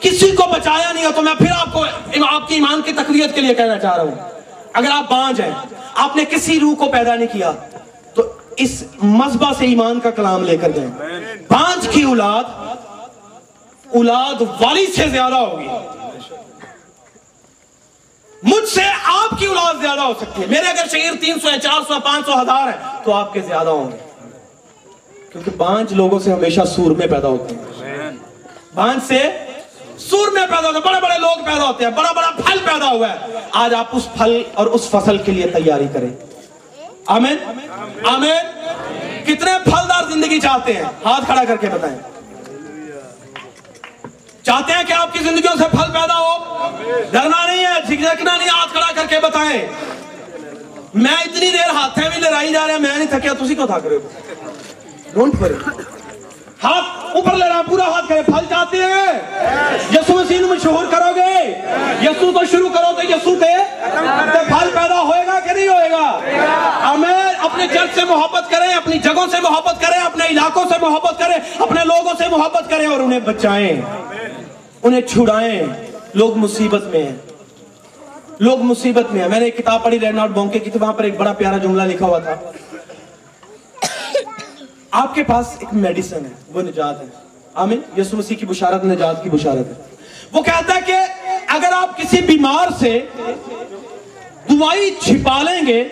کسی 0.00 0.30
کو 0.30 0.44
بچایا 0.52 0.92
نہیں 0.92 1.04
ہو 1.04 1.10
تو 1.14 1.22
میں 1.22 1.34
پھر 1.34 1.50
آپ 1.58 1.72
کو 1.72 1.84
آپ 2.28 2.48
کی 2.48 2.54
ایمان 2.54 2.82
کی 2.82 2.92
تقویت 2.92 3.34
کے 3.34 3.40
لیے 3.40 3.54
کہنا 3.54 3.78
چاہ 3.78 3.96
رہا 3.96 4.04
ہوں۔ 4.04 4.14
اگر 4.72 4.90
آپ 4.90 5.10
بانج 5.10 5.40
ہیں، 5.40 5.50
آپ 5.94 6.16
نے 6.16 6.24
کسی 6.24 6.60
روح 6.60 6.74
کو 6.74 6.90
پیدا 6.92 7.14
نہیں 7.14 7.32
کیا، 7.32 7.52
تو 8.14 8.22
اس 8.56 8.82
مذبح 9.02 9.52
سے 9.58 9.66
ایمان 9.66 10.00
کا 10.00 10.10
کلام 10.10 10.44
لے 10.44 10.56
کر 10.56 10.70
دیں 10.70 10.86
بانج 11.48 11.88
کی 11.88 12.02
اولاد 12.02 12.44
اولاد 13.94 14.42
والی 14.60 14.86
سے 14.86 15.08
زیادہ 15.08 15.34
ہوگی۔ 15.34 15.68
مجھ 18.42 18.68
سے 18.68 18.82
آپ 19.04 19.38
کی 19.38 19.46
اولاد 19.46 19.74
زیادہ 19.80 20.00
ہو 20.00 20.12
سکتی 20.20 20.42
ہے۔ 20.42 20.46
میرے 20.46 20.68
اگر 20.68 20.86
شعر 20.92 21.12
تین 21.20 21.40
سو 21.40 21.50
ہے 21.50 21.58
چار 21.60 21.80
سو 21.88 22.00
پانچ 22.04 22.26
سو 22.26 22.40
ہزار 22.40 22.68
ہے 22.68 22.78
تو 23.04 23.14
آپ 23.14 23.32
کے 23.32 23.40
زیادہ 23.40 23.70
ہوں 23.70 23.92
گے۔ 23.92 24.05
کیونکہ 25.36 25.50
بانج 25.56 25.92
لوگوں 25.92 26.18
سے 26.18 26.32
ہمیشہ 26.32 26.60
سور 26.76 26.90
میں 26.90 27.06
پیدا 27.06 27.28
ہوتے 27.28 27.54
ہیں۔ 27.54 28.10
بانج 28.74 29.00
سے 29.08 29.30
سور 29.98 30.28
میں 30.32 30.46
پیدا 30.46 30.68
ہوتے 30.68 30.78
ہیں۔ 30.78 30.84
بڑے 30.84 31.00
بڑے 31.00 31.18
لوگ 31.18 31.44
پیدا 31.44 31.66
ہوتے 31.66 31.84
ہیں۔ 31.84 31.90
بڑا 31.90 32.12
بڑا 32.12 32.30
پھل 32.30 32.58
پیدا 32.58 32.90
ہوا 32.90 33.08
ہے۔ 33.08 33.16
آج 33.50 33.74
آپ 33.74 33.86
اس 33.92 34.08
پھل 34.16 34.42
اور 34.54 34.66
اس 34.66 34.88
فصل 34.90 35.18
کے 35.18 35.32
لیے 35.32 35.46
تیاری 35.46 35.86
کریں۔ 35.92 36.10
آمین؟ 37.06 37.36
آمین. 38.06 38.46
کتنے 39.24 39.50
پھلدار 39.64 40.04
زندگی 40.12 40.40
چاہتے 40.40 40.72
ہیں؟ 40.72 40.82
ہاتھ 41.04 41.24
کھڑا 41.24 41.44
کر 41.44 41.56
کے 41.56 41.66
بتائیں۔ 41.66 41.98
چاہتے 44.42 44.72
ہیں 44.72 44.84
کہ 44.84 44.92
آپ 44.92 45.12
کی 45.12 45.18
زندگیوں 45.18 45.56
سے 45.58 45.64
پھل 45.70 45.92
پیدا 45.92 46.18
ہو؟ 46.18 46.36
ڈرنا 47.10 47.46
نہیں 47.46 47.66
ہے 47.66 47.82
جھجکنا 47.86 48.36
نہیں 48.36 48.48
ہاتھ 48.48 48.72
کھڑا 48.72 48.92
کر 48.94 49.06
کے 49.08 49.20
بتائیں۔ 49.20 49.66
میں 50.94 51.12
اتنی 51.12 51.50
دیر 51.50 51.70
ہاتھیں 51.70 52.08
بھی 52.08 52.20
لڑائی 52.20 52.52
جا 52.52 52.66
رہے 52.66 52.72
ہیں 52.72 52.80
میں 52.80 52.98
نہیں 52.98 53.08
تھکیا 53.08 53.32
تسی 53.32 53.54
کو 53.54 53.66
تھک 53.66 53.86
رہے 53.86 53.96
ہو؟ 53.96 54.08
کون 55.16 55.30
وری 55.40 55.54
ہاتھ 56.64 57.16
اوپر 57.16 57.32
لینا 57.32 57.62
پورا 57.68 57.82
ہاتھ 57.82 58.08
کرے، 58.08 58.22
پھل 58.22 58.44
جاتے 58.48 58.76
ہیں؟ 58.76 59.12
یسو 59.92 60.12
مسیح 60.12 60.38
میں 60.38 60.56
شہور 60.62 60.84
کرو 60.90 61.14
گے۔ 61.16 61.54
یسو 62.02 62.32
تو 62.32 62.44
شروع 62.50 62.68
کرو 62.68 62.92
تو 62.96 63.02
یسو 63.04 63.34
تے 63.40 63.54
پھل 64.48 64.70
پیدا 64.74 65.00
ہوئے 65.00 65.26
گا 65.26 65.40
کہ 65.40 65.52
نہیں 65.52 65.68
ہوئے 65.68 65.90
گا؟ 65.90 66.20
ہمیں 66.90 67.32
اپنے 67.38 67.66
چرچ 67.72 67.94
سے 67.94 68.04
محبت 68.04 68.50
کریں، 68.50 68.74
اپنی 68.74 68.98
جگہوں 68.98 69.26
سے 69.26 69.36
محبت 69.42 69.80
کریں، 69.80 70.00
اپنے 70.00 70.26
علاقوں 70.26 70.64
سے 70.64 70.74
محبت 70.80 71.18
کریں، 71.18 71.36
اپنے 71.58 71.80
لوگوں 71.84 72.12
سے 72.18 72.28
محبت 72.28 72.70
کریں 72.70 72.86
اور 72.86 73.00
انہیں 73.00 73.20
بچائیں۔ 73.20 73.80
انہیں 74.82 75.00
چھڑائیں۔ 75.00 75.62
لوگ 76.14 76.36
مصیبت 76.36 76.82
میں 76.82 77.02
ہیں۔ 77.02 77.16
لوگ 78.40 78.62
مصیبت 78.62 79.12
میں 79.12 79.22
ہیں۔ 79.22 79.28
میں 79.28 79.38
نے 79.38 79.44
ایک 79.44 79.58
کتاب 79.58 79.84
پڑھی 79.84 80.00
رہنا 80.00 80.26
بونکے 80.26 80.58
کی، 80.58 80.70
تو 80.70 80.78
وہاں 80.80 80.92
پر 80.92 81.04
ایک 81.04 81.16
بڑا 81.16 81.32
پیارا 81.32 81.56
جملہ 81.56 81.82
لکھا 81.82 82.06
ہوا 82.06 82.18
تھا۔ 82.18 82.34
آپ 84.98 85.14
کے 85.14 85.22
پاس 85.22 85.46
ایک 85.58 85.68
میڈیسن 85.72 86.24
ہے، 86.24 86.30
وہ 86.52 86.62
نجات 86.62 87.00
ہے۔ 87.00 87.06
آمین۔ 87.54 87.80
یسو 88.00 88.16
مسیح 88.16 88.36
کی 88.36 88.46
بشارت، 88.46 88.84
نجات 88.84 89.24
کی 89.24 89.30
بشارت 89.30 89.68
ہے۔ 89.68 89.72
وہ 90.32 90.42
کہتا 90.42 90.74
ہے 90.74 90.80
کہ 90.86 90.94
اگر 91.46 91.72
آپ 91.72 91.96
کسی 91.96 92.20
بیمار 92.20 92.68
سے 92.78 93.00
دعائی 94.50 94.94
چھپا 95.00 95.42
لیں 95.42 95.66
گے، 95.66 95.84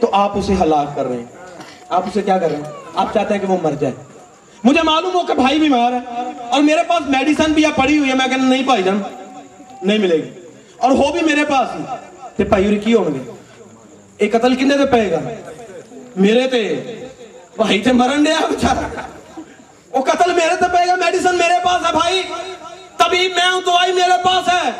تو 0.00 0.08
آپ 0.12 0.38
اسے 0.38 0.52
ہلاک 0.60 0.96
کر 0.96 1.04
رہے 1.04 1.16
ہیں۔ 1.16 1.24
آپ 1.88 2.02
اسے 2.06 2.22
کیا 2.22 2.38
کر 2.38 2.48
رہے 2.48 2.56
ہیں؟ 2.56 2.64
آپ 2.94 3.14
چاہتے 3.14 3.34
ہیں 3.34 3.40
کہ 3.40 3.46
وہ 3.46 3.56
مر 3.62 3.72
جائے۔ 3.72 3.94
مجھے 4.64 4.82
معلوم 4.82 5.14
ہو 5.14 5.26
کہ 5.26 5.34
بھائی 5.34 5.60
بیمار 5.60 5.92
ہے 5.92 5.98
اور 6.50 6.60
میرے 6.60 6.80
پاس 6.88 7.02
میڈیسن 7.08 7.52
بھی 7.52 7.64
پڑی 7.76 7.98
ہوئی 7.98 8.10
ہے۔ 8.10 8.14
میں 8.14 8.26
کہنا 8.26 8.48
نہیں 8.48 8.62
بھائی 8.62 8.82
جان، 8.82 9.02
نہیں 9.82 9.98
ملے 9.98 10.16
گی۔ 10.16 10.30
اور 10.76 10.90
ہو 10.90 11.12
بھی 11.12 11.22
میرے 11.22 11.44
پاس 11.44 11.68
ہی۔ 11.74 11.84
تے 12.36 12.44
بھائی 12.44 12.76
کی 12.76 12.94
ہوں 12.94 13.14
گے 13.14 13.32
یہ 14.24 14.38
قتل 14.38 14.54
کنے 14.54 14.76
تے 14.76 14.86
پائے 14.86 15.10
گا؟ 15.10 15.18
میرے 16.16 16.48
تے۔ 16.48 16.82
بھائی 17.56 17.78
تھے 17.80 17.92
مرن 17.92 18.24
دیا 18.26 18.38
بچارا 18.50 18.86
وہ 19.92 20.02
قتل 20.02 20.32
میرے 20.32 20.56
تے 20.56 20.68
پہ 20.72 20.86
گا، 20.86 20.94
میڈیسن 20.94 21.36
میرے 21.36 21.58
پاس 21.64 21.86
ہے 21.86 21.92
بھائی۔ 21.92 22.22
طبیب 22.96 23.32
میں 23.36 23.50
ہوں 23.52 23.60
دوائی 23.66 23.92
میرے 23.92 24.22
پاس 24.24 24.48
ہے۔ 24.48 24.70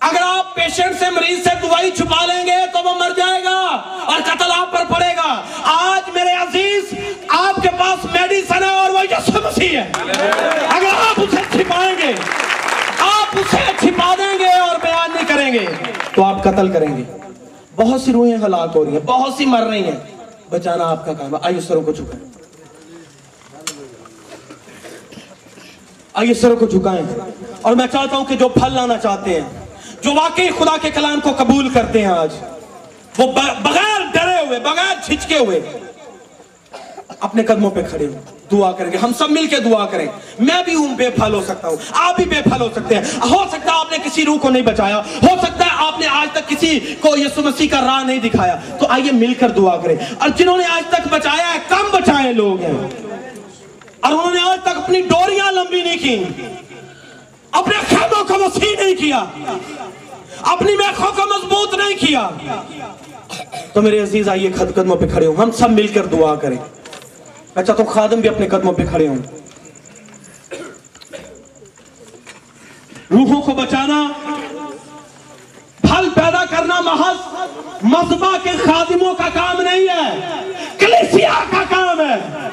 اگر 0.00 0.22
آپ 0.22 0.54
پیشنٹ 0.54 0.98
سے 0.98 1.10
مریض 1.10 1.42
سے 1.44 1.54
دوائی 1.62 1.90
چھپا 1.90 2.24
لیں 2.26 2.46
گے 2.46 2.56
تو 2.72 2.78
وہ 2.84 2.94
مر 2.98 3.10
جائے 3.16 3.42
گا 3.44 3.56
اور 4.04 4.20
قتل 4.22 4.50
آپ 4.56 4.72
پر 4.72 4.84
پڑے 4.88 5.14
گا۔ 5.16 5.30
آج 5.64 6.10
میرے 6.14 6.32
عزیز، 6.32 6.94
آپ 7.28 7.62
کے 7.62 7.68
پاس 7.78 8.04
میڈیسن 8.04 8.62
ہے 8.64 8.68
اور 8.68 8.90
وہ 8.90 9.04
یسو 9.10 9.38
مسیح 9.44 9.78
ہے۔ 9.78 9.90
اگر 10.68 10.94
آپ 11.08 11.20
اسے 11.20 11.42
چھپائیں 11.52 11.94
گے، 11.98 12.12
آپ 12.98 13.38
اسے 13.38 13.70
چھپا 13.80 14.14
دیں 14.18 14.38
گے 14.38 14.52
اور 14.52 14.76
بیان 14.82 15.10
نہیں 15.14 15.28
کریں 15.28 15.52
گے، 15.52 15.66
تو 16.14 16.24
آپ 16.24 16.42
قتل 16.42 16.72
کریں 16.72 16.96
گے۔ 16.96 17.04
بہت 17.76 18.00
سی 18.00 18.12
روحیں 18.12 18.36
ہلاک 18.36 18.76
ہو 18.76 18.84
رہی 18.84 18.92
ہیں، 18.92 19.06
بہت 19.06 19.34
سی 19.34 19.46
مر 19.46 19.62
رہی 19.62 19.84
ہیں۔ 19.84 20.00
بچانا 20.52 20.84
آپ 20.84 21.06
کا 21.06 21.12
کام 21.12 21.34
ہے۔ 21.34 21.40
آئیے 21.42 21.60
سروں 21.60 21.82
کو 21.82 21.92
جھکائیں۔ 21.92 22.28
آئیے 26.14 26.34
سروں 26.34 26.56
کو 26.56 26.66
جھکائیں۔ 26.66 27.02
اور 27.62 27.74
میں 27.74 27.86
چاہتا 27.92 28.16
ہوں 28.16 28.24
کہ 28.24 28.36
جو 28.36 28.48
پھل 28.48 28.72
لانا 28.72 28.98
چاہتے 28.98 29.40
ہیں، 29.40 29.66
جو 30.02 30.14
واقعی 30.14 30.48
خدا 30.58 30.76
کے 30.82 30.90
کلام 30.90 31.20
کو 31.20 31.30
قبول 31.36 31.68
کرتے 31.68 31.98
ہیں 31.98 32.12
آج، 32.12 32.32
وہ 33.18 33.32
بغیر 33.62 34.00
ڈرے 34.12 34.46
ہوئے، 34.46 34.58
بغیر 34.58 34.96
چھچکے 35.04 35.38
ہوئے 35.38 35.60
اپنے 37.22 37.42
قدموں 37.42 37.70
پہ 37.70 37.82
کھڑے 37.90 38.06
ہوں۔ 38.06 38.18
دعا 38.52 38.72
کریں 38.72 38.92
گے۔ 38.92 38.96
ہم 38.96 39.12
سب 39.18 39.30
مل 39.30 39.46
کے 39.46 39.56
دعا 39.60 39.86
کریں۔ 39.86 40.06
میں 40.38 40.64
بھی 40.64 40.74
ہوں، 40.74 40.94
بے 40.96 41.10
پھل 41.10 41.34
ہو 41.34 41.42
سکتا 41.42 41.68
ہوں۔ 41.68 41.76
آپ 41.90 42.16
بھی 42.16 42.24
بے 42.24 42.42
پھل 42.44 42.60
ہو 42.60 42.68
سکتے 42.74 42.94
ہیں۔ 42.94 43.02
ہو 43.02 43.44
سکتا 43.52 43.72
ہے 43.72 43.78
آپ 43.78 43.92
نے 43.92 43.98
کسی 44.04 44.24
روح 44.24 44.38
کو 44.38 44.50
نہیں 44.50 44.62
بچایا۔ 44.62 44.98
ہو 44.98 45.36
سکتا 45.42 45.64
ہے 45.64 45.70
آپ 45.76 46.00
نے 46.00 46.06
آج 46.06 46.32
تک 46.32 46.48
کسی 46.48 46.80
کو 47.00 47.16
یسو 47.16 47.42
مسیح 47.42 47.68
کا 47.68 47.80
راہ 47.80 48.04
نہیں 48.04 48.18
دکھایا۔ 48.18 48.56
تو 48.80 48.86
آئیے 48.88 49.12
مل 49.12 49.34
کر 49.34 49.48
دعا 49.48 49.76
کریں۔ 49.76 49.96
اور 50.18 50.28
جنہوں 50.28 50.56
نے 50.56 50.64
آج 50.64 50.82
تک 50.88 51.08
بچایا 51.10 51.54
ہے، 51.54 51.58
کم 51.68 51.86
بچائے 51.92 52.32
لوگ 52.32 52.60
ہیں۔ 52.60 52.72
اور 54.00 54.12
انہوں 54.12 54.34
نے 54.34 54.40
آج 54.40 54.58
تک 54.62 54.78
اپنی 54.78 55.00
ڈوریاں 55.00 55.52
لمبی 55.52 55.82
نہیں 55.82 55.98
کی۔ 55.98 56.24
اپنے 57.52 57.74
خیموں 57.88 58.24
کو 58.24 58.34
وسیع 58.34 58.82
نہیں 58.82 58.94
کیا۔ 58.94 59.24
اپنی 60.42 60.76
میخوں 60.76 61.12
کو 61.16 61.22
مضبوط 61.22 61.74
نہیں 61.74 62.06
کیا۔ 62.06 62.30
تو 63.72 63.82
میرے 63.82 64.00
عزیز، 64.00 64.28
آئیے 64.28 64.52
خد 64.52 64.74
قدموں 64.74 64.96
پہ 64.96 65.06
کھڑے 65.06 65.26
ہوں۔ 65.26 65.36
ہم 65.36 65.50
سب 65.50 65.70
مل 65.70 65.86
کر 65.86 66.06
دعا 66.06 66.34
کریں۔ 66.34 66.56
اچھا 67.54 67.72
تو 67.72 67.84
خادم 67.84 68.20
بھی 68.20 68.28
اپنے 68.28 68.48
قدموں 68.48 68.72
پہ 68.72 68.82
کھڑے 68.86 69.08
ہوں۔ 69.08 69.16
روحوں 73.10 73.42
کو 73.42 73.52
بچانا، 73.52 74.08
پھل 75.80 76.08
پیدا 76.14 76.44
کرنا 76.44 76.80
محض 76.80 77.16
مذہبہ 77.82 78.36
کے 78.42 78.50
خادموں 78.50 79.14
کا 79.14 79.28
کام 79.34 79.60
نہیں 79.60 79.86
ہے۔ 79.88 80.26
کلیسیا 80.78 81.44
کا 81.50 81.62
کام 81.68 82.00
ہے۔ 82.00 82.48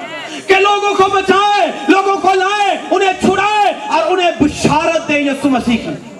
کہ 0.47 0.55
لوگوں 0.55 0.95
کو 0.95 1.03
بچائے، 1.15 1.67
لوگوں 1.87 2.17
کو 2.17 2.33
لائے، 2.33 2.77
انہیں 2.91 3.13
چھڑائے 3.21 3.73
اور 3.87 4.11
انہیں 4.11 4.31
بشارت 4.39 5.07
دے 5.07 5.19
یسو 5.19 5.49
مسیح 5.49 5.77
کی۔ 5.77 6.19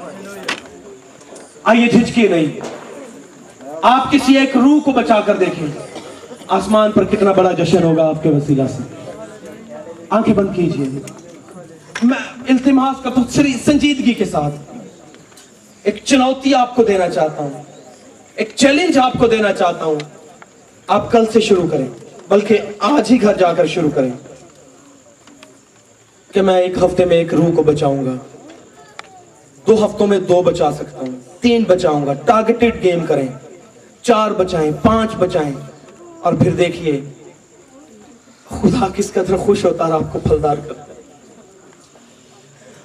آئیے 1.64 1.88
جھجکی 1.88 2.28
نہیں۔ 2.28 2.60
آپ 3.82 4.12
کسی 4.12 4.38
ایک 4.38 4.58
روح 4.58 4.80
کو 4.80 4.92
بچا 4.92 5.20
کر 5.22 5.36
دیکھیں۔ 5.36 5.89
آسمان 6.50 6.92
پر 6.92 7.04
کتنا 7.04 7.32
بڑا 7.32 7.52
جشن 7.52 7.84
ہوگا 7.84 8.08
آپ 8.08 8.24
کے 8.24 8.30
وسیلہ 8.30 8.64
سے؟ 8.78 8.84
آنکھیں 10.10 10.34
بند 10.34 10.48
کیجیے۔ 10.56 11.00
میں 12.04 12.44
التماس 12.50 13.04
کا 13.04 13.10
ہوں 13.10 13.54
سنجیدگی 13.66 14.14
کے 14.14 14.26
ساتھ 14.26 14.56
ایک 15.84 15.96
چنوتی 16.04 16.56
آپ 16.56 16.76
کو 16.76 16.84
دینا 16.84 17.10
چاہتا 17.10 17.44
ہوں۔ 17.44 17.64
ایک 18.36 18.50
چیلنج 18.56 18.98
آپ 18.98 19.14
کو 19.20 19.28
دینا 19.28 19.54
چاہتا 19.54 19.86
ہوں۔ 19.86 19.96
آپ 20.88 21.12
کل 21.12 21.26
سے 21.34 21.40
شروع 21.40 21.68
کریں، 21.72 21.86
بلکہ 22.30 22.58
آج 22.80 23.12
ہی 23.12 23.22
گھر 23.22 23.38
جا 23.38 23.54
کر 23.54 23.66
شروع 23.66 23.90
کریں۔ 23.96 24.12
کہ 26.34 26.42
میں 26.42 26.62
ایک 26.62 26.78
ہفتے 26.78 27.06
میں 27.06 27.18
ایک 27.18 27.34
روح 27.34 27.56
کو 27.56 27.64
بچاؤں 27.64 28.06
گا۔ 28.06 28.12
دو 29.68 29.86
ہفتوں 29.86 30.08
میں 30.08 30.20
دو 30.20 30.42
بچا 30.42 30.72
سکتا 30.72 30.98
ہوں۔ 30.98 31.42
تین 31.42 31.64
بچاؤں 31.68 32.06
گا۔ 32.06 32.14
ٹارگٹڈ 32.14 32.84
گیم 32.84 33.06
کریں۔ 33.06 33.28
چار 34.02 34.32
بچائیں، 34.32 34.72
پانچ 34.84 35.16
بچائیں۔ 35.16 35.69
اور 36.22 36.34
پھر 36.34 36.52
دیکھیے، 36.52 37.02
خدا 38.50 38.88
کس 38.96 39.14
قدر 39.14 39.38
خوش 39.38 39.66
ہوتا 39.66 39.88
رہا 39.88 39.96
آپ 39.96 40.14
کو 40.14 40.20
پھلدار 40.20 40.56
کرتا 40.68 40.84
ہے۔ 40.84 40.90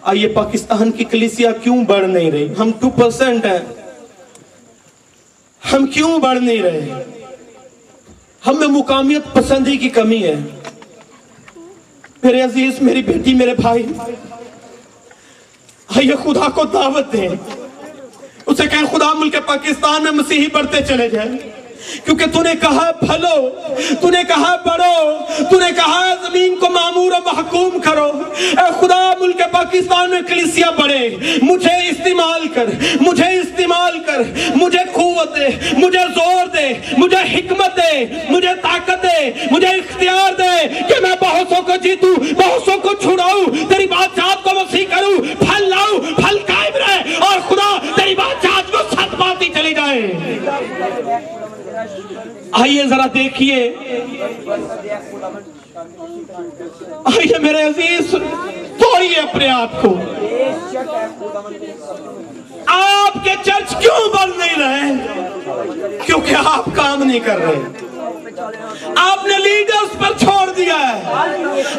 آئیے، 0.03 0.29
پاکستان 0.29 0.93
کی 0.93 1.05
کلیسیا 1.05 1.51
کیوں 1.51 1.85
بڑھ 1.85 2.07
نہیں 2.07 2.31
رہی؟ 2.31 2.55
ہم 2.59 2.71
ٹو 2.81 2.91
پرسینٹ 2.91 3.45
ہیں۔ 3.45 3.59
ہم 5.73 5.87
کیوں 5.87 6.19
بڑھ 6.19 6.39
نہیں 6.39 6.63
رہے؟ 6.63 7.05
ہم 8.47 8.59
میں 8.59 8.69
مقامیت 8.69 9.23
پسندی 9.33 9.77
کی 9.77 9.89
کمی 9.89 10.23
ہے۔ 10.23 10.37
میرے 12.23 12.41
عزیز، 12.41 12.73
میری 12.81 13.03
بیٹی، 13.03 13.35
میرے 13.35 13.55
بھائی، 13.55 13.83
آئیے، 15.97 16.13
خدا 16.25 16.51
کو 16.51 16.65
دعوت 16.65 17.13
دیں۔ 17.13 17.29
اسے 18.47 18.63
کہیں 18.67 18.87
خدا 18.91 19.13
ملک 19.13 19.37
پاکستان 19.47 20.03
میں 20.03 20.13
مسیحی 20.13 20.47
بڑھتے 20.53 20.79
چلے 20.89 21.09
جائیں۔ 21.09 21.64
کیونکہ 22.05 22.27
تُو 22.27 22.43
نے 22.43 22.53
کہا 22.61 22.93
پھلو، 22.93 23.49
تُو 24.01 24.11
نے 24.11 24.23
کہا 24.29 24.57
بڑو 24.57 25.19
تُو 25.51 25.59
نے 25.59 25.71
کہا 25.77 26.15
زمین 26.15 26.57
کو 26.57 26.71
معمور 26.71 27.13
و 27.13 27.25
محکوم 27.25 27.81
کرو۔ 27.81 28.23
اے 28.39 28.71
خدا، 28.81 29.13
ملک 29.21 29.43
پاکستان 29.53 30.11
میں 30.11 30.21
کلیسیا 30.29 30.71
بڑھے۔ 30.71 31.17
مجھے 31.43 31.89
استعمال 31.89 32.49
کر، 32.49 32.67
مجھے 33.01 33.39
استعمال 33.39 33.99
کر۔ 34.07 34.23
مجھے 34.55 34.79
قوت 34.93 35.37
دے، 35.37 35.47
مجھے 35.73 35.99
زور 35.99 36.47
دے، 36.47 36.69
مجھے 36.99 37.17
حکمت 37.17 37.77
دے، 37.77 38.05
مجھے 38.29 38.49
طاقت 38.63 39.03
دے، 39.03 39.31
مجھے 39.51 39.69
اختیار 39.69 40.33
دے 40.33 40.69
کہ 40.89 41.01
میں 41.01 41.17
بہت 41.21 41.55
سو 41.55 41.63
کو 41.63 41.73
جیتوں 41.83 42.17
بہت 42.17 42.63
سو 42.63 42.81
کو 42.83 42.95
چھوڑاؤں، 42.95 43.47
تیری 43.69 43.87
بات 43.87 43.95
بادشاہت 44.05 44.45
کو 44.45 44.51
وسیع 44.57 44.85
کروں، 44.91 45.23
پھل 45.39 45.69
لاؤں، 45.69 45.99
پھل 46.17 46.39
قائم 46.39 46.77
رہے۔ 46.77 47.04
آئیے 52.63 52.85
ذرا 52.87 53.07
دیکھیے۔ 53.15 53.77
آئیے 57.05 57.39
میرے 57.39 57.63
عزیز، 57.63 58.11
توڑیے 58.79 59.17
اپنے 59.17 59.49
آپ 59.49 59.83
کو۔ 59.83 59.97
آپ 62.67 63.25
کے 63.25 63.31
چرچ 63.43 63.75
کیوں 63.81 64.13
بن 64.15 64.31
نہیں 64.39 64.57
رہے؟ 64.59 64.93
کیونکہ 66.07 66.35
آپ 66.45 66.65
کام 66.75 67.03
نہیں 67.03 67.21
کر 67.21 67.37
رہے۔ 67.39 67.61
آپ 68.97 69.27
نے 69.27 69.39
لیڈرز 69.39 69.99
پر 69.99 70.19
چھوڑ 70.19 70.51
دیا 70.51 70.79
ہے۔ 70.81 71.03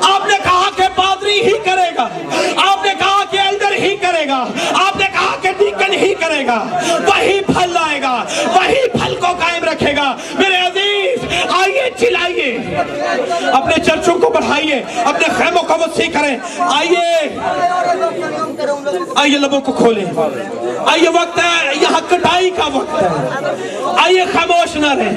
آپ 0.01 0.28
نے 0.28 0.38
کہا 0.43 0.69
کہ 0.76 0.84
پادری 0.95 1.41
ہی 1.41 1.57
کرے 1.65 1.89
گا۔ 1.97 2.07
آپ 2.71 2.86
نے 2.86 2.91
کہا 2.99 3.23
کہ 3.32 3.38
ہی 3.80 3.95
کرے 3.95 4.28
گا۔ 4.28 4.45
آپ 4.73 4.97
نے 4.97 5.05
کہا 5.05 5.36
کہ 5.41 5.49
نکل 5.59 5.93
ہی 5.93 6.13
کرے 6.13 6.47
گا۔ 6.47 6.65
وہی 7.07 7.39
پھل 7.41 7.69
لائے 7.69 8.01
گا۔ 8.01 8.23
وہی 8.55 8.89
پھل 8.89 9.15
کو 9.15 9.28
قائم 9.28 9.63
رکھے 9.63 9.95
گا۔ 9.97 10.15
میرے 10.39 10.55
عزیز، 10.55 11.19
آئیے، 11.49 11.89
چلائیے۔ 11.99 12.57
اپنے 13.51 13.84
چرچوں 13.84 14.19
کو 14.19 14.30
بڑھائیے۔ 14.30 14.84
اپنے 15.05 15.28
خیموں 15.38 15.63
کو 15.63 15.73
وسیع 15.73 16.09
کریں۔ 16.13 16.38
آئیے۔ 16.57 17.39
آئیے 19.15 19.38
لبوں 19.38 19.61
کو 19.61 19.71
کھولیں۔ 19.71 20.05
آئیے 20.86 21.09
وقت 21.09 21.39
ہے۔ 21.39 21.73
یہاں 21.82 22.01
کٹائی 22.09 22.49
کا 22.49 22.65
وقت 22.73 23.01
ہے۔ 23.01 23.07
آئیے 23.97 24.23
خاموش 24.34 24.76
نہ 24.76 24.93
رہے 24.93 25.15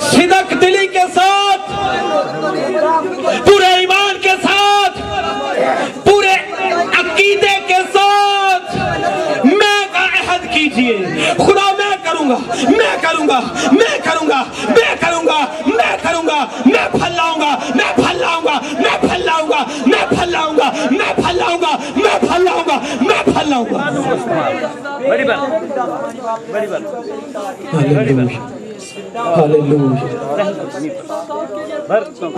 صدق 0.00 0.60
دلی 0.60 0.86
کے 0.86 1.02
ساتھ، 1.14 1.70
پورے 3.46 3.66
ایمان 3.66 4.18
کے 4.22 4.28
ساتھ 4.28 4.98
عقیدے 7.20 7.54
کے 7.68 7.74
ساتھ 7.92 8.76
میں 9.44 9.80
کا 9.92 10.04
عہد 10.18 10.44
کیجیے 10.52 10.96
خدا 11.38 11.64
میں 11.78 11.90
کروں 12.04 12.28
گا 12.28 12.36
میں 12.68 12.96
کروں 13.02 13.26
گا 13.28 13.40
میں 13.72 13.98
کروں 14.04 14.26
گا 14.28 14.42
میں 14.68 14.94
کروں 15.00 15.26
گا 15.26 15.38
میں 15.66 15.96
کروں 16.02 16.22
گا 16.26 16.38
میں 16.66 16.86
پھل 16.92 17.14
لاؤں 17.16 17.40
گا 17.40 17.50
میں 17.74 17.92
پھل 17.96 18.18
لاؤں 18.20 18.44
گا 18.44 18.58
میں 18.78 18.96
پھل 19.02 19.24
لاؤں 19.24 19.48
گا 19.48 19.64
میں 19.86 20.06
پھل 20.08 20.32
لاؤں 20.32 20.56
گا 20.58 20.70
میں 20.92 21.12
پھل 21.16 21.36
لاؤں 21.36 21.60
گا 21.60 21.76
میں 21.96 22.18
پھل 22.20 22.44
لاؤں 22.44 22.64
گا 22.68 22.78
میں 23.02 23.22
پھل 23.24 23.50
لاؤں 23.50 23.66
گا 23.72 23.90
بڑی 25.08 25.24
بات 25.24 26.50
بڑی 26.50 26.66
بات 26.66 26.82
بڑی 27.74 28.14
بات 28.14 28.59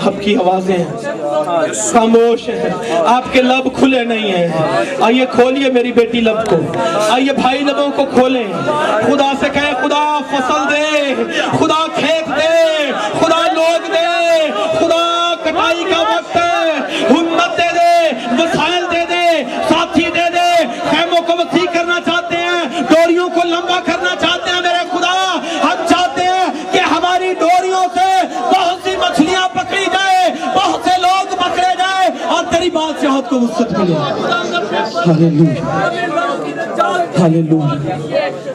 آپ 0.06 0.20
کی 0.20 0.36
آوازیں 0.36 0.84
خاموش 1.92 2.48
ہیں۔ 2.48 2.70
آپ 3.06 3.22
کے 3.32 3.42
لب 3.42 3.68
کھلے 3.78 4.04
نہیں 4.04 4.32
ہیں۔ 4.32 4.48
آئیے 5.00 5.26
کھولیے 5.34 5.70
میری 5.72 5.92
بیٹی 5.92 6.20
لب 6.20 6.46
کو۔ 6.46 6.56
آئیے 7.10 7.32
بھائی 7.32 7.60
لبوں 7.60 7.88
کو 7.96 8.04
کھولیں۔ 8.14 8.44
خدا 9.06 9.32
سے 9.40 9.48
کہیں 9.52 9.74
خدا 9.82 10.18
فصل 10.30 10.70
دے۔ 10.70 11.14
خدا 11.58 11.86
کھیت 11.94 12.28
دے۔ 12.28 12.92
خدا 13.20 13.52
لوگ 13.52 13.90
دے۔ 13.90 14.50
خدا 14.78 15.34
کٹائی 15.42 15.84
کا 15.84 16.00
وقت 16.00 16.36
ہے۔ 16.36 16.70
ہمت 17.10 17.58
دے 17.58 17.74
دے۔ 17.74 18.10
وسائل 18.38 18.84
دے 18.92 19.04
دے۔ 19.10 19.44
ساتھی 19.68 20.04
دے 20.04 20.30
دے۔ 20.34 20.64
خیموں 20.90 21.22
کو 21.26 21.32
وسیع 21.32 21.66
کرنا 21.74 21.98
چاہتے 22.06 22.36
ہیں۔ 22.36 22.80
دوریوں 22.80 23.28
کو 23.28 23.40
لمبا 23.44 23.80
کر 23.84 23.91
تیری 32.62 32.70
بادشاہت 32.70 33.28
کو 33.30 33.36
وسط 33.40 33.72
ملے۔ 33.78 33.94
ہالیلویہ 35.06 35.60
ہالیلویہ 37.20 38.51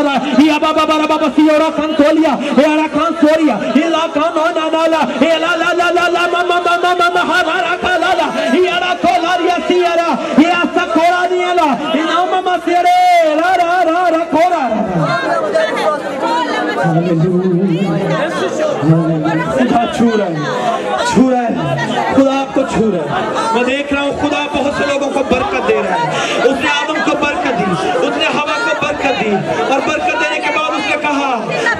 موسیقی 0.00 0.39
يا 0.40 0.58
بابا 0.58 0.84
بابا 0.84 1.06
بابا 1.06 1.32
سيورا 1.36 1.70
كان 1.70 1.96
توليا 1.96 2.34
يا 2.58 2.76
را 2.76 2.86
كان 2.94 3.12
سوريا 3.20 3.56
إلا 3.76 3.98
كان 4.14 4.32
أنا 4.46 4.70
لا 4.76 4.88
لا 4.88 5.02
إلا 5.36 5.50
لا 5.60 5.74
لا 5.74 5.92
لا 5.92 6.10
لا 6.10 6.26
ما 6.32 6.42
ما 6.42 6.58
ما 6.66 6.76
ما 6.82 6.94
ما 6.94 7.08
ما 7.14 7.22
هارا 7.30 7.76
كلا 7.82 8.10
لا 8.20 8.28
يا 8.68 8.76
را 8.84 8.92
كلا 9.04 9.32
يا 9.48 9.56
سيرا 9.68 10.10
يا 10.38 10.60
سكورا 10.76 11.22
نيلا 11.32 11.70
إن 11.94 12.08
أما 12.18 12.40
ما 12.40 12.60
سيرا 12.64 12.96
را 13.40 13.50
را 13.60 13.72
را 13.90 14.08
را 14.16 14.24
كورا 14.34 14.64
خدا 19.58 19.80
چھو 19.96 20.10
رہا 20.18 20.26
ہے 20.26 21.04
چھو 21.12 21.30
رہا 21.30 21.42
ہے 21.42 22.14
خدا 22.14 22.38
آپ 22.40 22.54
کو 22.54 22.62
چھو 22.72 22.90
رہا 22.92 23.18
ہے 23.18 23.52
میں 23.54 23.64
دیکھ 23.64 23.92
رہا 23.92 24.02
ہوں 24.02 24.12
خدا 24.20 24.46
بہت 24.54 24.78
سے 24.78 24.86
لوگوں 24.88 25.10
کو 25.14 25.22
برکت 25.30 25.68
دے 25.68 25.80
رہا 25.82 25.96
ہے 26.02 26.48
اس 26.48 26.58
نے 26.62 26.68
آدم 26.70 26.98
کو 27.04 27.16
برکت 27.24 27.58
دی 27.58 27.64
اس 28.06 28.16
نے 28.16 28.26
ہوا 28.34 28.56
کو 28.66 28.74
برکت 28.82 29.20
دی 29.20 29.34
اور 29.72 29.80
برکت 29.88 30.22
دے 30.22 30.29
کہہ 31.02 31.79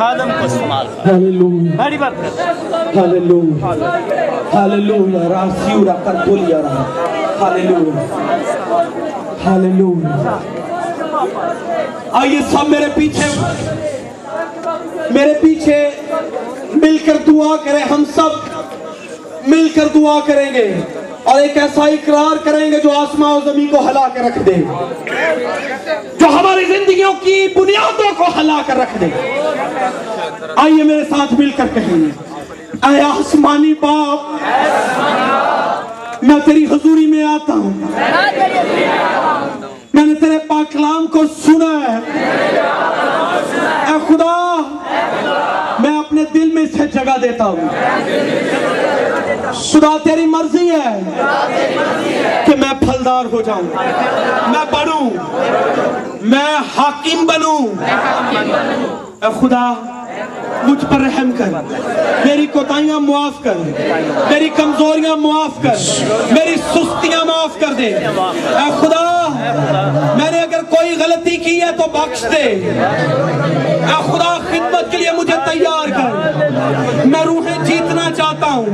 خادم 0.00 0.30
کو 0.38 0.44
استعمال 0.44 0.86
بڑی 1.78 1.98
بات 1.98 2.12
Hallelujah. 4.52 5.24
Rasiura 5.32 5.94
Kantuliara. 6.04 6.70
Hallelujah. 7.40 8.06
Hallelujah. 9.44 10.38
آئیے 12.20 12.40
سب 12.50 12.68
میرے 12.68 12.88
پیچھے 12.94 13.28
میرے 15.10 15.34
پیچھے 15.42 15.78
مل 16.74 16.96
کر 17.06 17.16
دعا 17.26 17.56
کریں 17.64 17.82
ہم 17.90 18.04
سب 18.14 19.48
مل 19.48 19.68
کر 19.74 19.88
دعا 19.94 20.18
کریں 20.26 20.52
گے 20.54 20.66
اور 21.30 21.40
ایک 21.40 21.56
ایسا 21.56 21.84
اقرار 21.84 22.36
کریں 22.44 22.72
گے 22.72 22.78
جو 22.78 22.90
آسمان 22.90 23.30
اور 23.30 23.40
زمین 23.44 23.66
کو 23.66 23.88
ہلا 23.88 24.08
کر 24.08 24.20
رکھ 24.20 24.38
دے 24.38 24.54
جو 26.20 26.26
ہماری 26.26 26.64
زندگیوں 26.64 27.12
کی 27.20 27.46
بنیادوں 27.56 28.10
کو 28.16 28.24
ہلا 28.40 28.62
کر 28.66 28.76
رکھ 28.76 28.96
دے۔ 29.00 29.06
آئیے 30.56 30.82
میرے 30.82 31.04
ساتھ 31.10 31.34
مل 31.38 31.50
کر 31.50 31.66
کہیں 31.74 32.04
اے 32.88 33.00
آسمانی 33.00 33.74
باپ، 33.80 34.44
میں 36.22 36.38
تیری 36.44 36.64
حضوری 36.64 37.06
میں 37.06 37.24
آتا 37.24 37.52
ہوں۔ 37.52 37.72
میں 39.94 40.06
نے 40.06 40.14
تیرے 40.14 40.38
پاکلام 40.38 41.06
کو 41.06 41.22
سنا 41.46 41.92
ہے۔ 41.92 41.98
اے 43.88 43.98
خدا، 44.08 44.36
میں 45.78 45.98
اپنے 45.98 46.24
دل 46.34 46.50
میں 46.54 46.62
اسے 46.62 46.86
جگہ 46.94 47.18
دیتا 47.22 47.44
ہوں۔ 47.44 47.68
خدا 49.54 49.96
تیری 50.04 50.26
مرضی 50.26 50.70
ہے 50.70 51.00
کہ 52.46 52.56
میں 52.56 52.74
پھلدار 52.78 53.24
ہو 53.32 53.42
جاؤں۔ 53.42 53.62
میں 54.48 54.64
بڑھوں 54.70 55.10
میں 56.22 56.56
حاکم 56.78 57.26
بنوں۔ 57.26 57.84
اے 59.22 59.28
خدا، 59.40 59.72
مجھ 60.62 60.84
پر 60.84 61.00
رحم 61.00 61.30
کر۔ 61.38 61.48
میری 62.24 62.46
کوتاہیاں 62.46 63.00
معاف 63.00 63.42
کر۔ 63.42 63.54
میری 64.30 64.48
کمزوریاں 64.48 65.16
معاف 65.16 65.62
کر۔ 65.62 66.04
میری 66.30 66.56
سستیاں 66.56 67.24
معاف 67.24 67.60
کر 67.60 67.72
دے۔ 67.72 67.94
اے 67.94 68.70
خدا، 68.80 69.26
میں 70.16 70.30
نے 70.30 70.40
اگر 70.40 70.62
کوئی 70.62 70.90
غلطی 70.90 71.36
کی 71.36 71.60
ہے 71.60 71.72
تو 71.72 71.88
بخش 71.92 72.22
دے۔ 72.22 72.70
اے 73.86 74.12
خدا، 74.12 74.38
خدمت 74.50 74.90
کے 74.90 74.96
لیے 74.96 75.12
مجھے 75.12 75.36
تیار 75.52 75.88
کر۔ 75.88 76.30
میں 77.04 77.24
روحیں 77.24 77.64
جیتنا 77.64 78.10
چاہتا 78.16 78.46
ہوں۔ 78.46 78.66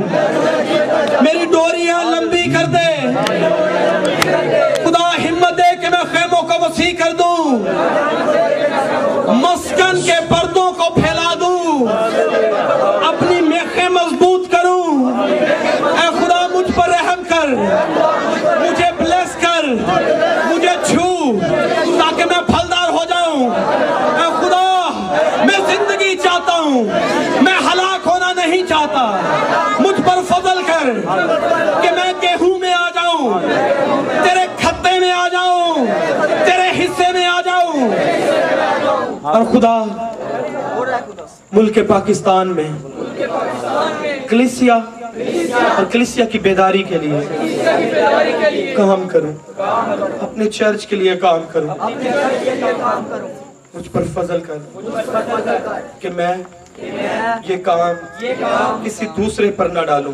میری 1.22 1.44
ڈوریاں 1.44 2.04
لمبی 2.04 2.42
کر 2.52 2.64
دے۔ 2.64 2.88
خدا 4.84 5.06
ہمت 5.24 5.58
دے 5.58 5.76
کہ 5.82 5.88
میں 5.88 6.04
خیموں 6.12 6.42
کو 6.42 6.64
وسیع 6.64 6.92
کر 6.98 7.12
دوں۔ 7.12 7.58
مسکن 9.34 10.02
کے 10.02 10.18
پاس 10.28 10.35
اور 39.36 39.44
خدا 39.52 39.76
ملک 41.52 41.78
پاکستان 41.88 42.48
میں 42.56 42.68
کلیسیا 44.28 44.74
اور 44.74 45.84
کلیسیا 45.92 46.24
کی 46.32 46.38
بیداری 46.46 46.82
کے 46.82 46.98
لیے 46.98 47.20
کام 48.76 49.06
کروں، 49.08 49.32
اپنے 50.20 50.48
چرچ 50.50 50.86
کے 50.86 50.96
لیے 50.96 51.16
کام 51.16 51.42
کروں، 51.52 51.74
مجھ 53.74 53.88
پر 53.92 54.02
فضل 54.14 54.40
کر 54.46 54.58
کہ 56.00 56.08
میں 56.16 56.34
یہ 57.42 57.56
کام 57.64 57.94
کسی 58.84 59.06
دوسرے 59.16 59.50
پر 59.56 59.66
نہ 59.66 59.80
ڈالوں، 59.80 60.12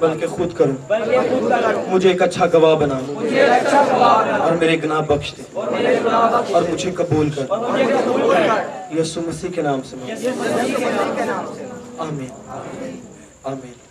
بلکہ 0.00 0.26
خود 0.26 0.56
کروں۔ 0.56 0.92
مجھے 1.88 2.08
ایک 2.10 2.22
اچھا 2.22 2.46
گواہ 2.52 2.74
بنا۔ 2.74 2.94
اور 4.38 4.52
میرے 4.52 4.76
گناہ 4.84 5.00
بخش 5.00 5.34
دے۔ 5.36 5.42
اور 6.48 6.62
مجھے 6.62 6.90
قبول 6.90 7.30
کر۔ 7.30 7.42
یسو 8.98 9.20
مسیح 9.20 9.48
کے 9.54 9.62
نام 9.62 9.80
سے۔ 9.90 9.96
آمین۔ 11.98 12.28
آمین۔ 13.44 13.83